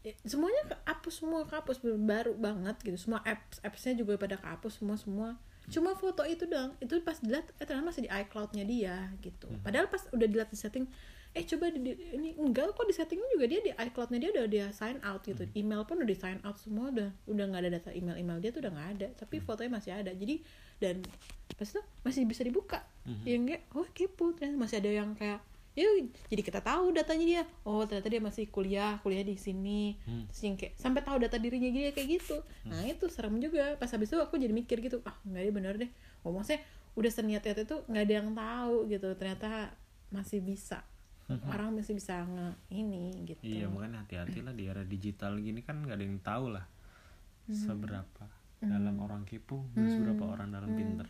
eh, 0.03 0.17
semuanya 0.27 0.67
kehapus 0.67 1.21
semua 1.21 1.45
kehapus 1.45 1.77
baru 1.83 2.33
banget 2.35 2.75
gitu. 2.81 2.97
Semua 2.97 3.21
apps 3.23 3.61
appsnya 3.61 3.93
juga 3.93 4.17
pada 4.17 4.35
kehapus 4.41 4.81
semua 4.81 4.97
semua. 4.97 5.29
Cuma 5.69 5.93
foto 5.93 6.25
itu 6.25 6.49
dong 6.49 6.73
itu 6.81 6.97
pas 7.05 7.21
dilihat 7.21 7.45
eh 7.61 7.65
ternyata 7.67 7.93
masih 7.93 8.03
di 8.07 8.11
iCloudnya 8.11 8.65
dia 8.65 8.97
gitu. 9.21 9.47
Hmm. 9.47 9.61
padahal 9.61 9.85
pas 9.87 10.01
udah 10.09 10.27
dilihat 10.27 10.49
di 10.49 10.57
setting 10.57 10.89
eh 11.29 11.45
coba 11.45 11.69
di, 11.69 11.79
di- 11.79 11.97
ini 12.11 12.29
enggak 12.35 12.73
kok 12.73 12.83
di 12.83 12.95
settingnya 12.95 13.29
juga 13.29 13.45
dia 13.45 13.59
di 13.61 13.69
iCloudnya 13.69 14.17
dia 14.17 14.31
udah 14.33 14.45
dia 14.49 14.65
sign 14.73 14.97
out 15.05 15.21
gitu. 15.21 15.45
Hmm. 15.45 15.53
email 15.53 15.81
pun 15.85 16.01
udah 16.01 16.09
di 16.09 16.17
sign 16.17 16.41
out 16.41 16.57
semua 16.57 16.89
udah 16.89 17.09
udah 17.25 17.45
nggak 17.45 17.61
ada 17.61 17.71
data 17.77 17.89
email 17.93 18.17
email 18.17 18.41
dia 18.41 18.49
tuh 18.49 18.65
udah 18.65 18.73
nggak 18.73 18.89
ada 18.97 19.07
tapi 19.15 19.37
Hmm. 19.37 19.45
fotonya 19.45 19.71
masih 19.71 19.91
ada. 19.93 20.11
Jadi 20.11 20.41
dan 20.79 21.05
pas 21.53 21.67
itu 21.67 21.81
masih 22.01 22.21
bisa 22.25 22.41
dibuka. 22.41 22.81
Mhm. 23.05 23.25
yang 23.25 23.41
kayak 23.45 23.63
oh 23.73 23.87
kepo 23.89 24.25
ternyata 24.33 24.57
masih 24.57 24.77
ada 24.81 24.91
yang 24.91 25.09
kayak 25.13 25.39
ya 25.73 25.85
jadi 26.27 26.41
kita 26.41 26.59
tahu 26.59 26.91
datanya 26.91 27.25
dia. 27.25 27.43
Oh 27.61 27.85
ternyata 27.85 28.09
dia 28.09 28.19
masih 28.19 28.49
kuliah 28.49 28.97
kuliah 28.99 29.21
di 29.21 29.37
sini. 29.37 30.01
Hmm. 30.03 30.25
terus 30.27 30.41
yang 30.43 30.55
kayak 30.57 30.73
sampai 30.75 31.01
tahu 31.01 31.17
data 31.21 31.37
dirinya 31.37 31.69
dia 31.69 31.93
kayak 31.93 32.19
gitu. 32.19 32.41
Nah 32.65 32.81
itu 32.83 33.05
serem 33.05 33.37
juga. 33.37 33.77
Pas 33.77 33.87
habis 33.87 34.09
itu 34.09 34.17
aku 34.17 34.35
jadi 34.35 34.49
mikir 34.49 34.81
gitu 34.81 35.05
ah 35.05 35.13
nggak 35.23 35.41
ada 35.41 35.51
bener 35.53 35.73
deh. 35.77 35.89
Oh 36.25 36.33
maksudnya 36.33 36.65
udah 36.97 37.11
seniat 37.13 37.45
niat 37.45 37.63
itu 37.63 37.75
nggak 37.85 38.03
ada 38.03 38.13
yang 38.17 38.29
tahu 38.33 38.75
gitu. 38.89 39.09
Ternyata 39.13 39.77
masih 40.09 40.41
bisa 40.41 40.81
orang 41.29 41.69
masih 41.75 41.93
bisa 41.93 42.25
nge 42.25 42.47
ini 42.71 43.21
gitu. 43.23 43.41
Iya 43.41 43.65
makanya 43.65 44.01
hati-hati 44.01 44.41
lah 44.41 44.51
di 44.51 44.65
era 44.65 44.81
digital 44.81 45.37
gini 45.37 45.61
kan 45.61 45.77
nggak 45.79 45.93
ada 45.93 46.03
yang 46.03 46.19
tahu 46.19 46.45
lah 46.49 46.65
seberapa 47.45 48.25
dalam 48.59 48.95
orang 48.97 49.23
kepo 49.23 49.63
dan 49.71 49.87
seberapa 49.87 50.23
orang 50.27 50.49
dalam 50.49 50.69
pinter. 50.71 51.07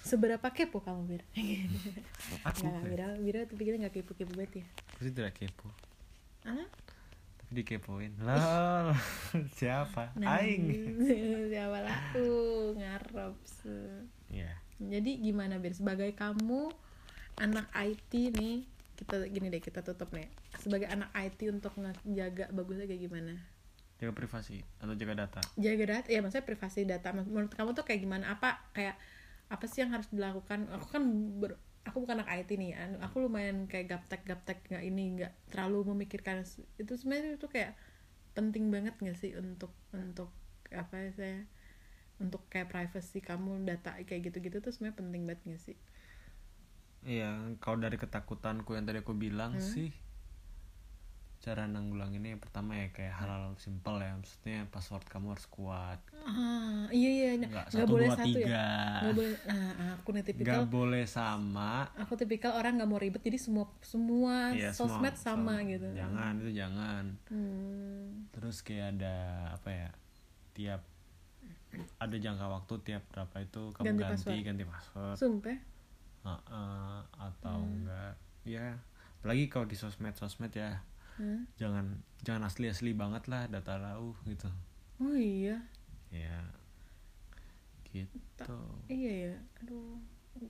seberapa 0.00 0.48
kepo 0.48 0.80
kamu 0.80 1.00
bir 1.06 1.22
Aku 2.48 2.58
nggak 2.62 2.84
bira? 2.86 3.08
Bira 3.16 3.40
tuh 3.44 3.54
pikirnya 3.54 3.84
nggak 3.84 3.96
kepo 3.96 4.12
kepo 4.14 4.32
banget 4.32 4.60
ya. 4.60 4.66
Aku 4.90 5.00
sih 5.00 5.12
tidak 5.12 5.34
kepo, 5.34 5.68
ah 6.42 6.64
tapi 7.36 7.52
dikepoin. 7.56 8.12
Lol, 8.16 8.94
siapa? 9.58 10.14
Nah, 10.14 10.38
Aing. 10.38 10.64
siapa 11.52 11.78
lah 11.80 11.92
aku 12.10 12.26
ngarep 12.74 13.34
se- 13.42 14.06
Iya. 14.30 14.54
jadi 14.78 15.10
gimana 15.18 15.58
bir 15.58 15.72
sebagai 15.72 16.08
kamu 16.12 16.70
anak 17.36 17.66
IT 17.74 18.10
nih 18.32 18.62
kita 19.00 19.24
gini 19.32 19.48
deh 19.48 19.62
kita 19.64 19.80
tutup 19.80 20.12
nih. 20.12 20.28
Sebagai 20.60 20.92
anak 20.92 21.08
IT 21.16 21.40
untuk 21.48 21.72
ngejaga 21.80 22.52
bagusnya 22.52 22.84
kayak 22.84 23.02
gimana? 23.08 23.34
Jaga 23.96 24.12
privasi 24.16 24.60
atau 24.80 24.92
jaga 24.96 25.14
data. 25.26 25.40
jaga 25.56 25.84
data 25.84 26.08
ya 26.08 26.20
maksudnya 26.20 26.44
privasi 26.44 26.84
data. 26.84 27.08
Menurut 27.16 27.52
kamu 27.52 27.72
tuh 27.72 27.84
kayak 27.84 28.00
gimana? 28.04 28.36
Apa 28.36 28.60
kayak 28.76 28.96
apa 29.48 29.64
sih 29.66 29.82
yang 29.82 29.92
harus 29.96 30.08
dilakukan? 30.12 30.68
Aku 30.76 30.86
kan 30.92 31.02
ber- 31.40 31.60
aku 31.88 32.04
bukan 32.04 32.20
anak 32.20 32.28
IT 32.44 32.60
nih 32.60 32.76
an- 32.76 33.00
aku 33.00 33.24
lumayan 33.24 33.64
kayak 33.64 33.88
gaptek 33.96 34.22
gaptek 34.28 34.60
nggak 34.68 34.84
ini 34.84 35.02
nggak 35.16 35.32
terlalu 35.52 35.96
memikirkan. 35.96 36.44
Itu 36.76 36.92
sebenarnya 36.96 37.40
itu 37.40 37.48
kayak 37.48 37.72
penting 38.36 38.70
banget 38.70 38.94
nggak 39.00 39.16
sih 39.18 39.32
untuk 39.36 39.72
untuk 39.90 40.30
apa 40.70 40.94
ya 41.02 41.10
saya 41.10 41.38
untuk 42.20 42.44
kayak 42.52 42.68
privacy 42.70 43.18
kamu 43.24 43.64
data 43.64 43.96
kayak 44.04 44.30
gitu-gitu 44.30 44.60
tuh 44.60 44.70
sebenarnya 44.70 44.96
penting 45.00 45.22
banget 45.26 45.40
nggak 45.48 45.62
sih 45.66 45.76
Iya, 47.02 47.30
kalau 47.58 47.78
dari 47.78 47.96
ketakutanku 47.96 48.72
yang 48.72 48.84
tadi 48.84 49.00
aku 49.00 49.14
bilang 49.14 49.56
Hmm. 49.56 49.64
sih 49.64 49.88
cara 51.40 51.64
nanggulanginnya 51.64 52.36
yang 52.36 52.42
pertama 52.44 52.76
ya 52.76 52.92
kayak 52.92 53.16
hal-hal 53.16 53.56
simpel 53.56 53.96
ya 53.96 54.12
maksudnya 54.12 54.68
password 54.68 55.08
kamu 55.08 55.32
harus 55.32 55.48
kuat. 55.48 55.96
Ah 56.20 56.84
iya 56.92 57.08
iya 57.08 57.30
nggak 57.40 57.48
nggak 57.48 57.66
satu 57.72 57.88
boleh 57.88 58.04
dua 58.04 58.12
satu 58.14 58.28
ya? 58.28 58.36
tiga. 58.36 58.66
Nggak 59.00 59.14
boleh 59.16 59.36
nah 59.40 59.64
aku 59.96 60.08
nih 60.10 60.12
nggak 60.12 60.28
tipikal 60.28 60.62
boleh 60.68 61.04
sama. 61.08 61.72
Aku 61.96 62.12
tipikal 62.14 62.52
orang 62.52 62.76
nggak 62.76 62.90
mau 62.90 63.00
ribet 63.00 63.22
jadi 63.22 63.40
semua 63.40 63.72
semua 63.80 64.52
Iya, 64.52 64.68
semua- 64.70 65.00
sosmed 65.00 65.16
sama 65.16 65.56
sama. 65.56 65.64
gitu. 65.66 65.88
Jangan 65.96 66.32
itu 66.36 66.50
jangan. 66.52 67.04
Hmm. 67.26 68.28
terus 68.30 68.56
kayak 68.60 68.86
ada 68.94 69.16
apa 69.56 69.68
ya 69.70 69.88
tiap 70.52 70.80
ada 71.96 72.16
jangka 72.16 72.46
waktu 72.50 72.74
tiap 72.84 73.02
berapa 73.08 73.36
itu 73.40 73.62
kamu 73.72 73.84
Ganti 73.86 73.96
ganti 73.98 74.12
password. 74.12 74.44
ganti 74.44 74.64
password. 74.66 75.16
Sumpah 75.16 75.58
Heeh, 76.20 76.98
atau 77.16 77.58
Hmm. 77.64 77.84
enggak. 77.84 78.14
Ya 78.44 78.76
apalagi 79.20 79.52
kalau 79.52 79.68
di 79.68 79.76
sosmed 79.76 80.16
sosmed 80.16 80.52
ya. 80.56 80.80
Hah? 81.20 81.40
jangan 81.60 82.00
jangan 82.24 82.48
asli 82.48 82.72
asli 82.72 82.96
banget 82.96 83.28
lah 83.28 83.44
data 83.44 83.76
lau 83.76 84.16
gitu. 84.24 84.48
Oh 85.00 85.12
iya? 85.12 85.60
Ya 86.08 86.40
gitu. 87.90 88.58
Iya 88.88 89.12
ya 89.28 89.34
aduh 89.60 89.98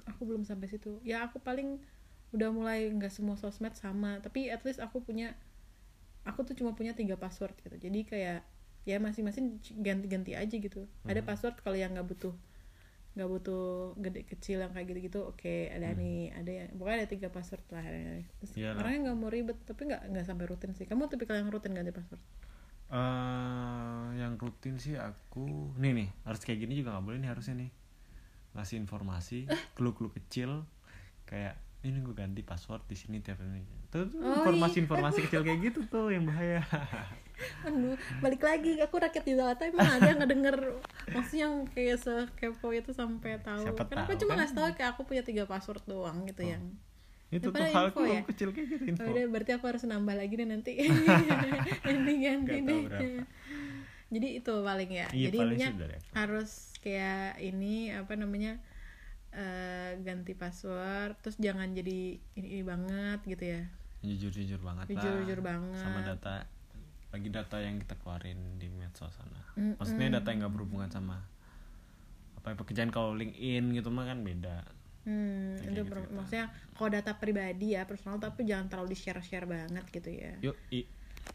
aku 0.07 0.23
belum 0.29 0.45
sampai 0.47 0.69
situ. 0.71 1.01
Ya 1.03 1.27
aku 1.27 1.41
paling 1.41 1.81
udah 2.31 2.55
mulai 2.55 2.87
nggak 2.95 3.11
semua 3.11 3.35
sosmed 3.35 3.75
sama 3.75 4.23
tapi 4.23 4.47
at 4.47 4.63
least 4.63 4.79
aku 4.79 5.03
punya 5.03 5.35
aku 6.23 6.47
tuh 6.47 6.55
cuma 6.55 6.77
punya 6.77 6.95
tiga 6.95 7.17
password 7.19 7.57
gitu. 7.65 7.77
Jadi 7.81 8.07
kayak 8.07 8.41
ya 8.87 8.97
masing-masing 9.03 9.59
ganti-ganti 9.83 10.37
aja 10.37 10.55
gitu. 10.55 10.87
Ada 11.09 11.25
password 11.25 11.59
kalau 11.65 11.75
yang 11.77 11.97
nggak 11.97 12.07
butuh 12.07 12.35
nggak 13.21 13.29
butuh 13.37 13.93
gede 14.01 14.25
kecil 14.25 14.65
yang 14.65 14.73
kayak 14.73 14.89
gitu-gitu 14.89 15.29
oke 15.29 15.69
ada 15.69 15.93
nih 15.93 16.33
ada 16.33 16.49
yang 16.49 16.69
pokoknya 16.73 17.05
ada 17.05 17.09
tiga 17.13 17.29
password 17.29 17.61
lah 17.69 17.85
terus 18.41 18.57
orangnya 18.57 19.13
nggak 19.13 19.19
mau 19.21 19.29
ribet 19.29 19.61
tapi 19.69 19.93
nggak 19.93 20.09
nggak 20.09 20.25
sampai 20.25 20.49
rutin 20.49 20.73
sih. 20.73 20.89
Kamu 20.89 21.13
tipikal 21.13 21.37
yang 21.37 21.53
rutin 21.53 21.77
ganti 21.77 21.93
password? 21.93 22.23
Eh 22.89 24.07
yang 24.17 24.41
rutin 24.41 24.81
sih 24.81 24.97
aku 24.97 25.77
nih 25.77 25.93
nih 25.93 26.09
harus 26.25 26.41
kayak 26.41 26.65
gini 26.65 26.81
juga 26.81 26.97
nggak 26.97 27.05
boleh 27.05 27.19
nih 27.21 27.31
harusnya 27.31 27.55
nih. 27.61 27.71
Ngasih 28.57 28.77
informasi 28.81 29.45
clue-clue 29.77 30.11
kecil 30.17 30.65
kayak 31.29 31.55
ini 31.81 31.99
gue 32.05 32.13
ganti 32.13 32.45
password 32.45 32.85
di 32.85 32.97
sini 32.97 33.25
tiap 33.25 33.41
ini 33.41 33.65
tuh 33.89 34.05
Oh, 34.21 34.45
informasi-informasi 34.45 35.25
kecil 35.27 35.41
kayak 35.41 35.59
gitu 35.73 35.81
tuh 35.89 36.13
yang 36.13 36.29
bahaya. 36.29 36.61
Aduh, 37.67 37.97
balik 38.21 38.45
lagi 38.45 38.77
aku 38.85 39.01
rakyat 39.01 39.25
di 39.25 39.33
data 39.33 39.65
emang 39.65 39.89
ada 39.89 40.13
yang 40.13 40.21
ngedenger? 40.21 40.57
Maksudnya 41.09 41.41
yang 41.49 41.55
kayak 41.73 41.97
sekepo 41.97 42.69
itu 42.77 42.93
sampai 42.93 43.41
tahu. 43.41 43.65
Siapa 43.65 43.89
kenapa 43.89 44.13
tahu 44.13 44.21
cuma 44.21 44.33
kan? 44.37 44.39
ngasih 44.45 44.55
tahu 44.61 44.67
kayak 44.77 44.91
aku 44.93 45.03
punya 45.09 45.23
tiga 45.25 45.45
password 45.49 45.81
doang 45.89 46.29
gitu 46.29 46.45
yang 46.45 46.77
itu 47.31 47.47
tuh 47.47 47.63
hal 47.63 47.95
info 47.95 48.03
ya? 48.05 48.23
kecil 48.27 48.49
kayak 48.53 48.67
gitu 48.77 48.85
info. 48.93 49.07
Oh, 49.07 49.15
udah 49.17 49.25
berarti 49.33 49.51
aku 49.57 49.65
harus 49.73 49.83
nambah 49.89 50.15
lagi 50.21 50.35
deh 50.37 50.49
nanti. 50.51 50.73
Ganti 51.89 52.13
ganti 52.21 52.57
Nggak 52.61 52.91
deh. 53.01 53.25
jadi 54.11 54.29
itu 54.43 54.53
paling 54.61 54.91
ya. 54.91 55.07
Iya, 55.15 55.27
jadi 55.31 55.39
paling 55.39 55.57
intinya 55.57 55.71
harus 56.13 56.51
kayak 56.85 57.41
ini 57.41 57.95
apa 57.97 58.13
namanya 58.21 58.61
eh, 59.33 59.95
ganti 60.03 60.35
password 60.35 61.15
terus 61.23 61.37
jangan 61.39 61.71
jadi 61.71 62.19
ini, 62.39 62.49
ini 62.59 62.63
banget 62.67 63.21
gitu 63.27 63.45
ya. 63.47 63.63
Jujur-jujur 64.01 64.61
banget 64.61 64.87
lah. 64.89 64.95
Jujur-jujur 64.97 65.41
banget. 65.45 65.79
sama 65.79 66.01
data 66.03 66.35
lagi 67.11 67.27
data 67.27 67.57
yang 67.59 67.77
kita 67.83 67.95
keluarin 67.99 68.39
di 68.59 68.71
medsos 68.71 69.11
sana. 69.11 69.43
Mm-mm. 69.59 69.75
maksudnya 69.83 70.23
data 70.23 70.31
yang 70.31 70.47
nggak 70.47 70.55
berhubungan 70.55 70.91
sama 70.91 71.19
apa 72.39 72.55
pekerjaan 72.55 72.89
kalau 72.89 73.13
LinkedIn 73.13 73.75
gitu 73.77 73.91
mah 73.91 74.07
kan 74.09 74.23
beda. 74.23 74.63
Hmm, 75.05 75.57
Kayak 75.59 75.65
itu 75.65 75.81
gitu, 75.81 75.97
gitu. 75.97 76.13
maksudnya 76.15 76.47
kalau 76.77 76.89
data 76.93 77.13
pribadi 77.17 77.67
ya 77.75 77.83
personal 77.89 78.21
tapi 78.21 78.45
jangan 78.47 78.69
terlalu 78.69 78.95
di 78.95 78.99
share 78.99 79.21
share 79.21 79.49
banget 79.49 79.85
gitu 79.91 80.11
ya. 80.13 80.33
Yuk 80.41 80.57
i 80.73 80.87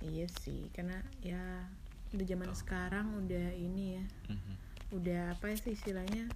iya 0.01 0.25
sih 0.41 0.67
karena 0.73 0.97
ya 1.21 1.69
udah 2.15 2.25
zaman 2.25 2.49
sekarang 2.55 3.07
udah 3.25 3.47
ini 3.53 3.99
ya. 3.99 4.05
Mhm. 4.31 4.53
udah 4.95 5.33
apa 5.33 5.49
sih 5.57 5.73
istilahnya 5.73 6.29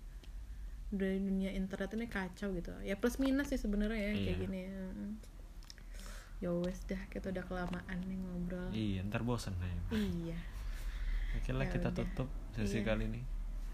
udah 0.90 1.12
dunia 1.16 1.52
internet 1.52 1.94
ini 1.94 2.06
kacau 2.06 2.50
gitu. 2.52 2.74
Ya 2.82 2.96
plus 2.96 3.18
minus 3.18 3.48
sih 3.48 3.58
sebenarnya 3.58 4.00
ya 4.00 4.12
kayak 4.12 4.26
Iya. 4.26 4.36
gini 4.42 4.60
ya. 4.64 4.84
ya 6.40 6.50
wes 6.56 6.80
dah 6.88 7.04
kita 7.12 7.30
udah 7.30 7.44
kelamaan 7.44 8.00
nih 8.02 8.16
ngobrol. 8.16 8.70
Iya 8.72 9.04
ntar 9.06 9.22
bosan 9.22 9.54
nih. 9.60 9.76
Iya. 9.94 10.38
Oke 11.36 11.52
lah 11.52 11.68
Ya 11.68 11.72
kita 11.76 11.90
udah. 11.92 11.98
tutup 12.00 12.30
sesi 12.54 12.80
Iya. 12.80 12.88
kali 12.88 13.04
ini. 13.06 13.22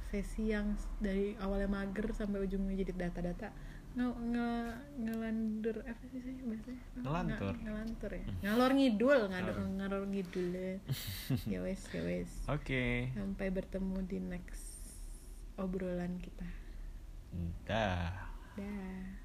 Sesi 0.10 0.50
yang 0.50 0.74
dari 0.98 1.38
awalnya 1.38 1.70
mager 1.70 2.10
sampai 2.12 2.42
ujungnya 2.42 2.74
jadi 2.76 2.94
data-data. 3.00 3.54
Nge 3.96 4.08
nge 4.12 4.50
ngelandur 5.00 5.78
apa 5.82 6.04
sih 6.10 6.20
sih 6.20 6.36
bahasanya? 6.42 6.84
Ngelantur. 7.00 7.54
Nge- 7.54 7.64
ngelantur 7.64 8.12
ya? 8.12 8.24
Ngalor 8.44 8.72
ngidul 8.74 9.20
ngalor. 9.30 9.56
ngalor 9.72 10.04
ngidul 10.06 10.48
ya 11.54 11.60
wes 11.62 11.82
ya 11.88 12.02
wes. 12.02 12.32
Oke. 12.50 13.14
Sampai 13.14 13.48
bertemu 13.50 13.98
di 14.04 14.18
next 14.20 14.66
obrolan 15.56 16.18
kita 16.18 16.44
dah. 17.66 18.12
Dah 18.58 19.16